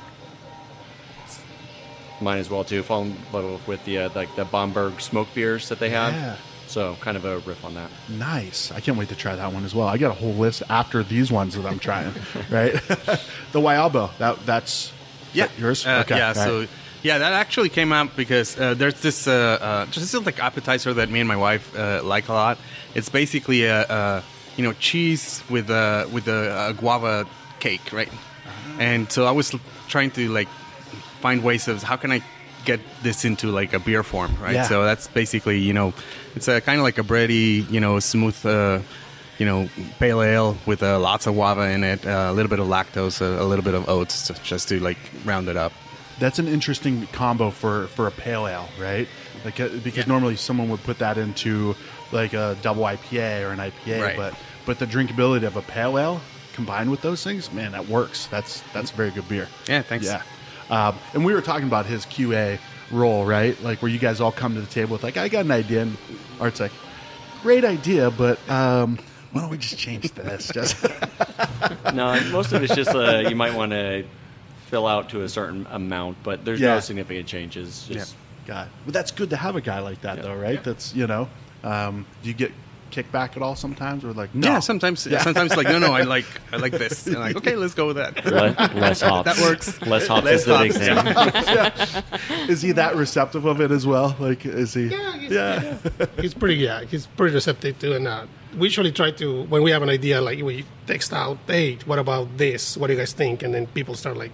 Mine 2.26 2.40
as 2.40 2.50
well 2.50 2.64
too. 2.66 2.84
Fall 2.84 3.04
in 3.04 3.16
love 3.32 3.66
with 3.68 3.86
the 3.86 4.00
uh, 4.00 4.10
like 4.14 4.36
the 4.36 4.44
Bamberg 4.44 5.00
smoke 5.00 5.30
beers 5.34 5.70
that 5.70 5.80
they 5.80 5.92
have. 5.92 6.14
Yeah. 6.14 6.36
So 6.68 6.98
kind 7.00 7.16
of 7.16 7.24
a 7.26 7.38
riff 7.40 7.64
on 7.64 7.76
that. 7.76 7.90
Nice. 8.10 8.72
I 8.72 8.80
can't 8.82 8.98
wait 8.98 9.10
to 9.10 9.16
try 9.16 9.36
that 9.36 9.54
one 9.54 9.64
as 9.66 9.74
well. 9.76 9.88
I 9.88 9.98
got 9.98 10.10
a 10.12 10.20
whole 10.20 10.34
list 10.34 10.64
after 10.68 11.04
these 11.04 11.32
ones 11.32 11.56
that 11.56 11.66
I'm 11.66 11.78
trying. 11.80 12.12
right. 12.50 12.74
the 13.54 13.62
Wyalbo. 13.62 14.10
That 14.18 14.46
that's 14.46 14.92
is 15.34 15.40
that 15.40 15.52
yours. 15.60 15.86
Uh, 15.86 16.02
okay. 16.06 16.18
Yeah. 16.18 16.28
all 16.30 16.34
So 16.34 16.60
right. 16.62 16.70
yeah, 17.04 17.20
that 17.20 17.34
actually 17.34 17.70
came 17.70 17.94
out 17.94 18.16
because 18.16 18.60
uh, 18.60 18.74
there's 18.74 19.00
this 19.02 19.28
uh, 19.28 19.32
uh, 19.62 19.86
just 19.88 20.12
this 20.12 20.26
like 20.26 20.40
appetizer 20.40 20.94
that 20.96 21.10
me 21.10 21.20
and 21.20 21.28
my 21.28 21.38
wife 21.38 21.74
uh, 21.78 22.02
like 22.04 22.28
a 22.30 22.34
lot. 22.34 22.58
It's 22.96 23.10
basically 23.10 23.66
a, 23.66 23.84
a 23.88 24.24
you 24.58 24.64
know 24.64 24.74
cheese 24.74 25.44
with 25.50 25.70
a 25.70 26.10
with 26.12 26.28
a, 26.28 26.70
a 26.70 26.74
guava 26.74 27.28
cake, 27.60 27.94
right? 27.94 28.10
Uh-huh. 28.12 28.82
And 28.82 29.12
so 29.12 29.26
I 29.26 29.32
was 29.32 29.54
trying 29.88 30.10
to 30.12 30.30
like 30.30 30.50
find 31.26 31.44
ways 31.44 31.68
of 31.68 31.84
how 31.84 31.98
can 31.98 32.12
I 32.12 32.20
get 32.66 32.80
this 33.04 33.26
into 33.26 33.48
like 33.60 33.74
a 33.74 33.80
beer 33.80 34.04
form, 34.04 34.32
right? 34.46 34.54
Yeah. 34.56 34.68
So 34.72 34.84
that's 34.90 35.08
basically 35.22 35.60
you 35.70 35.74
know 35.74 35.88
it's 36.36 36.48
a 36.48 36.62
kind 36.62 36.78
of 36.80 36.84
like 36.90 37.00
a 37.00 37.04
bready, 37.12 37.70
you 37.72 37.80
know, 37.80 38.00
smooth. 38.00 38.38
Uh, 38.46 38.80
you 39.38 39.46
know, 39.46 39.68
pale 40.00 40.22
ale 40.22 40.56
with 40.66 40.82
uh, 40.82 40.98
lots 40.98 41.28
of 41.28 41.34
guava 41.36 41.66
in 41.76 41.84
it, 41.84 42.06
uh, 42.06 42.32
a 42.32 42.34
little 42.38 42.50
bit 42.50 42.60
of 42.60 42.68
lactose, 42.68 43.20
a, 43.20 43.44
a 43.44 43.48
little 43.52 43.66
bit 43.66 43.74
of 43.74 43.90
oats, 43.90 44.28
to- 44.28 44.44
just 44.44 44.70
to 44.70 44.80
like 44.80 44.98
round 45.26 45.50
it 45.50 45.58
up. 45.58 45.74
that's 46.20 46.40
an 46.40 46.48
interesting 46.48 47.06
combo 47.12 47.52
for 47.52 47.88
for 47.96 48.08
a 48.08 48.12
pale 48.12 48.48
ale, 48.48 48.70
right? 48.80 49.08
Like 49.44 49.60
uh, 49.60 49.68
because 49.84 50.08
normally 50.08 50.38
someone 50.38 50.70
would 50.72 50.84
put 50.84 50.98
that 51.00 51.18
into 51.18 51.76
like 52.14 52.32
a 52.34 52.56
double 52.62 52.84
IPA 52.84 53.44
or 53.46 53.50
an 53.52 53.60
IPA, 53.60 54.02
Right. 54.02 54.16
but 54.22 54.34
but 54.66 54.80
the 54.80 54.88
drinkability 54.88 55.44
of 55.52 55.58
a 55.58 55.62
pale 55.76 55.98
ale 56.00 56.22
combined 56.58 56.90
with 56.90 57.02
those 57.02 57.22
things, 57.28 57.52
man, 57.52 57.74
that 57.74 57.86
works. 57.90 58.28
That's 58.32 58.64
that's 58.74 58.92
very 58.96 59.12
good 59.12 59.28
beer. 59.28 59.48
Yeah, 59.68 59.82
thanks. 59.82 60.06
Yeah, 60.06 60.22
um, 60.70 60.96
and 61.14 61.24
we 61.26 61.34
were 61.34 61.42
talking 61.42 61.68
about 61.68 61.86
his 61.86 62.06
QA 62.06 62.60
role, 62.92 63.26
right? 63.26 63.60
Like 63.64 63.82
where 63.82 63.90
you 63.92 64.00
guys 64.00 64.22
all 64.22 64.32
come 64.32 64.56
to 64.56 64.62
the 64.62 64.68
table 64.68 64.94
with 64.94 65.04
like, 65.04 65.18
I 65.18 65.28
got 65.30 65.46
an 65.46 65.52
idea, 65.52 65.82
and 65.84 65.98
Art's 66.40 66.60
like, 66.60 66.72
great 67.42 67.64
idea, 67.66 68.12
but 68.12 68.38
um, 68.50 68.98
why 69.32 69.42
don't 69.42 69.50
we 69.50 69.58
just 69.58 69.78
change 69.78 70.12
this? 70.14 70.48
Just 70.54 70.84
No, 71.94 72.20
most 72.32 72.52
of 72.54 72.64
it's 72.64 72.74
just 72.76 72.94
uh, 72.96 73.24
you 73.28 73.36
might 73.36 73.54
want 73.54 73.72
to 73.72 74.06
fill 74.68 74.88
out 74.88 75.10
to 75.10 75.22
a 75.24 75.30
certain 75.30 75.68
amount, 75.70 76.18
but 76.24 76.44
there's 76.46 76.60
Yeah. 76.60 76.76
no 76.76 76.80
significant 76.80 77.28
changes. 77.28 77.88
Just 77.88 78.16
God, 78.48 78.70
but 78.86 78.94
that's 78.94 79.12
good 79.12 79.30
to 79.32 79.36
have 79.38 79.56
a 79.56 79.62
guy 79.62 79.80
like 79.80 80.02
that, 80.02 80.18
Yeah. 80.18 80.24
though, 80.24 80.36
right? 80.36 80.64
That's 80.64 80.94
you 80.96 81.08
know, 81.08 81.28
um, 81.64 82.06
do 82.24 82.30
you 82.30 82.36
get 82.36 82.52
kickback 82.96 83.36
at 83.36 83.42
all 83.42 83.56
sometimes, 83.56 84.04
or 84.06 84.14
like 84.14 84.34
no? 84.34 84.48
Yeah, 84.48 84.60
sometimes 84.60 85.06
Yeah. 85.06 85.22
sometimes 85.22 85.56
like 85.58 85.68
no 85.68 85.80
no 85.80 85.92
I 85.94 86.02
like 86.16 86.26
I 86.54 86.58
like 86.58 86.72
this 86.72 87.06
and 87.08 87.18
like 87.20 87.36
okay 87.38 87.56
let's 87.56 87.74
go 87.74 87.88
with 87.88 87.98
that. 87.98 88.14
le- 88.26 88.80
less 88.80 89.02
hops. 89.02 89.26
That 89.30 89.38
works. 89.46 89.82
Less 89.82 90.08
hops 90.08 90.26
Less 90.26 90.40
is 90.40 90.46
the 90.46 90.58
big 90.58 90.74
hops. 91.16 91.92
thing. 91.92 92.50
is 92.50 92.62
he 92.62 92.72
that 92.74 92.96
receptive 92.96 93.46
of 93.46 93.60
it 93.62 93.72
as 93.72 93.86
well? 93.86 94.16
Like, 94.20 94.46
is 94.46 94.74
he? 94.74 94.86
Yeah, 94.88 95.18
he's, 95.18 95.32
Yeah. 95.32 95.78
he's 96.22 96.34
pretty 96.34 96.56
yeah 96.56 96.84
he's 96.86 97.06
pretty 97.18 97.34
receptive 97.36 97.78
to 97.80 97.96
and 97.96 98.08
uh, 98.08 98.26
we 98.58 98.68
usually 98.68 98.92
try 98.92 99.12
to 99.12 99.44
when 99.52 99.62
we 99.64 99.72
have 99.72 99.82
an 99.84 99.90
idea 99.90 100.22
like 100.22 100.42
we 100.42 100.64
text 100.88 101.12
out 101.14 101.38
hey 101.48 101.78
what 101.86 102.00
about 102.00 102.38
this 102.38 102.78
what 102.78 102.88
do 102.88 102.94
you 102.94 103.00
guys 103.00 103.12
think 103.14 103.44
and 103.44 103.54
then 103.54 103.68
people 103.68 103.96
start 103.96 104.16
like 104.18 104.32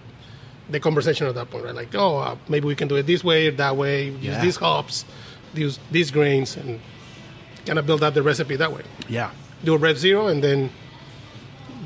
the 0.69 0.79
conversation 0.79 1.25
at 1.27 1.35
that 1.35 1.49
point 1.49 1.65
right 1.65 1.75
like 1.75 1.93
oh 1.95 2.17
uh, 2.17 2.35
maybe 2.47 2.65
we 2.67 2.75
can 2.75 2.87
do 2.87 2.95
it 2.95 3.05
this 3.07 3.23
way 3.23 3.47
or 3.47 3.51
that 3.51 3.75
way 3.75 4.05
use 4.09 4.23
Yeah. 4.23 4.41
these 4.41 4.57
hops 4.57 5.05
use 5.53 5.79
these 5.91 6.11
grains 6.11 6.55
and 6.55 6.79
kind 7.65 7.77
of 7.79 7.85
build 7.85 8.03
up 8.03 8.13
the 8.13 8.23
recipe 8.23 8.55
that 8.55 8.71
way 8.71 8.81
yeah, 9.07 9.31
do 9.63 9.73
a 9.73 9.77
rev 9.77 9.97
zero 9.97 10.27
and 10.27 10.43
then 10.43 10.69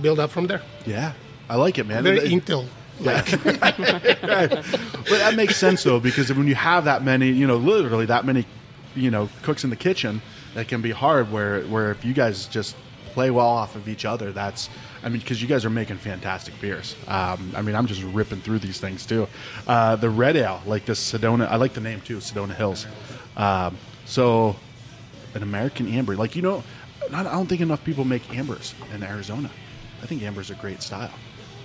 build 0.02 0.20
up 0.20 0.30
from 0.32 0.48
there 0.48 0.62
yeah. 0.86 1.14
I 1.50 1.56
like 1.56 1.78
it, 1.78 1.86
man. 1.86 2.04
very 2.04 2.20
It- 2.20 2.32
intel 2.32 2.68
like 3.00 3.30
but 3.42 5.10
that 5.10 5.34
makes 5.36 5.58
sense 5.58 5.84
though, 5.84 6.00
because 6.00 6.32
when 6.34 6.48
you 6.48 6.56
have 6.56 6.86
that 6.86 7.04
many, 7.04 7.30
you 7.30 7.46
know, 7.46 7.58
literally 7.58 8.06
that 8.06 8.26
many, 8.26 8.46
you 8.96 9.12
know, 9.12 9.30
cooks 9.44 9.64
in 9.64 9.70
the 9.70 9.76
kitchen, 9.76 10.22
that 10.54 10.68
can 10.68 10.82
be 10.82 10.92
hard. 10.92 11.32
Where 11.32 11.62
where 11.64 11.92
if 11.92 12.06
you 12.06 12.14
guys 12.14 12.48
just 12.48 12.76
play 13.14 13.32
well 13.32 13.48
off 13.48 13.76
of 13.76 13.88
each 13.90 14.06
other, 14.06 14.32
that's. 14.32 14.70
I 15.04 15.10
mean, 15.10 15.20
because 15.20 15.42
you 15.42 15.48
guys 15.48 15.66
are 15.66 15.70
making 15.70 15.98
fantastic 15.98 16.60
beers. 16.60 16.96
Um, 17.08 17.52
I 17.56 17.62
mean, 17.62 17.76
I'm 17.76 17.86
just 17.86 18.02
ripping 18.02 18.40
through 18.42 18.60
these 18.60 18.80
things 18.80 19.06
too. 19.06 19.28
Uh, 19.68 19.96
the 19.98 20.10
red 20.10 20.36
ale, 20.36 20.62
like 20.66 20.86
this 20.86 21.00
Sedona, 21.12 21.48
I 21.48 21.58
like 21.58 21.74
the 21.74 21.82
name 21.82 22.02
too, 22.02 22.18
Sedona 22.18 22.56
Hills. 22.56 22.88
Um, 23.38 23.78
so, 24.06 24.56
an 25.36 25.44
American 25.44 25.88
amber, 25.88 26.16
like 26.16 26.36
you 26.36 26.42
know, 26.42 26.64
not, 27.12 27.28
I 27.28 27.34
don't 27.34 27.48
think 27.48 27.62
enough 27.62 27.84
people 27.84 28.04
make 28.06 28.24
ambers 28.36 28.74
in 28.94 29.04
Arizona. 29.04 29.50
I 30.02 30.06
think 30.08 30.24
amber's 30.24 30.50
a 30.52 30.56
great 30.56 30.82
style. 30.82 31.12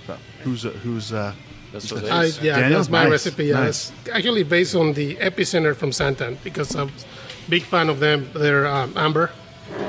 So, 0.07 0.17
who's 0.43 0.65
uh, 0.67 0.71
who's 0.71 1.13
uh, 1.13 1.33
That's 1.73 1.91
what 1.93 2.05
it 2.05 2.11
I, 2.11 2.25
is. 2.25 2.41
yeah, 2.43 2.61
Daniel? 2.61 2.79
that's 2.79 2.91
my 2.91 3.05
Nice, 3.05 3.11
recipe. 3.13 3.45
Yeah, 3.47 3.61
nice. 3.61 3.93
it's 4.03 4.11
actually 4.11 4.43
based 4.45 4.75
on 4.75 4.93
the 4.95 5.17
Epicenter 5.17 5.75
from 5.75 5.91
Santan 5.91 6.37
because 6.45 6.75
I'm 6.75 6.89
a 6.89 7.51
big 7.51 7.63
fan 7.63 7.89
of 7.89 8.01
them. 8.01 8.29
They're 8.35 8.67
um, 8.67 8.93
amber. 8.97 9.31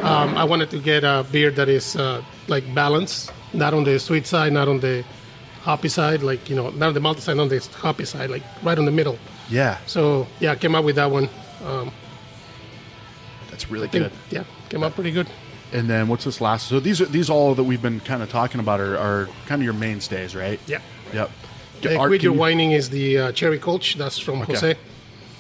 Um, 0.04 0.38
I 0.38 0.44
wanted 0.44 0.70
to 0.72 0.80
get 0.80 1.04
a 1.04 1.26
beer 1.32 1.50
that 1.52 1.68
is 1.68 1.96
uh, 1.96 2.22
like 2.48 2.64
balanced, 2.76 3.32
not 3.54 3.74
on 3.74 3.84
the 3.84 3.98
sweet 4.00 4.28
side, 4.28 4.54
not 4.54 4.68
on 4.68 4.80
the 4.80 5.04
hoppy 5.64 5.90
side, 5.90 6.22
like 6.24 6.50
you 6.50 6.56
know, 6.56 6.70
not 6.70 6.90
on 6.90 6.94
the 6.94 7.00
malty 7.00 7.20
side, 7.20 7.38
on 7.40 7.50
the 7.50 7.60
hoppy 7.82 8.06
side, 8.06 8.30
like 8.30 8.44
right 8.64 8.78
on 8.78 8.86
the 8.86 8.92
middle. 8.92 9.18
yeah, 9.50 9.78
So 9.88 10.28
yeah, 10.40 10.52
I 10.52 10.56
came 10.56 10.76
up 10.76 10.86
with 10.86 10.96
that 10.98 11.10
one. 11.10 11.30
Um, 11.66 11.92
that's 13.62 13.72
really 13.72 13.88
think, 13.88 14.06
good. 14.06 14.14
yeah, 14.30 14.44
came 14.70 14.84
out 14.84 14.96
pretty 14.96 15.12
good. 15.12 15.28
And 15.74 15.90
then 15.90 16.08
what's 16.08 16.26
this 16.26 16.42
last? 16.42 16.68
So 16.68 16.80
these 16.80 17.00
are 17.02 17.06
these 17.06 17.30
all 17.30 17.56
that 17.56 17.64
we've 17.64 17.82
been 17.82 18.00
kind 18.02 18.22
of 18.22 18.30
talking 18.30 18.60
about 18.60 18.80
are, 18.80 18.98
are 18.98 19.30
kind 19.46 19.62
of 19.62 19.64
your 19.64 19.74
mainstays, 19.74 20.36
right? 20.36 20.60
Yeah. 20.68 20.82
Yep. 21.14 21.32
The 21.82 21.98
Art, 21.98 22.10
Quit 22.10 22.24
Your 22.24 22.34
you- 22.34 22.40
Whining 22.40 22.72
is 22.74 22.90
the 22.90 23.18
uh, 23.18 23.32
cherry 23.32 23.58
Kölsch. 23.60 23.96
That's 23.96 24.20
from 24.20 24.42
Okay. 24.42 24.54
Jose. 24.54 24.76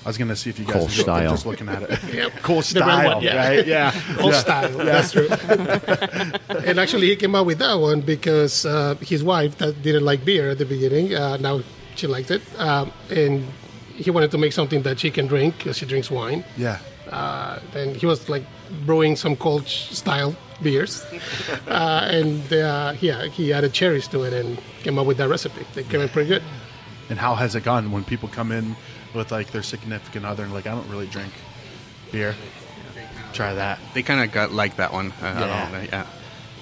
I 0.04 0.08
was 0.10 0.18
gonna 0.18 0.36
see 0.36 0.50
if 0.50 0.58
you 0.58 0.66
guys 0.66 0.74
Cole 0.74 0.86
were 0.86 0.90
style. 0.90 1.30
just 1.32 1.46
looking 1.46 1.70
at 1.70 1.84
it. 1.84 2.00
Yep. 2.14 2.32
Cool 2.42 2.62
style, 2.74 3.16
one, 3.16 3.24
yeah. 3.24 3.48
right? 3.48 3.68
Yeah. 3.68 3.94
Old 4.22 4.34
yeah. 4.34 4.40
style. 4.40 4.78
That's 4.78 5.12
true. 5.12 5.28
and 6.66 6.80
actually, 6.80 7.08
he 7.08 7.16
came 7.16 7.36
out 7.36 7.46
with 7.46 7.60
that 7.60 7.76
one 7.76 8.02
because 8.02 8.66
uh, 8.66 8.96
his 9.02 9.24
wife 9.24 9.58
that 9.60 9.82
didn't 9.84 10.04
like 10.06 10.26
beer 10.26 10.50
at 10.50 10.58
the 10.58 10.66
beginning. 10.66 11.14
Uh, 11.14 11.38
now 11.38 11.62
she 11.96 12.08
likes 12.08 12.32
it, 12.32 12.42
um, 12.60 12.92
and 13.12 13.46
he 13.96 14.10
wanted 14.10 14.32
to 14.32 14.38
make 14.40 14.54
something 14.54 14.82
that 14.84 15.00
she 15.00 15.12
can 15.12 15.28
drink 15.28 15.58
because 15.58 15.78
she 15.78 15.86
drinks 15.86 16.10
wine. 16.10 16.44
Yeah. 16.58 16.80
Uh, 17.12 17.60
and 17.76 17.96
he 17.96 18.06
was 18.06 18.30
like 18.30 18.44
brewing 18.86 19.16
some 19.16 19.36
cold 19.36 19.68
style 19.68 20.36
beers, 20.64 21.04
uh, 21.68 22.08
and 22.10 22.54
uh, 22.54 22.94
yeah, 23.02 23.26
he 23.26 23.52
added 23.52 23.74
cherries 23.74 24.08
to 24.10 24.24
it 24.24 24.34
and 24.34 24.58
came 24.84 24.98
up 24.98 25.06
with 25.06 25.18
that 25.18 25.30
recipe. 25.30 25.66
They 25.74 25.84
came 25.84 26.02
out 26.02 26.12
pretty 26.12 26.30
good. 26.30 26.44
And 27.10 27.20
how 27.20 27.36
has 27.36 27.56
it 27.56 27.64
gone 27.64 27.92
when 27.92 28.06
people 28.06 28.30
come 28.30 28.52
in 28.54 28.76
with 29.14 29.32
like 29.32 29.52
their 29.52 29.64
significant 29.64 30.26
other 30.26 30.44
and 30.44 30.54
like 30.54 30.68
I 30.68 30.72
don't 30.72 30.88
really 30.90 31.08
drink 31.08 31.34
beer? 32.12 32.36
Try 33.34 33.54
that. 33.54 33.80
They 33.94 34.04
kind 34.04 34.24
of 34.24 34.32
got 34.32 34.52
like 34.52 34.78
that 34.78 34.94
one. 34.94 35.12
Uh, 35.22 35.26
I 35.28 35.40
don't 35.40 35.50
Yeah. 35.50 35.84
yeah. 35.92 36.06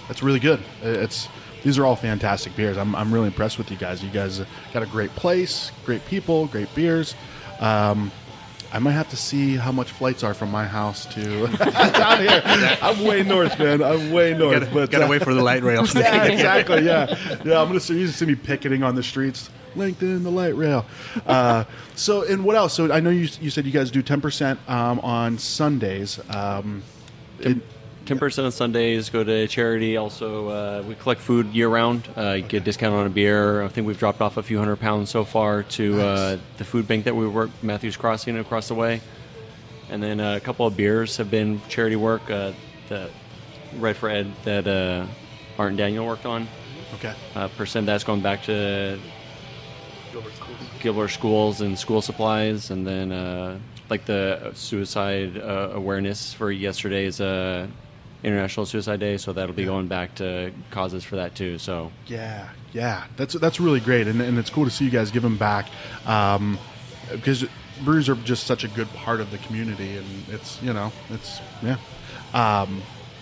That's 0.08 0.24
really 0.24 0.40
good. 0.40 0.60
It's 0.82 1.28
these 1.64 1.78
are 1.78 1.86
all 1.86 1.96
fantastic 1.96 2.56
beers. 2.56 2.78
I'm 2.78 2.96
I'm 2.96 3.14
really 3.14 3.28
impressed 3.28 3.58
with 3.58 3.70
you 3.70 3.78
guys. 3.78 4.04
You 4.04 4.10
guys 4.10 4.42
got 4.74 4.82
a 4.82 4.88
great 4.88 5.14
place, 5.16 5.72
great 5.86 6.06
people, 6.08 6.48
great 6.48 6.74
beers. 6.74 7.14
Um, 7.60 8.12
I 8.72 8.80
might 8.80 8.92
have 8.92 9.10
to 9.10 9.18
see 9.18 9.56
how 9.56 9.72
much 9.72 9.92
flights 9.92 10.24
are 10.24 10.34
from 10.34 10.52
my 10.52 10.66
house 10.66 11.06
to 11.16 11.48
down 11.58 12.20
here. 12.22 12.44
I'm 12.82 13.04
way 13.04 13.24
north, 13.24 13.58
man. 13.58 13.82
I'm 13.82 14.12
way 14.12 14.34
north. 14.34 14.60
Gotta, 14.60 14.74
but 14.74 14.92
gotta 14.92 15.06
uh, 15.06 15.10
wait 15.10 15.24
for 15.24 15.34
the 15.34 15.42
light 15.42 15.64
rail. 15.64 15.86
yeah, 15.96 16.24
exactly. 16.26 16.86
Yeah, 16.86 17.08
yeah. 17.44 17.62
I'm 17.62 17.68
gonna 17.68 17.80
see 17.80 18.00
you 18.00 18.08
see 18.08 18.26
me 18.26 18.36
picketing 18.36 18.84
on 18.84 18.94
the 18.96 19.04
streets, 19.04 19.50
lengthen 19.76 20.24
the 20.24 20.30
light 20.32 20.56
rail. 20.56 20.86
Uh, 21.26 21.64
so, 21.96 22.24
and 22.24 22.46
what 22.46 22.56
else? 22.56 22.74
So, 22.74 22.92
I 22.92 23.00
know 23.00 23.10
you 23.10 23.28
you 23.42 23.50
said 23.50 23.66
you 23.66 23.72
guys 23.72 23.90
do 23.90 24.02
10 24.04 24.22
percent 24.22 24.60
um, 24.70 25.00
on 25.00 25.38
Sundays. 25.40 26.20
Um, 26.30 26.84
it- 27.40 27.58
Ten 28.10 28.18
percent 28.18 28.48
on 28.48 28.52
Sundays 28.52 29.12
go 29.12 29.24
to 29.24 29.48
charity. 29.48 29.96
Also, 29.96 30.48
uh, 30.48 30.84
we 30.88 30.96
collect 30.96 31.22
food 31.22 31.46
year 31.54 31.70
round. 31.70 32.10
Uh, 32.18 32.32
you 32.32 32.42
get 32.42 32.64
a 32.64 32.66
discount 32.66 32.96
on 32.96 33.06
a 33.06 33.10
beer. 33.10 33.62
I 33.62 33.68
think 33.68 33.86
we've 33.86 34.00
dropped 34.00 34.20
off 34.20 34.38
a 34.38 34.42
few 34.42 34.58
hundred 34.58 34.78
pounds 34.78 35.12
so 35.12 35.24
far 35.24 35.62
to 35.62 36.02
uh, 36.02 36.38
the 36.58 36.66
food 36.66 36.88
bank 36.88 37.06
that 37.06 37.16
we 37.16 37.28
work 37.28 37.52
Matthews 37.62 37.98
Crossing 37.98 38.40
across 38.40 38.68
the 38.68 38.74
way, 38.74 39.02
and 39.92 40.02
then 40.02 40.20
uh, 40.20 40.38
a 40.38 40.40
couple 40.40 40.66
of 40.66 40.76
beers 40.76 41.18
have 41.18 41.30
been 41.30 41.62
charity 41.70 41.98
work. 41.98 42.32
Uh, 42.32 42.54
the 42.88 43.12
Red 43.78 43.96
for 43.96 44.10
Ed 44.10 44.32
that 44.44 44.68
uh, 44.68 45.06
Art 45.60 45.70
and 45.70 45.78
Daniel 45.78 46.08
worked 46.08 46.26
on. 46.26 46.48
okay. 46.96 47.14
Uh, 47.36 47.48
percent 47.50 47.86
that's 47.86 48.04
going 48.04 48.22
back 48.22 48.42
to 48.46 49.00
Gilbert 50.80 51.10
schools 51.10 51.62
and 51.62 51.78
school 51.78 52.02
supplies, 52.02 52.72
and 52.72 52.88
then 52.88 53.12
uh, 53.12 53.60
like 53.92 54.06
the 54.06 54.50
suicide 54.56 55.38
uh, 55.38 55.70
awareness 55.74 56.34
for 56.34 56.52
yesterday's 56.52 57.22
uh, 57.22 57.68
International 58.24 58.66
Suicide 58.66 59.00
Day, 59.00 59.18
so 59.18 59.32
that'll 59.34 59.56
be 59.56 59.66
going 59.66 59.88
back 59.88 60.16
to 60.16 60.52
causes 60.72 61.04
for 61.04 61.16
that 61.16 61.36
too. 61.36 61.58
So 61.58 61.92
Yeah, 62.08 62.50
yeah, 62.74 63.06
that's 63.16 63.34
that's 63.36 63.60
really 63.60 63.80
great, 63.80 64.08
and, 64.08 64.22
and 64.22 64.38
it's 64.38 64.50
cool 64.50 64.66
to 64.66 64.72
see 64.72 64.86
you 64.86 64.92
guys 64.92 65.12
give 65.12 65.24
them 65.24 65.38
back. 65.38 65.68
Um, 66.06 66.60
because 67.12 67.46
breweries 67.84 68.10
are 68.10 68.16
just 68.16 68.46
such 68.46 68.64
a 68.64 68.68
good 68.68 68.90
part 68.94 69.22
of 69.22 69.32
the 69.32 69.38
community, 69.40 69.98
and 69.98 70.06
it's 70.30 70.62
you 70.62 70.74
know 70.74 70.92
it's 71.10 71.40
yeah. 71.64 71.78
Um, 72.34 72.82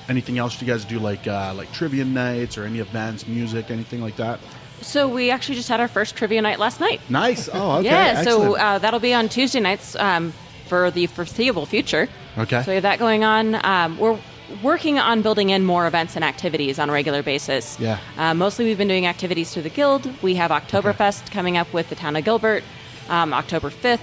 anything 0.10 0.38
else 0.38 0.60
you 0.62 0.68
guys 0.68 0.86
do 0.86 1.00
like 1.00 1.28
uh, 1.28 1.54
like 1.56 1.72
trivia 1.72 2.06
nights 2.06 2.58
or 2.58 2.64
any 2.64 2.80
events, 2.80 3.28
music, 3.28 3.70
anything 3.70 4.02
like 4.02 4.16
that? 4.18 4.40
So 4.82 5.08
we 5.08 5.32
actually 5.32 5.56
just 5.56 5.70
had 5.70 5.80
our 5.80 5.88
first 5.88 6.16
trivia 6.16 6.42
night 6.42 6.60
last 6.60 6.80
night. 6.80 7.02
Nice. 7.10 7.50
Oh, 7.52 7.78
okay. 7.78 7.86
yeah, 7.86 8.22
so 8.22 8.58
uh, 8.58 8.78
that'll 8.80 9.00
be 9.00 9.14
on 9.14 9.28
Tuesday 9.28 9.60
nights 9.60 9.96
um, 9.96 10.34
for 10.68 10.92
the 10.92 11.08
foreseeable 11.08 11.66
future. 11.66 12.08
Okay. 12.38 12.62
So 12.62 12.72
we 12.72 12.76
have 12.76 12.84
that 12.84 13.00
going 13.00 13.24
on. 13.24 13.56
Um, 13.66 13.98
we're 13.98 14.20
working 14.62 14.98
on 15.00 15.22
building 15.22 15.50
in 15.50 15.66
more 15.66 15.88
events 15.88 16.16
and 16.16 16.24
activities 16.24 16.80
on 16.80 16.90
a 16.90 16.94
regular 16.94 17.24
basis. 17.24 17.80
Yeah. 17.80 18.00
Uh, 18.18 18.34
mostly 18.34 18.66
we've 18.66 18.78
been 18.78 18.88
doing 18.88 19.06
activities 19.06 19.54
through 19.54 19.64
the 19.64 19.70
Guild. 19.70 20.10
We 20.22 20.36
have 20.36 20.52
Oktoberfest 20.52 21.32
coming 21.32 21.58
up 21.58 21.72
with 21.74 21.90
the 21.90 21.96
town 21.96 22.16
of 22.16 22.24
Gilbert, 22.24 22.64
um, 23.10 23.34
October 23.34 23.70
5th. 23.70 24.00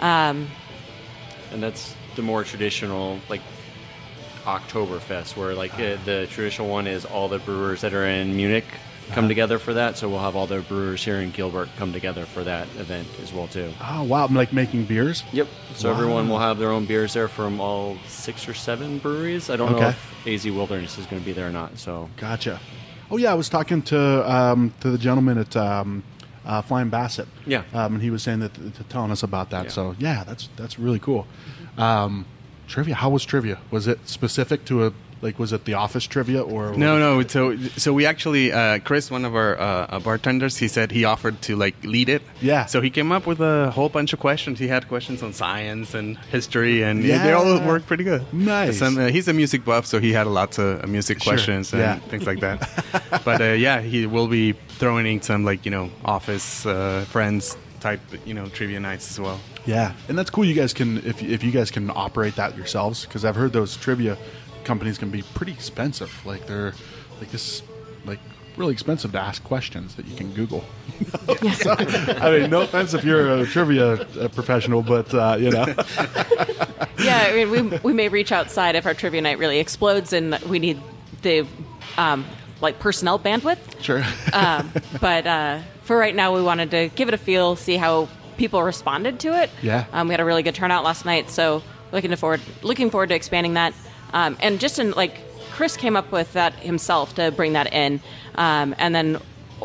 Um, 0.00 0.48
and 1.52 1.62
that's 1.62 1.94
the 2.16 2.22
more 2.22 2.44
traditional 2.44 3.20
like 3.28 3.40
Oktoberfest, 4.44 5.36
where 5.36 5.54
like 5.54 5.74
uh, 5.74 5.96
the 6.04 6.26
traditional 6.30 6.68
one 6.68 6.86
is 6.86 7.04
all 7.04 7.28
the 7.28 7.38
brewers 7.38 7.80
that 7.82 7.94
are 7.94 8.06
in 8.06 8.36
Munich 8.36 8.66
come 9.12 9.28
together 9.28 9.58
for 9.58 9.74
that. 9.74 9.96
So 9.96 10.08
we'll 10.08 10.20
have 10.20 10.34
all 10.36 10.46
the 10.46 10.60
brewers 10.60 11.04
here 11.04 11.16
in 11.20 11.30
Gilbert 11.30 11.68
come 11.76 11.92
together 11.92 12.24
for 12.24 12.42
that 12.44 12.66
event 12.78 13.06
as 13.22 13.32
well 13.32 13.46
too. 13.48 13.72
oh 13.82 14.02
wow, 14.04 14.24
I'm 14.24 14.34
like 14.34 14.52
making 14.52 14.84
beers. 14.86 15.22
Yep. 15.32 15.48
So 15.74 15.88
Wow. 15.90 15.94
everyone 15.98 16.28
will 16.28 16.38
have 16.38 16.58
their 16.58 16.70
own 16.70 16.86
beers 16.86 17.12
there 17.14 17.28
from 17.28 17.60
all 17.60 17.96
six 18.06 18.48
or 18.48 18.54
seven 18.54 18.98
breweries. 18.98 19.50
I 19.50 19.56
don't 19.56 19.72
know 19.72 19.88
if 19.88 20.26
AZ 20.26 20.44
Wilderness 20.46 20.98
is 20.98 21.06
going 21.06 21.20
to 21.20 21.26
be 21.26 21.32
there 21.32 21.48
or 21.48 21.52
not. 21.52 21.78
So 21.78 22.08
Gotcha. 22.16 22.60
Oh 23.10 23.16
yeah, 23.18 23.30
I 23.30 23.34
was 23.34 23.48
talking 23.48 23.82
to 23.82 23.98
um, 24.32 24.72
to 24.80 24.90
the 24.90 24.98
gentleman 24.98 25.38
at 25.38 25.54
um, 25.56 26.02
uh, 26.46 26.62
Flying 26.62 26.88
Basset. 26.88 27.28
Yeah. 27.46 27.62
um, 27.72 27.94
and 27.94 28.02
he 28.02 28.10
was 28.10 28.22
saying 28.22 28.40
that 28.40 28.54
to 28.54 28.84
telling 28.88 29.10
us 29.12 29.22
about 29.22 29.50
that. 29.50 29.64
Yeah. 29.64 29.70
So 29.70 29.94
yeah, 29.98 30.24
that's 30.24 30.48
that's 30.56 30.78
really 30.78 30.98
cool. 30.98 31.26
Um, 31.76 32.24
trivia. 32.66 32.94
How 32.94 33.10
was 33.10 33.24
trivia? 33.24 33.58
Was 33.70 33.86
it 33.86 33.98
specific 34.08 34.64
to 34.66 34.86
a 34.86 34.92
like? 35.22 35.38
Was 35.38 35.52
it 35.52 35.64
the 35.64 35.74
office 35.74 36.04
trivia 36.06 36.42
or 36.42 36.74
No, 36.76 36.98
no. 36.98 37.26
So, 37.26 37.56
so 37.76 37.92
we 37.92 38.06
actually, 38.06 38.52
uh, 38.52 38.78
Chris, 38.80 39.10
one 39.10 39.24
of 39.24 39.34
our 39.34 39.58
uh, 39.58 39.64
uh, 39.64 39.98
bartenders, 40.00 40.56
he 40.58 40.68
said 40.68 40.90
he 40.92 41.04
offered 41.04 41.40
to 41.42 41.56
like 41.56 41.74
lead 41.84 42.08
it. 42.08 42.22
Yeah. 42.40 42.66
So 42.66 42.80
he 42.80 42.90
came 42.90 43.12
up 43.12 43.26
with 43.26 43.40
a 43.40 43.70
whole 43.70 43.88
bunch 43.88 44.12
of 44.12 44.20
questions. 44.20 44.58
He 44.58 44.68
had 44.68 44.88
questions 44.88 45.22
on 45.22 45.32
science 45.32 45.94
and 45.94 46.16
history, 46.30 46.82
and 46.82 47.02
Yeah. 47.02 47.22
they 47.24 47.32
all 47.32 47.60
worked 47.66 47.86
pretty 47.86 48.04
good. 48.04 48.22
Nice. 48.32 48.78
Some, 48.78 48.98
uh, 48.98 49.08
he's 49.08 49.28
a 49.28 49.32
music 49.32 49.64
buff, 49.64 49.86
so 49.86 50.00
he 50.00 50.12
had 50.12 50.26
lots 50.26 50.58
of 50.58 50.84
uh, 50.84 50.86
music 50.86 51.22
Sure. 51.22 51.32
questions 51.32 51.72
and 51.72 51.80
Yeah. 51.82 51.96
things 52.10 52.26
like 52.26 52.40
that. 52.40 52.68
but 53.24 53.40
uh, 53.40 53.44
yeah, 53.52 53.80
he 53.80 54.06
will 54.06 54.28
be 54.28 54.52
throwing 54.78 55.06
in 55.06 55.22
some 55.22 55.44
like 55.44 55.64
you 55.64 55.70
know 55.70 55.90
office 56.04 56.66
uh, 56.66 57.04
friends 57.08 57.56
type 57.80 58.00
you 58.24 58.32
know 58.34 58.46
trivia 58.48 58.80
nights 58.80 59.10
as 59.10 59.20
well. 59.20 59.38
Yeah, 59.66 59.92
and 60.08 60.18
that's 60.18 60.30
cool. 60.30 60.44
You 60.44 60.54
guys 60.54 60.72
can 60.74 60.98
if 61.06 61.22
if 61.22 61.42
you 61.44 61.50
guys 61.50 61.70
can 61.70 61.90
operate 61.90 62.36
that 62.36 62.56
yourselves 62.56 63.04
because 63.06 63.24
I've 63.24 63.36
heard 63.36 63.52
those 63.52 63.76
trivia 63.76 64.16
companies 64.64 64.98
can 64.98 65.10
be 65.10 65.22
pretty 65.34 65.52
expensive. 65.52 66.24
Like 66.24 66.46
they're 66.46 66.74
like 67.20 67.30
this 67.30 67.62
like 68.04 68.18
really 68.56 68.72
expensive 68.72 69.12
to 69.12 69.20
ask 69.20 69.42
questions 69.44 69.94
that 69.96 70.06
you 70.06 70.16
can 70.16 70.32
Google. 70.32 70.64
So, 71.54 71.74
I 71.78 72.38
mean, 72.38 72.50
no 72.50 72.62
offense 72.62 72.94
if 72.94 73.04
you're 73.04 73.40
a 73.40 73.46
trivia 73.46 73.94
uh, 73.94 74.28
professional, 74.28 74.82
but 74.82 75.12
uh, 75.12 75.36
you 75.38 75.50
know, 75.50 75.66
yeah, 76.98 77.26
I 77.28 77.32
mean, 77.34 77.50
we, 77.50 77.62
we 77.78 77.92
may 77.92 78.08
reach 78.08 78.30
outside 78.30 78.76
if 78.76 78.86
our 78.86 78.94
trivia 78.94 79.20
night 79.20 79.38
really 79.38 79.58
explodes 79.58 80.12
and 80.12 80.38
we 80.48 80.58
need 80.58 80.80
the 81.22 81.46
um, 81.96 82.24
like 82.60 82.78
personnel 82.78 83.18
bandwidth. 83.18 83.58
sure. 83.82 84.04
Um, 84.32 84.70
but 85.00 85.26
uh, 85.26 85.60
for 85.82 85.96
right 85.96 86.14
now, 86.14 86.34
we 86.34 86.42
wanted 86.42 86.70
to 86.72 86.88
give 86.94 87.08
it 87.08 87.14
a 87.14 87.18
feel, 87.18 87.56
see 87.56 87.76
how 87.76 88.08
people 88.36 88.62
responded 88.62 89.20
to 89.20 89.40
it. 89.42 89.50
Yeah. 89.62 89.86
Um, 89.92 90.08
we 90.08 90.12
had 90.12 90.20
a 90.20 90.24
really 90.24 90.42
good 90.42 90.54
turnout 90.54 90.84
last 90.84 91.04
night, 91.04 91.30
so 91.30 91.62
looking 91.92 92.14
forward 92.16 92.40
looking 92.62 92.90
forward 92.90 93.08
to 93.08 93.14
expanding 93.14 93.54
that. 93.54 93.74
Um, 94.14 94.38
and 94.40 94.58
just 94.58 94.78
in 94.78 94.92
like 94.92 95.20
Chris 95.52 95.76
came 95.76 95.96
up 95.96 96.10
with 96.10 96.32
that 96.32 96.54
himself 96.54 97.14
to 97.16 97.30
bring 97.32 97.52
that 97.52 97.72
in, 97.74 98.00
um, 98.36 98.74
and 98.78 98.94
then 98.94 99.18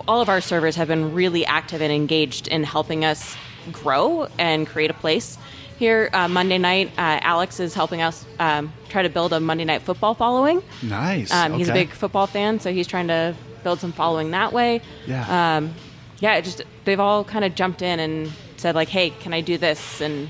all 0.07 0.21
of 0.21 0.27
our 0.29 0.41
servers 0.41 0.75
have 0.75 0.87
been 0.87 1.13
really 1.13 1.45
active 1.45 1.81
and 1.81 1.91
engaged 1.93 2.47
in 2.49 2.63
helping 2.63 3.05
us 3.05 3.35
grow 3.71 4.27
and 4.37 4.67
create 4.67 4.91
a 4.91 4.93
place. 4.93 5.37
Here 5.77 6.09
uh, 6.11 6.27
Monday 6.27 6.57
night, 6.57 6.89
uh, 6.97 7.19
Alex 7.21 7.59
is 7.61 7.73
helping 7.73 8.01
us 8.01 8.25
um, 8.39 8.73
try 8.89 9.01
to 9.03 9.09
build 9.09 9.31
a 9.31 9.39
Monday 9.39 9.63
night 9.63 9.81
football 9.83 10.13
following. 10.13 10.61
nice. 10.83 11.31
Um, 11.31 11.53
He's 11.53 11.69
a 11.69 11.73
big 11.73 11.89
football 11.91 12.27
fan, 12.27 12.59
so 12.59 12.73
he's 12.73 12.85
trying 12.87 13.07
to 13.07 13.33
build 13.63 13.79
some 13.79 13.93
following 13.93 14.31
that 14.31 14.51
way. 14.51 14.81
Yeah. 15.07 15.57
Um, 15.57 15.73
yeah, 16.19 16.35
it 16.35 16.43
just 16.43 16.61
they've 16.83 16.99
all 16.99 17.23
kind 17.23 17.45
of 17.45 17.55
jumped 17.55 17.81
in 17.81 17.99
and 17.99 18.31
said 18.57 18.75
like, 18.75 18.89
"Hey, 18.89 19.11
can 19.11 19.33
I 19.33 19.39
do 19.41 19.57
this?" 19.57 20.01
and 20.01 20.27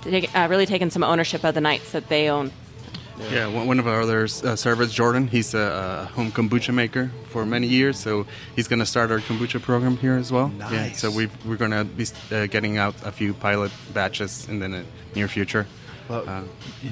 take, 0.00 0.34
uh, 0.34 0.46
really 0.48 0.64
taken 0.66 0.90
some 0.90 1.04
ownership 1.04 1.44
of 1.44 1.54
the 1.54 1.60
nights 1.60 1.92
that 1.92 2.08
they 2.08 2.30
own. 2.30 2.50
Yeah, 3.30 3.46
one 3.46 3.66
one 3.66 3.78
of 3.78 3.86
our 3.86 4.00
other 4.02 4.24
uh, 4.24 4.56
servers, 4.56 4.92
Jordan, 4.92 5.26
he's 5.28 5.54
a, 5.54 6.06
a 6.08 6.12
home 6.14 6.30
kombucha 6.32 6.72
maker 6.74 7.10
for 7.28 7.46
many 7.46 7.66
years, 7.66 7.98
so 7.98 8.26
he's 8.56 8.68
going 8.68 8.80
to 8.80 8.86
start 8.86 9.10
our 9.10 9.20
kombucha 9.20 9.60
program 9.62 9.96
here 9.96 10.14
as 10.14 10.30
well. 10.32 10.50
Yeah, 10.58 10.70
Nice. 10.70 11.00
so 11.00 11.10
we 11.10 11.28
we're 11.46 11.56
going 11.56 11.70
to 11.70 11.84
be 11.84 12.06
uh, 12.30 12.46
getting 12.46 12.78
out 12.78 12.94
a 13.04 13.12
few 13.12 13.32
pilot 13.34 13.70
batches 13.94 14.48
in 14.48 14.58
the 14.58 14.84
near 15.14 15.28
future. 15.28 15.66
Well, 16.08 16.24
Uh, 16.28 16.42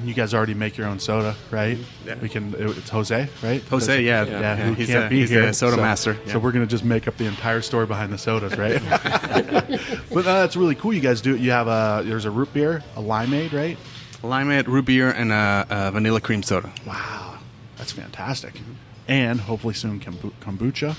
you 0.04 0.14
guys 0.14 0.32
already 0.32 0.54
make 0.54 0.78
your 0.78 0.86
own 0.86 1.00
soda, 1.00 1.34
right? 1.50 1.76
Yeah. 2.06 2.14
We 2.22 2.28
can. 2.28 2.54
It's 2.56 2.88
Jose, 2.90 3.28
right? 3.42 3.60
Jose, 3.64 4.00
yeah, 4.02 4.24
yeah. 4.24 4.40
yeah, 4.40 4.56
who 4.56 4.74
he's 4.74 4.86
can't 4.86 5.06
a- 5.06 5.08
be 5.08 5.20
he's 5.20 5.30
here. 5.30 5.46
the 5.46 5.52
soda 5.52 5.76
so, 5.76 5.82
master, 5.82 6.16
So 6.26 6.38
we're 6.38 6.52
gonna 6.52 6.66
just 6.66 6.84
make 6.84 7.08
up 7.08 7.16
the 7.16 7.26
entire 7.26 7.60
story 7.60 7.86
behind 7.86 8.12
the 8.12 8.18
sodas, 8.18 8.56
right? 8.56 8.80
but 10.14 10.26
uh, 10.26 10.40
that's 10.40 10.56
really 10.56 10.74
cool. 10.76 10.92
You 10.94 11.00
guys 11.00 11.20
do. 11.20 11.34
It. 11.34 11.40
You 11.40 11.50
have 11.50 11.66
a 11.68 12.02
there's 12.06 12.24
a 12.24 12.30
root 12.30 12.52
beer, 12.54 12.82
a 12.96 13.02
limeade, 13.02 13.52
right? 13.52 13.76
Limeade, 14.22 14.66
root 14.66 14.84
beer, 14.86 15.10
and 15.10 15.32
a, 15.32 15.66
a 15.70 15.90
vanilla 15.92 16.20
cream 16.20 16.42
soda. 16.42 16.70
Wow, 16.86 17.38
that's 17.76 17.92
fantastic. 17.92 18.60
And 19.08 19.40
hopefully 19.40 19.74
soon 19.74 20.00
kombu- 20.00 20.32
kombucha. 20.40 20.94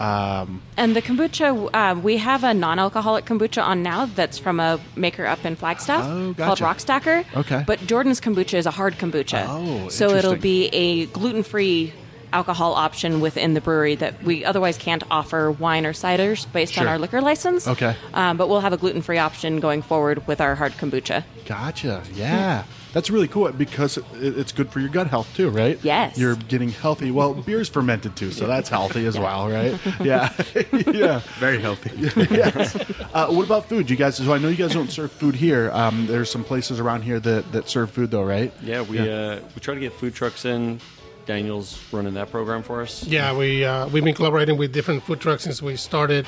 Um, 0.00 0.62
And 0.76 0.96
the 0.96 1.02
kombucha, 1.02 1.70
uh, 1.72 2.00
we 2.00 2.16
have 2.16 2.42
a 2.44 2.52
non-alcoholic 2.54 3.24
kombucha 3.24 3.62
on 3.62 3.82
now 3.84 4.06
that's 4.06 4.36
from 4.38 4.58
a 4.58 4.80
maker 4.96 5.26
up 5.26 5.44
in 5.44 5.54
Flagstaff 5.54 6.04
Oh, 6.04 6.34
called 6.36 6.58
gotcha. 6.58 6.64
Rockstacker. 6.64 7.24
Okay. 7.36 7.62
But 7.66 7.80
Jordan's 7.86 8.20
kombucha 8.20 8.54
is 8.54 8.66
a 8.66 8.70
hard 8.72 8.94
kombucha. 8.94 9.44
Oh, 9.48 9.88
so 9.90 10.10
it'll 10.10 10.34
be 10.36 10.66
a 10.68 11.06
gluten-free 11.06 11.92
alcohol 12.32 12.74
option 12.74 13.20
within 13.20 13.54
the 13.54 13.60
brewery 13.60 13.94
that 13.96 14.22
we 14.22 14.44
otherwise 14.44 14.78
can't 14.78 15.02
offer 15.10 15.50
wine 15.50 15.86
or 15.86 15.92
ciders 15.92 16.50
based 16.52 16.78
on 16.78 16.86
our 16.88 16.98
liquor 16.98 17.20
license. 17.20 17.68
Okay. 17.68 17.94
Um, 18.14 18.36
but 18.36 18.48
we'll 18.48 18.60
have 18.60 18.72
a 18.72 18.76
gluten-free 18.76 19.18
option 19.18 19.60
going 19.60 19.82
forward 19.82 20.26
with 20.26 20.40
our 20.40 20.54
hard 20.54 20.72
kombucha. 20.72 21.24
Gotcha. 21.46 22.02
Yeah. 22.14 22.64
That's 22.92 23.08
really 23.08 23.26
cool 23.28 23.50
because 23.52 23.98
it's 24.14 24.52
good 24.52 24.70
for 24.70 24.78
your 24.78 24.90
gut 24.90 25.06
health 25.06 25.34
too, 25.34 25.48
right? 25.48 25.78
Yes. 25.82 26.18
You're 26.18 26.36
getting 26.36 26.68
healthy. 26.68 27.10
Well, 27.10 27.32
beer's 27.32 27.68
fermented 27.70 28.16
too, 28.16 28.30
so 28.32 28.46
that's 28.46 28.68
healthy 28.68 29.06
as 29.06 29.18
well, 29.18 29.48
right? 29.48 29.78
Yeah. 30.02 30.30
yeah. 30.72 31.20
Very 31.38 31.58
healthy. 31.60 31.90
yes. 32.34 32.76
Uh, 33.14 33.28
what 33.28 33.46
about 33.46 33.66
food? 33.68 33.88
You 33.88 33.96
guys, 33.96 34.16
so 34.16 34.32
I 34.34 34.38
know 34.38 34.48
you 34.48 34.56
guys 34.56 34.74
don't 34.74 34.90
serve 34.90 35.10
food 35.10 35.34
here. 35.34 35.70
Um, 35.72 36.06
there's 36.06 36.30
some 36.30 36.44
places 36.44 36.80
around 36.80 37.02
here 37.02 37.18
that, 37.20 37.50
that 37.52 37.68
serve 37.68 37.90
food 37.90 38.10
though, 38.10 38.24
right? 38.24 38.52
yeah, 38.62 38.82
we 38.82 38.98
Uh, 38.98 39.40
we 39.54 39.60
try 39.60 39.74
to 39.74 39.80
get 39.80 39.92
food 39.94 40.14
trucks 40.14 40.44
in. 40.44 40.78
Daniel's 41.26 41.80
running 41.92 42.14
that 42.14 42.30
program 42.30 42.62
for 42.62 42.82
us. 42.82 43.06
Yeah, 43.06 43.36
we 43.36 43.64
uh, 43.64 43.88
we've 43.88 44.04
been 44.04 44.14
collaborating 44.14 44.56
with 44.56 44.72
different 44.72 45.02
food 45.02 45.20
trucks 45.20 45.44
since 45.44 45.62
we 45.62 45.76
started. 45.76 46.26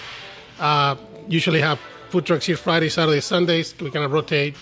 Uh, 0.59 0.97
usually 1.29 1.61
have 1.61 1.79
food 2.11 2.27
trucks 2.27 2.47
here 2.47 2.57
Friday, 2.57 2.89
Saturday, 2.89 3.21
Sundays. 3.21 3.75
We 3.81 3.91
kind 3.91 4.05
of 4.05 4.13
rotate 4.13 4.55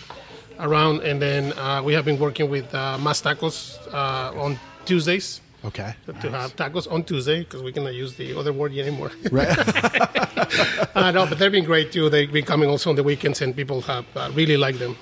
around, 0.58 1.02
and 1.02 1.20
then 1.20 1.52
uh, 1.54 1.82
we 1.84 1.92
have 1.94 2.04
been 2.04 2.18
working 2.18 2.48
with 2.50 2.72
uh, 2.74 2.98
Mas 2.98 3.20
Tacos 3.22 3.78
uh, 3.92 4.40
on 4.40 4.58
Tuesdays 4.84 5.40
Okay. 5.64 5.94
to 6.20 6.30
have 6.30 6.56
tacos 6.56 6.90
on 6.90 7.04
Tuesday 7.04 7.40
because 7.40 7.62
we 7.62 7.72
cannot 7.72 7.94
use 7.94 8.14
the 8.16 8.36
other 8.36 8.52
word 8.52 8.72
anymore. 8.76 9.12
Right. 9.30 9.48
uh, 10.96 11.10
no, 11.12 11.26
but 11.26 11.38
they've 11.38 11.52
been 11.52 11.64
great 11.64 11.92
too. 11.92 12.10
They've 12.10 12.32
been 12.32 12.44
coming 12.44 12.68
also 12.68 12.90
on 12.90 12.96
the 12.96 13.02
weekends, 13.02 13.40
and 13.42 13.54
people 13.54 13.80
have 13.82 14.04
uh, 14.16 14.30
really 14.34 14.56
liked 14.56 14.80
them. 14.80 14.96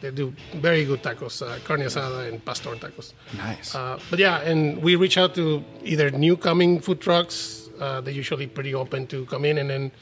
They 0.00 0.10
do 0.10 0.32
very 0.54 0.84
good 0.84 1.02
tacos, 1.02 1.42
uh, 1.42 1.58
carne 1.64 1.82
asada 1.82 2.28
and 2.28 2.42
pastor 2.44 2.70
tacos. 2.76 3.12
nice. 3.36 3.74
Uh, 3.74 3.98
but 4.10 4.18
yeah, 4.18 4.40
and 4.40 4.82
we 4.82 4.96
reach 4.96 5.18
out 5.18 5.34
to 5.34 5.62
either 5.84 6.10
new 6.10 6.36
coming 6.36 6.80
food 6.80 7.00
trucks. 7.00 7.68
Uh, 7.78 8.00
they're 8.00 8.14
usually 8.14 8.46
pretty 8.46 8.74
open 8.74 9.06
to 9.08 9.26
come 9.26 9.44
in, 9.44 9.58
and 9.58 9.68
then 9.70 9.92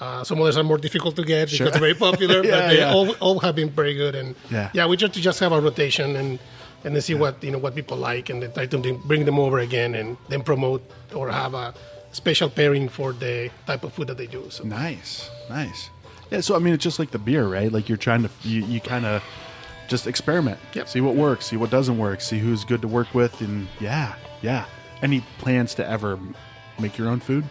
uh, 0.00 0.24
some 0.24 0.40
others 0.40 0.56
are 0.56 0.64
more 0.64 0.78
difficult 0.78 1.14
to 1.16 1.24
get 1.24 1.48
Sure. 1.50 1.66
because 1.66 1.72
they're 1.72 1.80
very 1.88 1.94
popular. 1.94 2.42
Yeah, 2.44 2.50
but 2.60 2.68
they 2.68 2.78
yeah. 2.78 2.92
all, 2.94 3.10
all 3.20 3.38
have 3.40 3.54
been 3.56 3.70
very 3.70 3.94
good, 3.94 4.14
and 4.14 4.34
Yeah. 4.50 4.86
we 4.86 4.96
try 4.96 5.08
to 5.08 5.20
just 5.20 5.40
have 5.40 5.52
a 5.52 5.60
rotation 5.60 6.16
and 6.16 6.38
and 6.84 6.94
then 6.96 7.02
see 7.02 7.14
what 7.14 7.42
you 7.44 7.52
know 7.52 7.58
what 7.58 7.74
people 7.76 7.96
like, 7.96 8.28
and 8.30 8.42
then 8.42 8.52
try 8.52 8.66
to 8.66 8.78
bring- 8.78 9.02
bring 9.06 9.24
them 9.24 9.38
over 9.38 9.58
again, 9.60 9.94
and 9.94 10.16
then 10.28 10.42
promote 10.42 10.82
or 11.14 11.30
have 11.30 11.54
a 11.54 11.74
special 12.12 12.48
pairing 12.50 12.88
for 12.88 13.12
the 13.12 13.50
type 13.66 13.84
of 13.84 13.92
food 13.92 14.06
that 14.08 14.18
they 14.18 14.26
do. 14.26 14.46
So 14.50 14.64
nice. 14.64 15.30
Nice. 15.48 15.90
Yeah. 16.32 16.40
So 16.40 16.56
I 16.56 16.58
mean, 16.58 16.74
it's 16.74 16.82
just 16.82 16.98
like 16.98 17.10
the 17.10 17.18
beer, 17.18 17.46
right? 17.46 17.70
Like 17.70 17.88
you're 17.88 17.98
trying 17.98 18.22
to 18.22 18.30
you, 18.42 18.64
you 18.64 18.80
kind 18.80 19.04
of 19.06 19.22
just 19.88 20.06
experiment, 20.06 20.58
Yep. 20.72 20.88
see 20.88 21.00
what 21.02 21.14
works, 21.14 21.46
see 21.46 21.56
what 21.56 21.68
doesn't 21.70 21.98
work, 21.98 22.20
see 22.22 22.38
who's 22.38 22.64
good 22.64 22.80
to 22.82 22.88
work 22.88 23.12
with, 23.14 23.40
and 23.42 23.68
yeah, 23.78 24.14
yeah. 24.40 24.64
Any 25.02 25.20
plans 25.38 25.74
to 25.74 25.86
ever 25.86 26.18
make 26.78 26.96
your 26.96 27.08
own 27.08 27.20
food? 27.20 27.44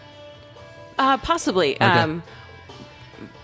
Uh, 0.98 1.18
possibly. 1.18 1.76
Okay. 1.76 1.86
Um, 1.86 2.24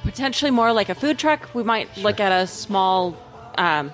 potentially 0.03 0.49
more 0.51 0.71
like 0.73 0.89
a 0.89 0.95
food 0.95 1.19
truck. 1.19 1.49
We 1.53 1.63
might 1.63 1.95
look 1.97 2.19
at 2.19 2.31
a 2.31 2.47
small 2.47 3.15
um, 3.57 3.91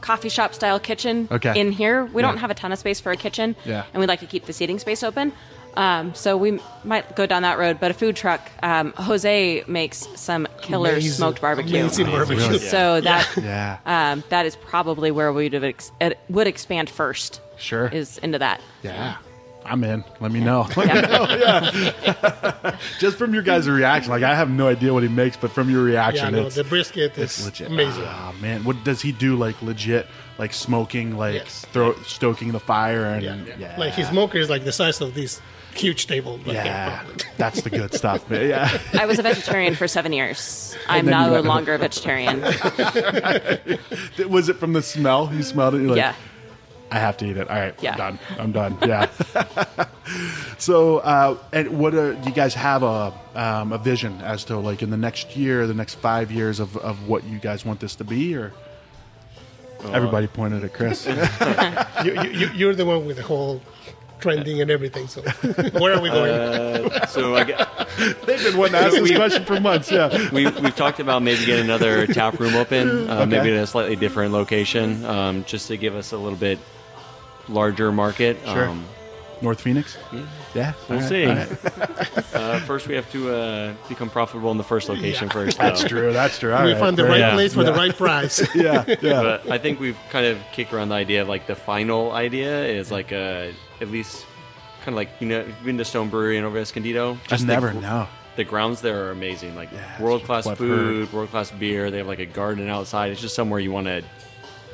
coffee 0.00 0.28
shop 0.30 0.54
style 0.54 0.80
kitchen 0.80 1.28
Okay. 1.30 1.58
in 1.60 1.70
here. 1.72 2.06
We 2.06 2.22
don't 2.22 2.38
have 2.38 2.50
a 2.50 2.54
ton 2.54 2.72
of 2.72 2.78
space 2.78 2.98
for 2.98 3.12
a 3.12 3.16
kitchen, 3.16 3.54
Yeah. 3.64 3.84
and 3.92 4.00
we'd 4.00 4.08
like 4.08 4.20
to 4.20 4.26
keep 4.26 4.46
the 4.46 4.52
seating 4.52 4.78
space 4.78 5.02
open. 5.02 5.32
Um, 5.76 6.14
so 6.14 6.36
we 6.36 6.58
might 6.84 7.14
go 7.16 7.26
down 7.26 7.42
that 7.42 7.58
road. 7.58 7.78
But 7.80 7.90
a 7.90 7.94
food 7.94 8.16
truck, 8.16 8.40
um, 8.62 8.92
Jose 8.96 9.64
makes 9.66 10.08
some 10.16 10.46
killer 10.62 10.90
Amazing- 10.92 11.12
smoked 11.12 11.40
barbecue. 11.40 11.80
Amazing 11.80 12.06
barbecue. 12.06 12.58
So 12.58 13.00
that 13.02 13.28
Yeah. 13.36 13.78
um, 13.84 14.24
that 14.30 14.46
is 14.46 14.56
probably 14.56 15.10
where 15.10 15.32
we 15.32 15.48
would 15.50 15.64
ex- 15.64 15.92
would 16.28 16.46
expand 16.46 16.88
first. 16.90 17.40
Sure. 17.58 17.88
is 17.88 18.18
into 18.18 18.38
that. 18.38 18.60
Yeah. 18.82 19.16
I'm 19.64 19.82
in. 19.82 20.04
Let 20.20 20.30
me 20.30 20.40
know. 20.40 20.68
Let 20.76 20.86
me 20.86 21.00
know. 21.08 21.26
Yeah. 21.30 22.76
Just 23.00 23.16
from 23.18 23.34
your 23.34 23.42
guys' 23.42 23.68
reaction, 23.68 24.10
like 24.12 24.22
I 24.22 24.34
have 24.34 24.48
no 24.50 24.68
idea 24.68 24.92
what 24.94 25.02
he 25.02 25.08
makes, 25.08 25.36
but 25.36 25.50
from 25.50 25.68
your 25.70 25.82
reaction, 25.82 26.34
Yeah, 26.34 26.40
no, 26.42 26.46
it's, 26.46 26.54
the 26.54 26.64
brisket 26.64 27.16
is 27.18 27.44
legit. 27.44 27.68
amazing. 27.68 28.04
Oh 28.04 28.34
man, 28.40 28.62
what 28.64 28.84
does 28.84 29.00
he 29.02 29.10
do? 29.10 29.36
Like 29.36 29.60
legit, 29.62 30.06
like 30.38 30.52
smoking, 30.52 31.16
like 31.16 31.34
Yes. 31.34 31.64
throw 31.72 31.94
stoking 32.02 32.52
the 32.52 32.60
fire, 32.60 33.06
and 33.06 33.22
Yeah. 33.22 33.36
yeah, 33.58 33.74
Like 33.78 33.94
his 33.94 34.06
smoker 34.08 34.38
is 34.38 34.48
like 34.48 34.64
the 34.64 34.72
size 34.72 35.00
of 35.00 35.14
this 35.14 35.40
huge 35.76 36.06
table. 36.06 36.38
But 36.44 36.54
Yeah, 36.54 37.02
that's 37.36 37.62
the 37.62 37.70
good 37.70 37.94
stuff. 37.94 38.28
Man. 38.30 38.36
Yeah. 38.48 38.78
I 38.94 39.06
was 39.06 39.18
a 39.18 39.22
vegetarian 39.22 39.74
for 39.74 39.88
seven 39.88 40.12
years. 40.12 40.76
I'm 40.88 41.06
then 41.06 41.24
you 41.24 41.30
no 41.36 41.40
longer 41.40 41.74
a 41.74 41.78
vegetarian. 41.78 42.40
Was 44.28 44.48
it 44.48 44.56
from 44.56 44.72
the 44.72 44.82
smell? 44.82 45.30
You 45.32 45.42
smelled 45.42 45.74
it. 45.74 45.78
You're 45.78 45.88
like, 45.90 45.96
yeah. 45.98 46.14
I 46.90 46.98
have 47.00 47.16
to 47.18 47.26
eat 47.26 47.36
it. 47.36 47.48
All 47.50 47.56
right, 47.56 47.74
Yeah. 47.82 47.92
I'm 47.92 47.98
done. 47.98 48.18
I'm 48.38 48.52
done. 48.52 48.78
Yeah. 48.86 49.08
so, 50.58 50.98
uh, 50.98 51.36
and 51.52 51.78
what 51.78 51.94
are, 51.94 52.14
do 52.14 52.28
you 52.28 52.34
guys 52.34 52.54
have 52.54 52.82
a 52.84 53.12
um, 53.34 53.72
a 53.72 53.78
vision 53.78 54.20
as 54.22 54.44
to 54.44 54.56
like 54.58 54.82
in 54.82 54.90
the 54.90 54.96
next 54.96 55.36
year, 55.36 55.66
the 55.66 55.74
next 55.74 55.94
five 55.96 56.30
years 56.30 56.60
of, 56.60 56.76
of 56.76 57.08
what 57.08 57.24
you 57.24 57.38
guys 57.38 57.64
want 57.64 57.80
this 57.80 57.96
to 57.96 58.04
be, 58.04 58.36
or 58.36 58.52
everybody 59.92 60.28
pointed 60.28 60.62
at 60.62 60.72
Chris? 60.74 61.06
you, 62.04 62.12
you, 62.22 62.30
you, 62.30 62.46
you're 62.54 62.74
the 62.74 62.86
one 62.86 63.04
with 63.06 63.16
the 63.16 63.22
whole 63.24 63.60
trending 64.20 64.60
and 64.60 64.70
everything. 64.70 65.06
So 65.08 65.20
where 65.78 65.94
are 65.94 66.00
we 66.00 66.08
going? 66.08 66.30
Uh, 66.30 67.06
so 67.06 67.34
I 67.36 67.44
get, 67.44 67.68
They've 68.26 68.42
been 68.42 68.56
wanting 68.56 68.72
to 68.74 68.78
ask 68.78 68.94
this 68.96 69.16
question 69.16 69.44
for 69.44 69.60
months. 69.60 69.90
Yeah. 69.90 70.30
we, 70.30 70.46
we've 70.46 70.76
talked 70.76 71.00
about 71.00 71.22
maybe 71.22 71.44
getting 71.46 71.64
another 71.64 72.06
tap 72.06 72.38
room 72.38 72.54
open, 72.54 73.08
uh, 73.10 73.22
Okay. 73.22 73.26
maybe 73.30 73.50
in 73.50 73.56
a 73.56 73.66
slightly 73.66 73.96
different 73.96 74.32
location, 74.32 75.04
um, 75.04 75.44
just 75.44 75.68
to 75.68 75.76
give 75.76 75.94
us 75.94 76.12
a 76.12 76.16
little 76.18 76.38
bit 76.38 76.58
larger 77.48 77.92
market. 77.92 78.36
Sure. 78.44 78.68
Um, 78.68 78.84
North 79.42 79.60
Phoenix. 79.60 79.98
Yeah. 80.54 80.72
we'll 80.88 80.96
All 80.96 81.02
right, 81.02 81.08
see. 81.08 81.26
all 81.26 81.34
right. 81.34 82.34
uh, 82.34 82.58
first, 82.60 82.88
we 82.88 82.94
have 82.94 83.10
to 83.12 83.34
uh, 83.34 83.74
become 83.86 84.08
profitable 84.08 84.50
in 84.50 84.56
the 84.56 84.64
first 84.64 84.88
location 84.88 85.28
first. 85.28 85.58
That's 85.58 85.84
true. 85.84 86.10
That's 86.10 86.38
true. 86.38 86.54
All 86.54 86.64
we 86.64 86.72
right, 86.72 86.80
found 86.80 86.96
the 86.96 87.04
right 87.04 87.20
Yeah. 87.20 87.34
place 87.34 87.52
for 87.52 87.62
the 87.62 87.74
right 87.74 87.94
price. 87.94 88.40
Yeah. 88.54 88.84
Yeah. 88.88 88.96
But 89.22 89.50
I 89.50 89.58
think 89.58 89.78
we've 89.78 89.98
kind 90.10 90.24
of 90.24 90.38
kicked 90.52 90.72
around 90.72 90.88
the 90.88 90.94
idea 90.94 91.20
of 91.20 91.28
like 91.28 91.46
the 91.46 91.54
final 91.54 92.12
idea 92.12 92.64
is 92.64 92.90
like 92.90 93.12
a 93.12 93.52
at 93.80 93.88
least 93.90 94.24
kind 94.80 94.88
of 94.88 94.94
like 94.94 95.08
you 95.20 95.26
know 95.28 95.40
you've 95.44 95.64
been 95.64 95.78
to 95.78 95.84
Stone 95.84 96.10
Brewery 96.10 96.38
in 96.38 96.44
over 96.44 96.58
Escondido. 96.58 97.18
I 97.30 97.36
the 97.36 97.44
never 97.44 97.72
gr- 97.72 97.80
know. 97.80 98.08
The 98.36 98.44
grounds 98.44 98.82
there 98.82 99.06
are 99.06 99.10
amazing. 99.10 99.54
Like 99.56 99.70
Yeah, 99.72 100.02
world 100.02 100.22
class 100.24 100.44
that's 100.44 100.60
what 100.60 100.68
I've 100.68 100.76
food, 100.78 101.12
world 101.12 101.30
class 101.30 101.50
beer. 101.50 101.90
They 101.90 101.98
have 101.98 102.06
like 102.06 102.18
a 102.18 102.26
garden 102.26 102.68
outside. 102.68 103.10
It's 103.10 103.20
just 103.20 103.34
somewhere 103.34 103.58
you 103.60 103.72
want 103.72 103.86
to 103.86 104.02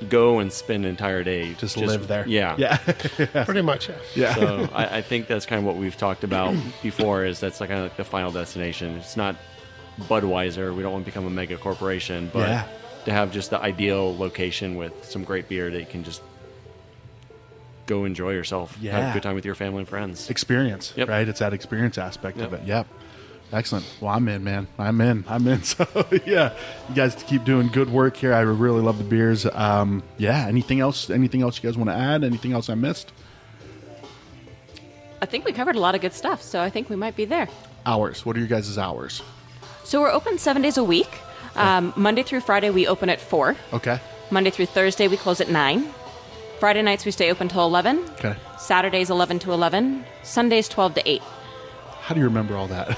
go 0.09 0.41
and 0.41 0.53
spend 0.53 0.85
an 0.85 0.91
entire 0.91 1.23
day. 1.23 1.55
Just, 1.55 1.77
live 1.77 2.09
there. 2.09 2.27
Yeah. 2.27 2.57
Yeah. 2.59 2.77
Pretty 3.45 3.63
much. 3.63 3.89
Yeah. 3.89 3.95
yeah. 4.17 4.35
So 4.35 4.69
I, 4.75 4.99
I 4.99 5.03
think 5.03 5.29
that's 5.29 5.47
kind 5.47 5.61
of 5.61 5.65
what 5.65 5.77
we've 5.77 5.97
talked 5.97 6.25
about 6.25 6.57
before. 6.83 7.25
Is 7.25 7.39
that's 7.39 7.61
like 7.61 7.69
kind 7.71 7.79
of 7.81 7.87
like 7.87 7.97
the 7.97 8.05
final 8.05 8.33
destination. 8.33 8.97
It's 8.97 9.17
not 9.17 9.37
Budweiser. 10.01 10.75
We 10.75 10.83
don't 10.83 10.93
want 10.93 11.05
to 11.05 11.11
become 11.11 11.27
a 11.27 11.31
mega 11.31 11.57
corporation, 11.57 12.31
but 12.33 12.49
Yeah. 12.49 12.67
to 13.05 13.13
have 13.13 13.31
just 13.33 13.51
the 13.51 13.61
ideal 13.61 14.17
location 14.17 14.75
with 14.77 15.05
some 15.05 15.23
great 15.23 15.49
beer 15.49 15.71
that 15.71 15.79
you 15.79 15.87
can 15.87 16.03
just 16.03 16.23
go 17.87 18.05
enjoy 18.05 18.33
yourself, 18.33 18.77
Yeah. 18.81 18.99
have 18.99 19.11
a 19.11 19.13
good 19.15 19.23
time 19.23 19.35
with 19.35 19.45
your 19.45 19.55
family 19.55 19.81
and 19.81 19.89
friends. 19.89 20.31
experience, 20.31 20.93
Yep. 20.97 21.09
right? 21.09 21.29
It's 21.29 21.41
that 21.41 21.53
experience 21.53 21.99
aspect 21.99 22.41
of 22.41 22.53
it. 22.53 22.63
Yep. 22.65 22.87
Excellent. 23.53 23.85
Well, 24.01 24.15
I'm 24.15 24.27
in, 24.29 24.43
man. 24.45 24.67
I'm 24.79 24.99
in. 25.03 25.25
I'm 25.29 25.47
in. 25.47 25.63
So, 25.65 25.87
yeah, 26.25 26.55
you 26.89 26.95
guys 26.95 27.15
keep 27.27 27.45
doing 27.45 27.69
good 27.69 27.91
work 27.91 28.17
here. 28.17 28.33
I 28.33 28.41
really 28.41 28.81
love 28.81 28.97
the 28.97 29.05
beers. 29.05 29.45
Um, 29.47 30.03
yeah. 30.17 30.47
Anything 30.47 30.81
else? 30.81 31.11
Anything 31.11 31.43
else 31.43 31.63
you 31.63 31.69
guys 31.69 31.77
want 31.77 31.91
to 31.91 31.95
add? 31.97 32.25
Anything 32.25 32.53
else 32.55 32.71
I 32.71 32.75
missed? 32.75 33.13
I 35.21 35.27
think 35.27 35.45
we 35.45 35.53
covered 35.53 35.77
a 35.77 35.81
lot 35.81 35.95
of 35.95 36.01
good 36.01 36.13
stuff, 36.15 36.43
so 36.43 36.61
I 36.61 36.71
think 36.71 36.89
we 36.89 36.97
might 36.97 37.15
be 37.15 37.25
there. 37.27 37.49
Hours. 37.87 38.25
What 38.27 38.37
are 38.37 38.39
your 38.41 38.49
guys' 38.49 38.77
hours? 38.79 39.23
So 39.85 40.01
we're 40.01 40.11
open 40.11 40.39
seven 40.39 40.63
days 40.63 40.79
a 40.79 40.85
week. 40.85 41.11
Um, 41.55 41.93
Monday 41.97 42.23
through 42.23 42.41
Friday, 42.41 42.71
we 42.71 42.87
open 42.87 43.09
at 43.11 43.21
4. 43.21 43.55
Okay. 43.75 44.01
Monday 44.31 44.51
through 44.51 44.67
Thursday, 44.67 45.09
we 45.09 45.17
close 45.17 45.41
at 45.41 45.51
9. 45.51 45.87
Friday 46.63 46.83
nights, 46.83 47.05
we 47.05 47.11
stay 47.11 47.29
open 47.29 47.49
till 47.49 47.65
11. 47.65 47.99
Okay. 48.21 48.37
Saturdays, 48.57 49.11
11 49.11 49.41
to 49.41 49.53
11. 49.53 50.05
Sundays, 50.23 50.69
12 50.69 50.95
to 50.95 51.11
8. 51.11 51.21
How 52.03 52.15
do 52.15 52.21
you 52.21 52.27
remember 52.27 52.55
all 52.57 52.69
that? 52.69 52.91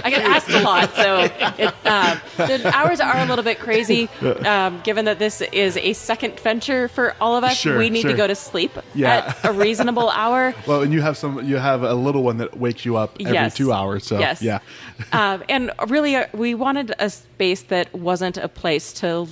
I 0.04 0.10
get 0.10 0.20
asked 0.22 0.50
a 0.50 0.60
lot, 0.60 0.94
so 0.94 1.20
it, 1.58 1.86
um, 1.86 2.20
the 2.36 2.70
hours 2.74 3.00
are 3.00 3.16
a 3.16 3.24
little 3.24 3.42
bit 3.42 3.58
crazy. 3.58 4.06
Um, 4.44 4.82
given 4.84 5.06
that 5.06 5.18
this 5.18 5.40
is 5.40 5.78
a 5.78 5.94
second 5.94 6.38
venture 6.40 6.88
for 6.88 7.16
all 7.22 7.38
of 7.38 7.42
us, 7.44 7.56
Sure, 7.56 7.78
we 7.78 7.88
need 7.88 8.02
sure. 8.02 8.10
to 8.10 8.16
go 8.18 8.26
to 8.26 8.34
sleep 8.34 8.72
Yeah. 8.94 9.34
at 9.40 9.44
a 9.48 9.52
reasonable 9.54 10.10
hour. 10.14 10.54
well, 10.66 10.82
and 10.82 10.92
you 10.92 11.00
have 11.00 11.16
some. 11.16 11.42
You 11.48 11.56
have 11.56 11.82
a 11.82 11.94
little 11.94 12.22
one 12.22 12.36
that 12.36 12.58
wakes 12.58 12.84
you 12.84 12.98
up 12.98 13.16
every 13.18 13.32
Yes. 13.32 13.54
two 13.54 13.72
hours. 13.72 14.04
So 14.04 14.18
Yes. 14.18 14.42
yeah. 14.42 14.58
um, 15.12 15.42
and 15.48 15.70
really, 15.88 16.16
uh, 16.16 16.26
we 16.34 16.54
wanted 16.54 16.94
a 16.98 17.08
space 17.08 17.62
that 17.64 17.94
wasn't 17.94 18.36
a 18.36 18.48
place 18.48 18.92
to 19.00 19.26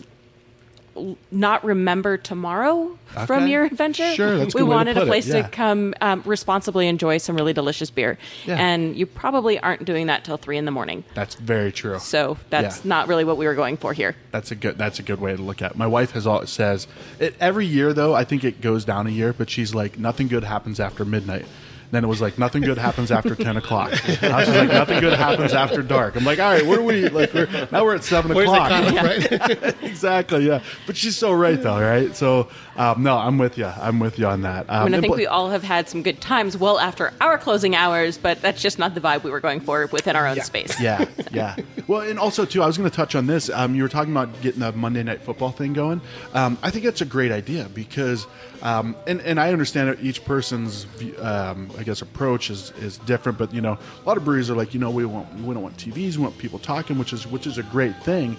not 1.31 1.65
remember 1.65 2.17
tomorrow 2.17 2.99
from 3.27 3.49
your 3.49 3.65
adventure. 3.65 4.13
Sure, 4.15 4.39
we 4.39 4.45
good 4.47 4.55
way 4.55 4.61
to 4.61 4.65
wanted 4.65 4.97
a 4.99 5.07
place 5.07 5.27
yeah. 5.27 5.43
to 5.43 5.49
come 5.49 5.95
um, 6.01 6.23
responsibly 6.25 6.89
enjoy 6.89 7.19
some 7.19 7.37
really 7.37 7.53
delicious 7.53 7.91
beer, 7.91 8.19
Yeah. 8.47 8.57
and 8.57 8.97
you 8.97 9.07
probably 9.07 9.59
aren't 9.59 9.85
doing 9.85 10.07
that 10.09 10.25
till 10.25 10.37
three 10.37 10.57
in 10.59 10.65
the 10.65 10.71
morning. 10.71 11.05
That's 11.15 11.35
very 11.35 11.73
true. 11.73 11.99
So 11.99 12.39
that's 12.51 12.79
Yeah. 12.79 12.89
not 12.89 13.09
really 13.09 13.25
what 13.25 13.37
we 13.37 13.47
were 13.47 13.55
going 13.55 13.77
for 13.77 13.93
here. 13.93 14.17
That's 14.31 14.51
a 14.51 14.55
good. 14.55 14.79
That's 14.79 14.99
a 14.99 15.03
good 15.03 15.21
way 15.21 15.35
to 15.35 15.43
look 15.43 15.63
at. 15.63 15.73
it. 15.73 15.77
My 15.77 15.87
wife 15.87 16.13
has 16.13 16.27
all 16.27 16.47
says 16.47 16.87
it 17.19 17.35
every 17.41 17.67
year 17.67 17.93
though. 17.93 18.15
I 18.15 18.25
think 18.25 18.45
it 18.45 18.61
goes 18.61 18.85
down 18.85 19.07
a 19.07 19.11
year, 19.11 19.33
but 19.33 19.51
she's 19.51 19.75
like 19.75 19.99
nothing 19.99 20.29
good 20.29 20.45
happens 20.45 20.81
after 20.81 21.05
midnight. 21.05 21.47
Then 21.91 22.05
it 22.05 22.07
was 22.07 22.21
like 22.21 22.39
nothing 22.39 22.63
good 22.63 22.79
happens 22.79 23.11
after 23.11 23.35
ten 23.35 23.57
o'clock. 23.57 23.91
Now 24.23 24.45
she's 24.45 24.55
like 24.55 24.69
nothing 24.69 25.01
good 25.01 25.15
happens 25.19 25.53
after 25.53 25.83
dark. 25.83 26.15
I'm 26.17 26.25
like, 26.25 26.39
all 26.39 26.53
right, 26.53 26.65
where 26.65 26.79
are 26.79 26.83
we? 26.83 27.09
Like 27.09 27.35
we're, 27.35 27.69
now 27.73 27.85
we're 27.85 27.97
at 27.97 28.05
seven 28.05 28.33
Where's 28.33 28.49
the 28.49 28.55
o'clock. 28.55 28.95
right? 29.03 29.75
exactly. 29.83 30.47
Yeah, 30.47 30.63
but 30.87 30.97
she's 30.97 31.17
so 31.17 31.33
right 31.33 31.61
though. 31.61 31.81
Right. 31.81 32.15
So 32.15 32.49
um, 32.81 33.03
no, 33.03 33.19
I'm 33.19 33.37
with 33.37 33.59
you. 33.59 33.67
I'm 33.67 34.01
with 34.01 34.19
you 34.19 34.27
on 34.27 34.41
that. 34.41 34.61
Um, 34.71 34.81
I 34.81 34.85
mean, 34.87 34.95
I 34.95 35.01
think 35.03 35.15
we 35.15 35.27
all 35.27 35.51
have 35.51 35.63
had 35.63 35.87
some 35.87 36.03
good 36.03 36.19
times 36.19 36.57
well 36.57 36.79
after 36.79 37.13
our 37.21 37.37
closing 37.37 37.77
hours, 37.77 38.17
but 38.17 38.41
that's 38.41 38.63
just 38.63 38.79
not 38.79 38.95
the 38.95 39.03
vibe 39.03 39.23
we 39.23 39.31
were 39.31 39.41
going 39.41 39.61
for 39.61 39.87
within 39.93 40.17
our 40.17 40.27
own 40.27 40.41
space. 40.41 40.81
yeah, 40.81 41.05
yeah. 41.31 41.57
Well, 41.89 42.01
and 42.01 42.19
also 42.19 42.47
too, 42.47 42.63
I 42.63 42.67
was 42.67 42.79
going 42.79 42.89
to 42.89 42.97
touch 42.97 43.15
on 43.15 43.27
this. 43.27 43.51
Um, 43.51 43.75
you 43.75 43.83
were 43.83 43.91
talking 43.91 44.13
about 44.13 44.41
getting 44.41 44.61
the 44.61 44.73
Monday 44.73 45.03
Night 45.03 45.21
Football 45.21 45.51
thing 45.51 45.75
going. 45.75 46.01
Um, 46.33 46.57
I 46.63 46.71
think 46.71 46.87
that's 46.87 47.03
a 47.03 47.05
great 47.05 47.33
idea 47.33 47.69
because, 47.75 48.27
um, 48.63 48.97
and 49.07 49.21
and 49.21 49.39
I 49.39 49.53
understand 49.53 49.91
that 49.91 50.03
each 50.03 50.25
person's, 50.25 50.87
um, 51.19 51.71
I 51.77 51.83
guess, 51.83 52.01
approach 52.01 52.49
is 52.49 52.71
is 52.81 52.97
different. 52.97 53.37
But 53.37 53.53
you 53.53 53.61
know, 53.61 53.75
a 53.75 54.09
lot 54.09 54.17
of 54.17 54.25
breweries 54.25 54.49
are 54.49 54.57
like, 54.57 54.73
you 54.73 54.81
know, 54.81 54.91
we 54.91 55.05
want 55.05 55.31
we 55.35 55.53
don't 55.53 55.63
want 55.63 55.77
TVs, 55.77 56.17
we 56.17 56.23
want 56.23 56.39
people 56.39 56.59
talking, 56.59 56.99
which 56.99 57.13
is 57.13 57.27
which 57.27 57.47
is 57.47 57.59
a 57.59 57.63
great 57.65 58.03
thing, 58.03 58.39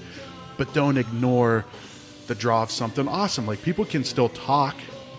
but 0.58 0.74
don't 0.74 0.98
ignore 0.98 1.64
the 2.32 2.36
draw 2.36 2.63
of 2.63 2.71
something 2.71 3.09
awesome. 3.09 3.45
Like 3.45 3.61
people 3.61 3.84
can 3.84 4.05
still 4.05 4.29
talk 4.29 4.75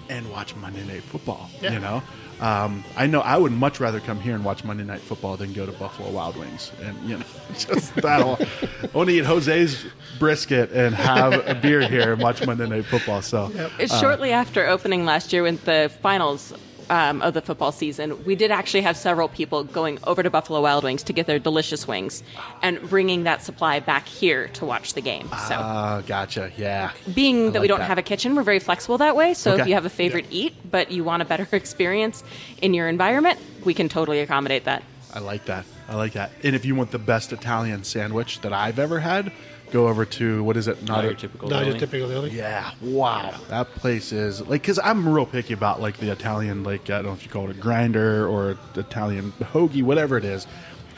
and 0.08 0.30
watch 0.30 0.56
Monday 0.56 0.82
Night 0.86 1.02
Football. 1.02 1.50
Yeah. 1.60 1.74
You 1.74 1.80
know. 1.80 2.02
Um, 2.40 2.82
I 2.96 3.06
know 3.06 3.20
I 3.20 3.36
would 3.36 3.52
much 3.52 3.78
rather 3.80 4.00
come 4.00 4.18
here 4.18 4.34
and 4.34 4.42
watch 4.44 4.64
Monday 4.64 4.82
Night 4.82 5.00
Football 5.00 5.36
than 5.36 5.52
go 5.52 5.66
to 5.66 5.72
Buffalo 5.72 6.10
Wild 6.10 6.36
Wings, 6.36 6.72
and 6.82 6.98
you 7.08 7.18
know, 7.18 7.24
just 7.58 7.94
that. 7.96 8.22
Whole, 8.22 8.38
I 8.40 8.88
want 8.94 9.10
to 9.10 9.14
eat 9.14 9.24
Jose's 9.26 9.84
brisket 10.18 10.72
and 10.72 10.94
have 10.94 11.34
a 11.46 11.54
beer 11.54 11.86
here 11.86 12.14
and 12.14 12.22
watch 12.22 12.44
Monday 12.44 12.66
Night 12.66 12.86
Football. 12.86 13.20
So, 13.20 13.52
It's 13.78 13.96
shortly 14.00 14.32
after 14.32 14.66
opening 14.66 15.04
last 15.04 15.32
year 15.32 15.42
with 15.42 15.64
the 15.66 15.92
finals 16.00 16.54
um, 16.92 17.22
of 17.22 17.32
the 17.32 17.40
football 17.40 17.72
season, 17.72 18.22
we 18.26 18.34
did 18.36 18.50
actually 18.50 18.82
have 18.82 18.98
several 18.98 19.26
people 19.28 19.64
going 19.64 19.98
over 20.04 20.22
to 20.22 20.28
Buffalo 20.28 20.60
Wild 20.60 20.84
Wings 20.84 21.02
to 21.04 21.14
get 21.14 21.26
their 21.26 21.38
delicious 21.38 21.88
wings 21.88 22.22
and 22.60 22.78
bringing 22.90 23.22
that 23.24 23.42
supply 23.42 23.80
back 23.80 24.06
here 24.06 24.48
to 24.48 24.66
watch 24.66 24.92
the 24.92 25.00
game. 25.00 25.26
So, 25.48 25.54
uh, 25.54 26.02
gotcha. 26.02 26.52
Yeah, 26.58 26.92
being 27.14 27.46
I 27.48 27.50
that 27.52 27.62
we 27.62 27.66
don't 27.68 27.78
that. 27.78 27.86
have 27.86 27.96
a 27.96 28.02
kitchen, 28.02 28.34
we're 28.34 28.42
very 28.42 28.58
flexible 28.58 28.98
that 28.98 29.16
way. 29.16 29.32
So, 29.32 29.52
Okay. 29.52 29.62
if 29.62 29.68
you 29.68 29.74
have 29.74 29.86
a 29.86 29.90
favorite 29.90 30.26
eat, 30.30 30.54
but 30.70 30.92
you 30.92 31.02
want 31.02 31.22
a 31.22 31.24
better 31.24 31.48
experience 31.56 32.22
in 32.60 32.74
your 32.74 32.88
environment, 32.88 33.38
we 33.64 33.72
can 33.72 33.88
totally 33.88 34.20
accommodate 34.20 34.64
that. 34.64 34.82
I 35.14 35.20
like 35.20 35.46
that. 35.46 35.64
I 35.88 35.96
like 35.96 36.12
that. 36.12 36.30
And 36.42 36.54
if 36.54 36.64
you 36.66 36.74
want 36.74 36.90
the 36.90 36.98
best 36.98 37.32
Italian 37.32 37.84
sandwich 37.84 38.40
that 38.42 38.52
I've 38.52 38.78
ever 38.78 39.00
had, 39.00 39.32
go 39.72 39.88
over 39.88 40.04
to 40.04 40.44
what 40.44 40.56
is 40.56 40.68
it? 40.68 40.82
Not 40.86 41.02
your 41.02 41.12
a- 41.12 41.16
typical. 41.16 41.48
Not 41.48 41.60
your 41.64 41.74
deli. 41.74 41.80
typical 41.80 42.08
deli. 42.08 42.30
Yeah, 42.30 42.70
wow, 42.80 43.34
that 43.48 43.68
place 43.74 44.12
is 44.12 44.40
like 44.42 44.62
because 44.62 44.78
I'm 44.82 45.08
real 45.08 45.26
picky 45.26 45.54
about 45.54 45.80
like 45.80 45.96
the 45.96 46.10
Italian, 46.12 46.62
like 46.62 46.82
I 46.90 46.96
don't 46.96 47.06
know 47.06 47.12
if 47.12 47.24
you 47.24 47.30
call 47.30 47.50
it 47.50 47.56
a 47.56 47.60
grinder 47.60 48.28
or 48.28 48.56
Italian 48.76 49.32
hoagie, 49.40 49.82
whatever 49.82 50.16
it 50.16 50.24
is. 50.24 50.46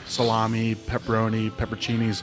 salami, 0.07 0.75
pepperoni, 0.75 1.51
pepperoncinis, 1.51 2.23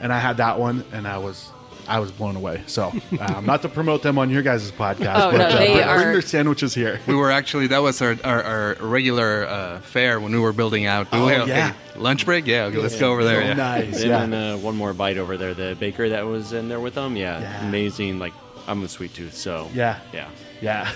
and 0.00 0.12
I 0.12 0.18
had 0.18 0.38
that 0.38 0.58
one, 0.58 0.84
and 0.92 1.06
I 1.06 1.18
was 1.18 1.50
I 1.88 1.98
was 2.00 2.12
blown 2.12 2.36
away. 2.36 2.62
So, 2.66 2.92
um, 3.20 3.46
not 3.46 3.62
to 3.62 3.68
promote 3.68 4.02
them 4.02 4.18
on 4.18 4.28
your 4.30 4.42
guys' 4.42 4.70
podcast, 4.70 5.14
Oh, 5.16 5.30
but 5.30 5.38
no, 5.38 5.44
uh, 5.46 5.58
they 5.58 5.72
bring, 5.72 5.80
are- 5.84 5.96
bring 5.96 6.12
their 6.12 6.20
sandwiches 6.22 6.74
here. 6.74 7.00
We 7.06 7.14
were 7.14 7.30
actually 7.30 7.66
that 7.68 7.78
was 7.82 8.00
our 8.02 8.16
our, 8.24 8.42
our 8.42 8.74
regular 8.80 9.46
uh, 9.46 9.80
fare 9.80 10.20
when 10.20 10.32
we 10.32 10.38
were 10.38 10.52
building 10.52 10.86
out. 10.86 11.08
Oh, 11.12 11.24
were 11.26 11.32
yeah. 11.32 11.42
"Okay, 11.42 12.00
lunch 12.00 12.24
break. 12.26 12.46
Yeah, 12.46 12.64
okay, 12.64 12.78
let's 12.78 12.98
go 12.98 13.10
over 13.12 13.24
there. 13.24 13.40
Yeah. 13.42 13.54
Nice, 13.54 14.00
And 14.02 14.10
yeah. 14.10 14.26
then 14.26 14.34
uh, 14.34 14.58
one 14.58 14.76
more 14.76 14.92
bite 14.92 15.16
over 15.18 15.36
there. 15.36 15.54
The 15.54 15.76
baker 15.80 16.08
that 16.10 16.26
was 16.26 16.52
in 16.52 16.68
there 16.68 16.80
with 16.80 16.94
them, 16.94 17.16
yeah, 17.16 17.40
Yeah. 17.40 17.66
amazing. 17.68 18.18
Like 18.18 18.34
I'm 18.66 18.82
a 18.84 18.88
sweet 18.88 19.14
tooth, 19.14 19.34
so 19.34 19.70
Yeah. 19.72 19.98
yeah. 20.12 20.28
Yeah, 20.60 20.90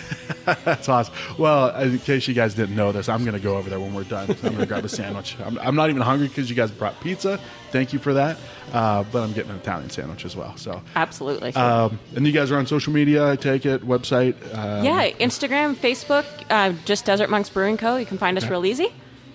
that's 0.64 0.88
awesome. 0.88 1.14
Well, 1.38 1.74
in 1.80 1.98
case 2.00 2.26
you 2.26 2.34
guys 2.34 2.54
didn't 2.54 2.74
know 2.74 2.90
this, 2.92 3.08
I'm 3.08 3.24
going 3.24 3.34
to 3.36 3.40
go 3.40 3.56
over 3.56 3.70
there 3.70 3.78
when 3.78 3.94
we're 3.94 4.04
done. 4.04 4.28
I'm 4.30 4.36
going 4.36 4.58
to 4.58 4.66
grab 4.66 4.84
a 4.84 4.88
sandwich. 4.88 5.36
I'm, 5.44 5.58
I'm 5.58 5.76
not 5.76 5.88
even 5.90 6.02
hungry 6.02 6.28
because 6.28 6.50
you 6.50 6.56
guys 6.56 6.70
brought 6.70 6.98
pizza. 7.00 7.38
Thank 7.70 7.92
you 7.92 7.98
for 7.98 8.12
that. 8.14 8.38
Uh, 8.72 9.04
but 9.12 9.22
I'm 9.22 9.32
getting 9.32 9.50
an 9.50 9.58
Italian 9.58 9.90
sandwich 9.90 10.24
as 10.24 10.34
well. 10.34 10.56
So, 10.56 10.82
Absolutely. 10.96 11.54
um, 11.54 11.98
and 12.16 12.26
you 12.26 12.32
guys 12.32 12.50
are 12.50 12.58
on 12.58 12.66
social 12.66 12.92
media. 12.92 13.30
I 13.30 13.36
take 13.36 13.64
it 13.66 13.82
website. 13.86 14.34
Um, 14.56 14.84
yeah, 14.84 15.10
Instagram, 15.12 15.74
Facebook, 15.74 16.24
uh, 16.50 16.72
just 16.84 17.04
Desert 17.04 17.30
Monks 17.30 17.50
Brewing 17.50 17.76
Co. 17.76 17.96
You 17.96 18.06
can 18.06 18.18
find 18.18 18.36
us 18.36 18.46
real 18.46 18.64
easy. 18.66 18.92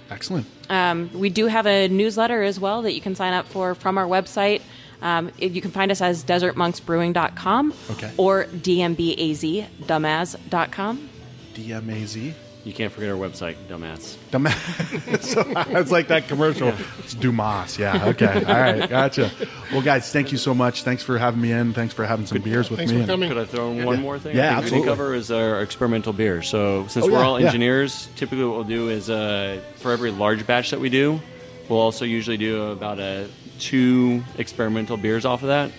excellent. 0.10 0.46
Um, 0.70 1.10
we 1.14 1.30
do 1.30 1.48
have 1.48 1.66
a 1.66 1.88
newsletter 1.88 2.44
as 2.44 2.60
well 2.60 2.82
that 2.82 2.94
you 2.94 3.00
can 3.02 3.16
sign 3.16 3.32
up 3.34 3.48
for 3.48 3.74
from 3.76 3.98
our 3.98 4.06
website. 4.06 4.62
Um, 5.02 5.32
it- 5.38 5.52
you 5.52 5.62
can 5.62 5.72
find 5.72 5.92
us 5.92 6.02
as 6.02 6.24
desertmonksbrewing.com 6.24 7.74
Okay. 7.92 8.12
or 8.18 8.46
dmbaz.dumbass.com. 8.46 11.10
DMAZ. 11.56 12.34
You 12.64 12.74
can't 12.74 12.92
forget 12.92 13.10
our 13.10 13.16
website, 13.16 13.56
dumbass. 13.70 14.18
Dumas. 14.30 14.54
so 15.22 15.42
it's 15.80 15.90
like 15.90 16.10
that 16.10 16.28
commercial. 16.28 16.74
It's 17.00 17.14
Dumas. 17.14 17.80
Yeah. 17.80 18.08
Okay. 18.08 18.44
All 18.46 18.60
right. 18.60 18.90
Gotcha. 18.90 19.32
Well, 19.72 19.82
guys, 19.82 20.12
thank 20.12 20.34
you 20.34 20.38
so 20.38 20.54
much. 20.54 20.84
Thanks 20.84 21.02
for 21.02 21.18
having 21.18 21.40
me 21.40 21.54
in. 21.54 21.74
Thanks 21.74 21.94
for 21.94 22.06
having 22.06 22.26
some 22.26 22.42
beers 22.42 22.70
with 22.70 22.80
Thanks 22.80 22.92
me. 22.92 23.00
for 23.02 23.08
coming. 23.08 23.30
Could 23.30 23.38
I 23.38 23.46
throw 23.46 23.72
in 23.72 23.86
one 23.86 24.02
more 24.02 24.20
thing? 24.20 24.36
Yeah, 24.36 24.58
I 24.58 24.60
think 24.60 24.60
we 24.60 24.66
absolutely. 24.66 24.80
didn't 24.80 24.92
cover 24.98 25.16
is 25.16 25.32
our 25.32 25.62
experimental 25.62 26.12
beer. 26.12 26.42
So 26.42 26.86
since 26.88 27.06
Oh, 27.06 27.10
we're 27.10 27.20
yeah, 27.20 27.26
all 27.26 27.40
yeah. 27.40 27.46
engineers, 27.46 28.10
typically 28.18 28.44
what 28.44 28.56
we'll 28.56 28.64
do 28.66 28.90
is 28.90 29.10
uh, 29.10 29.62
for 29.78 29.94
every 29.94 30.12
large 30.12 30.46
batch 30.46 30.72
that 30.72 30.82
we 30.82 30.90
do, 30.90 31.22
we'll 31.70 31.80
also 31.80 32.04
usually 32.04 32.38
do 32.38 32.64
about 32.72 33.00
a 33.00 33.30
two 33.60 34.24
experimental 34.38 34.98
beers 34.98 35.26
off 35.26 35.42
of 35.44 35.48
that. 35.50 35.72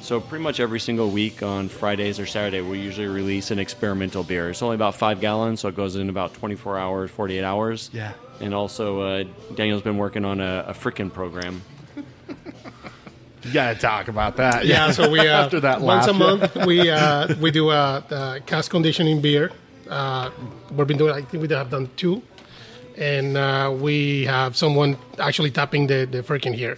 So 0.00 0.20
pretty 0.20 0.42
much 0.42 0.60
every 0.60 0.80
single 0.80 1.10
week 1.10 1.42
on 1.42 1.68
Fridays 1.68 2.18
or 2.18 2.26
Saturday, 2.26 2.60
we 2.60 2.78
usually 2.80 3.06
release 3.06 3.50
an 3.50 3.58
experimental 3.58 4.22
beer. 4.24 4.50
It's 4.50 4.62
only 4.62 4.74
about 4.74 4.94
five 4.94 5.20
gallons, 5.20 5.60
so 5.60 5.68
it 5.68 5.76
goes 5.76 5.96
in 5.96 6.08
about 6.08 6.34
24 6.34 6.78
hours, 6.78 7.10
48 7.10 7.44
hours. 7.44 7.90
Yeah. 7.92 8.12
And 8.40 8.52
also, 8.54 9.00
uh, 9.00 9.24
Daniel's 9.54 9.82
been 9.82 9.96
working 9.96 10.24
on 10.24 10.40
a, 10.40 10.64
a 10.68 10.74
firkin 10.74 11.10
program. 11.10 11.62
You 13.44 13.52
got 13.52 13.74
to 13.74 13.78
talk 13.78 14.08
about 14.08 14.36
that. 14.36 14.66
Yeah, 14.66 14.90
so 14.90 15.08
we 15.08 15.20
uh, 15.28 15.44
After 15.44 15.60
that 15.60 15.80
once 15.80 16.06
a 16.08 16.12
laugh. 16.12 16.54
month 16.54 16.66
we 16.66 16.90
uh, 16.90 17.34
we 17.40 17.50
do 17.52 17.70
a 17.70 17.98
uh, 18.10 18.40
cask 18.40 18.70
conditioning 18.70 19.20
beer. 19.20 19.52
Uh, 19.88 20.30
we've 20.72 20.86
been 20.88 20.98
doing. 20.98 21.12
I 21.14 21.22
think 21.22 21.48
we 21.48 21.54
have 21.54 21.70
done 21.70 21.88
two, 21.96 22.22
and 22.98 23.36
uh, 23.36 23.72
we 23.78 24.24
have 24.24 24.56
someone 24.56 24.98
actually 25.20 25.52
tapping 25.52 25.86
the 25.86 26.06
the 26.10 26.22
firkin 26.24 26.52
here. 26.54 26.76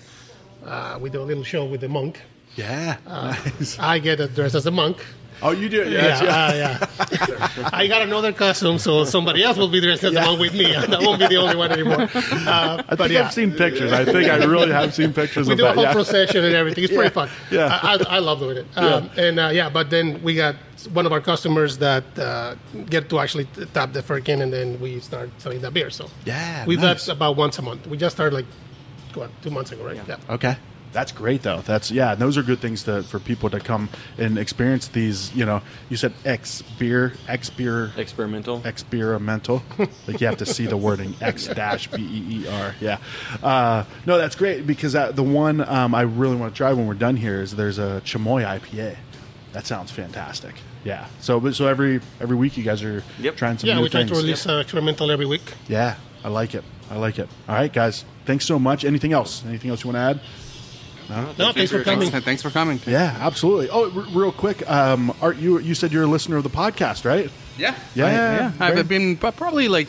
Uh, 0.69 0.99
we 1.01 1.09
do 1.11 1.21
a 1.23 1.25
little 1.25 1.45
show 1.45 1.64
with 1.64 1.81
the 1.81 1.89
monk. 1.89 2.21
Yeah. 2.57 2.97
nice. 3.07 3.79
I 3.79 3.99
get 3.99 4.19
dressed 4.35 4.55
as 4.55 4.66
a 4.66 4.71
monk. 4.71 4.99
Oh, 5.41 5.53
you 5.53 5.69
do. 5.69 5.89
Yeah, 5.89 6.21
yeah. 6.23 6.47
uh, 6.49 6.55
yeah. 6.55 7.71
I 7.73 7.87
got 7.87 8.03
another 8.03 8.33
costume, 8.33 8.79
so 8.79 9.05
somebody 9.05 9.45
else 9.45 9.57
will 9.57 9.69
be 9.69 9.81
dressed 9.81 10.03
as 10.03 10.12
a 10.14 10.21
monk 10.21 10.41
with 10.41 10.53
me, 10.53 10.75
and 10.75 10.93
I 10.93 10.99
won't 10.99 11.21
be 11.21 11.29
the 11.29 11.37
only 11.37 11.55
one 11.55 11.71
anymore. 11.71 12.03
Uh, 12.03 12.11
I 12.11 12.83
but 12.89 12.99
think 12.99 13.12
yeah. 13.12 13.27
I've 13.27 13.33
seen 13.33 13.53
pictures. 13.53 13.93
I 13.93 14.05
think 14.05 14.29
I 14.29 14.37
really 14.45 14.73
have 14.73 14.93
seen 14.95 15.12
pictures 15.12 15.47
we 15.47 15.53
of 15.53 15.59
do 15.59 15.66
a 15.66 15.73
whole 15.73 15.85
yeah. 15.85 15.93
procession 15.93 16.45
and 16.45 16.55
everything. 16.57 16.83
It's 16.85 16.93
pretty 16.93 17.05
Yeah. 17.14 17.27
fun. 17.27 17.29
Yeah. 17.53 17.81
I, 17.83 17.95
I, 17.95 18.16
I 18.16 18.19
love 18.19 18.41
doing 18.41 18.57
it. 18.59 18.66
Um, 18.77 19.11
and 19.16 19.39
uh, 19.39 19.51
yeah, 19.53 19.69
but 19.71 19.91
then 19.91 20.21
we 20.25 20.35
got 20.35 20.57
one 20.93 21.07
of 21.07 21.12
our 21.12 21.21
customers 21.21 21.79
that 21.79 22.05
uh, 22.19 22.57
get 22.91 23.09
to 23.11 23.21
actually 23.21 23.45
tap 23.75 23.93
the 23.93 24.03
firkin, 24.03 24.43
and 24.43 24.53
then 24.53 24.81
we 24.81 24.99
start 24.99 25.31
selling 25.39 25.61
that 25.61 25.73
beer. 25.73 25.91
So 25.91 26.09
Yeah, 26.25 26.66
we 26.66 26.75
do 26.75 26.83
nice. 26.83 27.07
that 27.07 27.12
about 27.12 27.37
once 27.37 27.61
a 27.61 27.62
month. 27.62 27.87
We 27.87 27.97
just 27.97 28.16
started 28.16 28.35
like 28.35 28.47
what 29.16 29.30
two 29.42 29.50
months 29.50 29.72
ago, 29.72 29.84
right? 29.84 29.96
Yeah. 30.06 30.16
Okay. 30.28 30.56
That's 30.90 31.12
great 31.12 31.42
though. 31.42 31.61
That's 31.61 31.90
yeah, 31.90 32.12
and 32.12 32.20
those 32.20 32.38
are 32.38 32.42
good 32.42 32.61
things 32.61 32.84
to, 32.84 33.02
for 33.02 33.18
people 33.18 33.50
to 33.50 33.61
come 33.61 33.90
and 34.16 34.38
experience 34.38 34.88
these, 34.88 35.30
you 35.34 35.44
know, 35.44 35.61
you 35.90 35.98
said 35.98 36.14
X 36.24 36.62
beer, 36.78 37.12
X 37.28 37.50
beer, 37.50 37.92
Experimental. 37.98 38.66
experimental. 38.66 39.62
like 40.09 40.18
you 40.22 40.26
have 40.26 40.38
to 40.38 40.46
see 40.46 40.64
the 40.64 40.78
wording 40.78 41.14
X 41.20 41.46
dash 41.46 41.88
B 41.90 42.00
E 42.00 42.40
E 42.44 42.48
R. 42.48 42.74
Yeah. 42.80 42.98
Uh, 43.42 43.84
no, 44.06 44.16
that's 44.16 44.34
great 44.34 44.66
because 44.66 44.94
uh, 44.94 45.12
the 45.12 45.22
one 45.22 45.61
um, 45.68 45.94
I 45.94 46.02
really 46.02 46.36
want 46.36 46.54
to 46.54 46.56
try 46.56 46.72
when 46.72 46.86
we're 46.86 46.94
done 46.94 47.16
here 47.16 47.42
is 47.42 47.54
there's 47.54 47.78
a 47.78 48.00
Chamoy 48.06 48.42
IPA. 48.46 48.96
That 49.52 49.66
sounds 49.66 49.90
fantastic. 49.90 50.54
Yeah. 50.84 51.06
So 51.20 51.38
but- 51.38 51.54
so 51.54 51.66
every 51.66 52.00
every 52.18 52.36
week 52.36 52.56
you 52.56 52.64
guys 52.64 52.82
are 52.82 53.04
Yep. 53.20 53.36
trying 53.36 53.59
some 53.59 53.68
Yeah, 53.68 53.74
new 53.76 53.82
we 53.82 53.88
try 53.90 54.00
things. 54.00 54.12
to 54.12 54.16
release 54.16 54.46
uh, 54.46 54.54
experimental 54.62 55.11
every 55.11 55.26
week. 55.26 55.52
Yeah, 55.68 55.96
I 56.24 56.28
like 56.28 56.54
it. 56.54 56.64
I 56.91 56.97
like 56.97 57.18
it. 57.18 57.28
All 57.49 57.55
right, 57.55 57.72
guys. 57.72 58.05
Thanks 58.24 58.45
so 58.47 58.59
much. 58.59 58.84
Anything 58.84 59.12
else? 59.12 59.45
Anything 59.47 59.70
else 59.70 59.84
you 59.84 59.91
want 59.91 59.97
to 59.97 60.01
add? 60.01 60.20
No, 61.11 61.32
no 61.47 61.53
thanks 61.53 61.70
for 61.72 61.82
coming. 61.82 62.11
Thanks, 62.11 62.24
thanks 62.24 62.43
for 62.43 62.51
coming. 62.51 62.80
Yeah, 62.86 63.16
absolutely. 63.20 63.70
Oh, 63.70 63.84
r- 63.91 64.07
real 64.12 64.30
quick, 64.32 64.68
um, 64.70 65.14
Art, 65.22 65.36
you 65.39 65.59
you 65.59 65.74
said 65.74 65.91
you're 65.91 66.03
a 66.03 66.07
listener 66.07 66.36
of 66.36 66.43
the 66.43 66.51
podcast, 66.51 67.07
right? 67.07 67.30
Yeah, 67.57 67.74
Yeah, 67.95 68.07
I, 68.07 68.11
yeah, 68.11 68.49
very- 68.51 68.78
I've 68.80 68.89
been 68.89 69.16
probably 69.16 69.68
like 69.68 69.89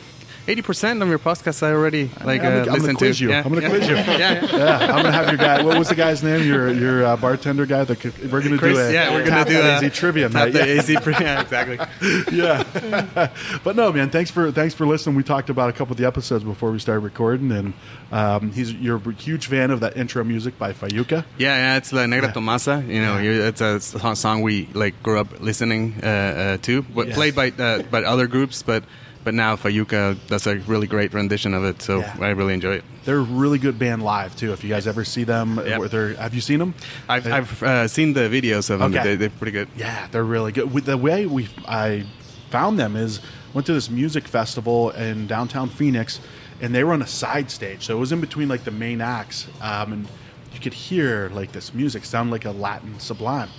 eighty 0.49 0.61
percent 0.61 1.01
of 1.01 1.07
your 1.09 1.19
podcast. 1.19 1.61
I 1.63 1.71
already 1.71 2.09
like 2.23 2.41
I'm 2.41 2.65
gonna- 2.65 2.71
uh, 2.71 2.73
I'm 2.73 2.81
gonna 2.81 2.93
quiz 2.95 3.17
to. 3.19 3.23
you. 3.23 3.29
Yeah, 3.29 3.43
I'm 3.45 3.49
gonna 3.53 3.61
yeah. 3.61 3.69
quiz 3.69 3.87
you. 3.87 3.95
yeah, 3.95 4.17
yeah. 4.17 4.57
Yeah, 4.57 4.77
I'm 4.93 5.03
gonna 5.03 5.11
have 5.11 5.27
your 5.27 5.37
guy. 5.37 5.61
What 5.63 5.77
was 5.77 5.89
the 5.89 5.95
guy's 5.95 6.23
name? 6.23 6.45
Your 6.47 6.71
your 6.73 7.05
uh, 7.05 7.17
bartender 7.17 7.65
guy. 7.65 7.83
The, 7.83 7.95
c- 7.95 8.11
we're 8.31 8.41
gonna 8.41 8.57
Chris, 8.57 8.77
do 8.77 8.83
a 8.83 8.91
yeah, 8.93 9.13
we're 9.13 9.25
gonna 9.25 9.45
do 9.45 9.53
That 9.53 9.83
a 9.83 9.85
AZ 9.85 9.93
trivia 9.95 10.29
night. 10.29 10.53
the 10.53 10.59
Yeah. 10.67 10.81
AZ 10.81 10.89
yeah, 11.19 11.41
exactly. 11.41 11.77
yeah. 12.37 13.31
but 13.63 13.75
no, 13.75 13.91
man. 13.91 14.09
Thanks 14.09 14.31
for 14.31 14.51
thanks 14.51 14.73
for 14.73 14.85
listening. 14.85 15.15
We 15.15 15.23
talked 15.23 15.49
about 15.49 15.69
a 15.69 15.73
couple 15.73 15.93
of 15.93 15.97
the 15.97 16.05
episodes 16.07 16.43
before 16.43 16.71
we 16.71 16.79
started 16.79 17.01
recording, 17.01 17.51
and 17.51 17.73
um, 18.11 18.51
he's 18.51 18.73
you're 18.73 18.97
a 18.97 19.13
huge 19.13 19.47
fan 19.47 19.71
of 19.71 19.79
that 19.81 19.97
intro 19.97 20.23
music 20.23 20.57
by 20.57 20.73
Fayuca. 20.73 21.25
Yeah, 21.37 21.55
yeah, 21.55 21.77
it's 21.77 21.93
La 21.93 22.05
Negra. 22.05 22.31
Tomasa. 22.33 22.83
You 22.87 23.01
know, 23.01 23.17
it's 23.19 23.61
a 23.61 23.79
song 24.15 24.41
we 24.41 24.67
like 24.73 25.01
grew 25.03 25.19
up 25.19 25.39
listening 25.39 25.95
uh, 26.01 26.05
uh, 26.05 26.57
to, 26.63 26.81
but 26.81 27.09
played 27.11 27.35
by 27.35 27.51
uh, 27.51 27.83
by 27.83 28.03
other 28.03 28.27
groups. 28.27 28.63
But 28.63 28.83
but 29.23 29.33
now 29.33 29.55
Fayuca 29.55 30.17
does 30.27 30.47
a 30.47 30.57
really 30.59 30.87
great 30.87 31.13
rendition 31.13 31.53
of 31.53 31.63
it, 31.63 31.81
so 31.81 31.99
Yeah. 31.99 32.15
I 32.19 32.29
really 32.29 32.53
enjoy 32.53 32.75
it. 32.75 32.83
They're 33.05 33.17
a 33.17 33.21
really 33.21 33.57
good 33.59 33.77
band 33.79 34.03
live 34.03 34.35
too. 34.35 34.53
If 34.53 34.63
you 34.63 34.69
guys 34.69 34.87
ever 34.87 35.03
see 35.03 35.23
them, 35.23 35.57
Yep. 35.65 35.93
or 35.93 36.13
have 36.15 36.33
you 36.33 36.41
seen 36.41 36.59
them? 36.59 36.73
I've, 37.07 37.25
I've 37.31 37.63
uh, 37.63 37.87
seen 37.87 38.13
the 38.13 38.21
videos 38.21 38.69
of 38.69 38.79
them. 38.79 38.93
Okay. 38.93 39.03
They, 39.03 39.15
they're 39.15 39.29
pretty 39.29 39.51
good. 39.51 39.67
Yeah, 39.75 40.07
they're 40.11 40.23
really 40.23 40.51
good. 40.51 40.73
With 40.73 40.85
the 40.85 40.97
way 40.97 41.25
we 41.25 41.47
I 41.67 42.05
found 42.49 42.79
them 42.79 42.95
is 42.95 43.19
went 43.53 43.65
to 43.67 43.73
this 43.73 43.89
music 43.89 44.27
festival 44.27 44.91
in 44.91 45.27
downtown 45.27 45.69
Phoenix, 45.69 46.19
and 46.61 46.73
they 46.73 46.83
were 46.83 46.93
on 46.93 47.01
a 47.01 47.07
side 47.07 47.49
stage, 47.51 47.85
so 47.85 47.97
it 47.97 47.99
was 47.99 48.11
in 48.11 48.21
between 48.21 48.47
like 48.47 48.63
the 48.63 48.71
main 48.71 49.01
acts, 49.01 49.47
um, 49.61 49.93
and 49.93 50.07
you 50.53 50.59
could 50.59 50.73
hear 50.73 51.29
like 51.33 51.51
this 51.51 51.73
music 51.73 52.05
sound 52.05 52.31
like 52.31 52.45
a 52.45 52.51
Latin 52.51 52.99
sublime. 52.99 53.49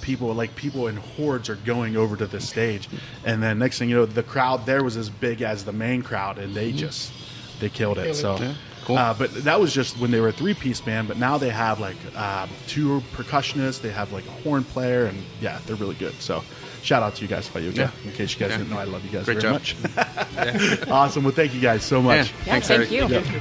People 0.00 0.32
like 0.34 0.54
people 0.56 0.86
in 0.88 0.96
hordes 0.96 1.48
are 1.48 1.56
going 1.56 1.96
over 1.96 2.16
to 2.16 2.26
this 2.26 2.48
stage, 2.48 2.88
and 3.24 3.42
then 3.42 3.58
next 3.58 3.78
thing 3.78 3.88
you 3.90 3.96
know, 3.96 4.06
the 4.06 4.22
crowd 4.22 4.66
there 4.66 4.82
was 4.82 4.96
as 4.96 5.10
big 5.10 5.42
as 5.42 5.64
the 5.64 5.72
main 5.72 6.02
crowd, 6.02 6.38
and 6.38 6.54
they 6.54 6.72
just 6.72 7.12
they 7.60 7.68
killed 7.68 7.98
it. 7.98 8.14
So. 8.14 8.36
Yeah, 8.38 8.54
cool. 8.84 8.96
Uh, 8.98 9.14
but 9.14 9.32
that 9.44 9.60
was 9.60 9.72
just 9.74 9.98
when 9.98 10.10
they 10.10 10.20
were 10.20 10.28
a 10.28 10.32
three 10.32 10.54
piece 10.54 10.80
band. 10.80 11.08
But 11.08 11.18
now 11.18 11.36
they 11.38 11.50
have 11.50 11.78
like 11.80 11.96
um, 12.16 12.48
two 12.66 13.00
percussionists. 13.12 13.80
They 13.80 13.90
have 13.90 14.12
like 14.12 14.26
a 14.26 14.30
horn 14.42 14.64
player, 14.64 15.04
and 15.06 15.22
yeah, 15.40 15.58
they're 15.66 15.76
really 15.76 15.94
good. 15.96 16.14
So 16.20 16.42
shout 16.82 17.02
out 17.02 17.14
to 17.16 17.22
you 17.22 17.28
guys, 17.28 17.48
Fayuca. 17.48 17.76
Yeah. 17.76 17.90
In 18.04 18.12
case 18.12 18.32
you 18.34 18.40
guys 18.40 18.50
Yeah. 18.52 18.56
didn't 18.58 18.70
know, 18.70 18.78
I 18.78 18.84
love 18.84 19.04
you 19.04 19.10
guys 19.10 19.26
Great 19.26 19.40
very 19.42 19.58
job. 19.58 19.60
much. 19.60 20.88
awesome. 20.88 21.24
Well, 21.24 21.34
thank 21.34 21.52
you 21.54 21.60
guys 21.60 21.84
so 21.84 22.00
much. 22.00 22.30
Yeah, 22.30 22.44
thanks, 22.44 22.68
thank 22.68 22.90
Eric. 22.90 23.10
you. 23.26 23.40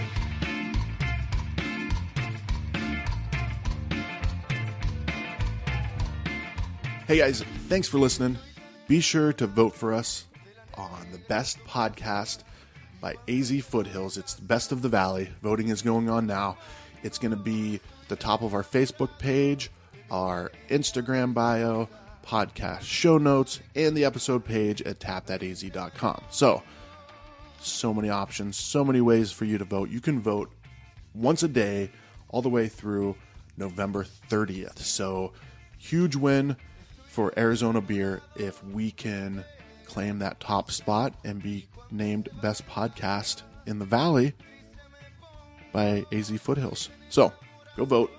Hey 7.09 7.17
guys, 7.17 7.41
thanks 7.69 7.87
for 7.87 7.97
listening. 7.97 8.37
Be 8.87 8.99
sure 8.99 9.33
to 9.33 9.47
vote 9.47 9.73
for 9.73 9.95
us 9.95 10.25
on 10.75 11.07
the 11.11 11.17
best 11.17 11.57
podcast 11.65 12.43
by 13.01 13.15
AZ 13.27 13.49
Foothills. 13.65 14.15
It's 14.15 14.35
the 14.35 14.43
best 14.43 14.71
of 14.71 14.83
the 14.83 14.89
valley. 14.89 15.27
Voting 15.41 15.69
is 15.69 15.81
going 15.81 16.07
on 16.07 16.27
now. 16.27 16.55
It's 17.01 17.17
going 17.17 17.31
to 17.31 17.35
be 17.35 17.81
the 18.09 18.15
top 18.15 18.43
of 18.43 18.53
our 18.53 18.61
Facebook 18.61 19.09
page, 19.17 19.71
our 20.11 20.51
Instagram 20.69 21.33
bio, 21.33 21.89
podcast 22.23 22.81
show 22.81 23.17
notes, 23.17 23.59
and 23.73 23.97
the 23.97 24.05
episode 24.05 24.45
page 24.45 24.83
at 24.83 24.99
tapthataz.com. 24.99 26.25
So, 26.29 26.61
so 27.59 27.91
many 27.91 28.11
options, 28.11 28.55
so 28.55 28.85
many 28.85 29.01
ways 29.01 29.31
for 29.31 29.45
you 29.45 29.57
to 29.57 29.65
vote. 29.65 29.89
You 29.89 29.99
can 29.99 30.21
vote 30.21 30.51
once 31.15 31.41
a 31.41 31.47
day 31.47 31.89
all 32.27 32.43
the 32.43 32.49
way 32.49 32.67
through 32.67 33.15
November 33.57 34.05
30th. 34.29 34.77
So, 34.77 35.33
huge 35.79 36.15
win 36.15 36.55
for 37.09 37.33
Arizona 37.37 37.81
beer 37.81 38.21
if 38.35 38.63
we 38.63 38.91
can 38.91 39.43
claim 39.85 40.19
that 40.19 40.39
top 40.39 40.71
spot 40.71 41.13
and 41.25 41.41
be 41.41 41.67
named 41.91 42.29
best 42.41 42.65
podcast 42.67 43.41
in 43.65 43.79
the 43.79 43.85
valley. 43.85 44.33
by 45.71 46.03
AZ 46.11 46.29
Foothills. 46.39 46.89
So 47.09 47.33
go 47.75 47.85
vote. 47.85 48.11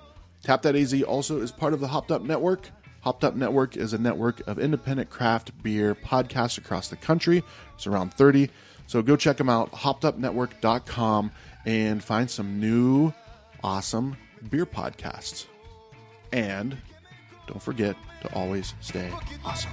Tap 0.43 0.63
That 0.63 0.77
AZ 0.77 1.03
also 1.03 1.41
is 1.41 1.53
part 1.53 1.75
of 1.75 1.81
the 1.81 1.89
Hopped 1.89 2.11
Up 2.11 2.23
Network. 2.23 2.71
Hopped 3.03 3.25
Up 3.25 3.35
Network 3.35 3.77
is 3.77 3.93
a 3.93 3.99
network 3.99 4.47
of 4.47 4.59
independent 4.59 5.11
craft 5.11 5.51
beer 5.63 5.95
podcasts 5.95 6.59
across 6.59 6.89
the 6.89 6.97
country. 6.97 7.43
It's 7.75 7.87
around 7.87 8.15
30. 8.15 8.51
So 8.87 9.03
go 9.03 9.17
check 9.17 9.37
them 9.37 9.49
out, 9.49 9.71
hoppedupnetwork.com, 9.73 11.31
and 11.67 12.03
find 12.03 12.31
some 12.31 12.59
new 12.61 13.13
awesome 13.63 14.17
beer 14.49 14.67
podcasts. 14.67 15.47
And 16.33 16.77
don't 17.47 17.63
forget 17.63 17.97
to 18.21 18.33
always 18.35 18.75
stay 18.81 19.11
awesome. 19.45 19.71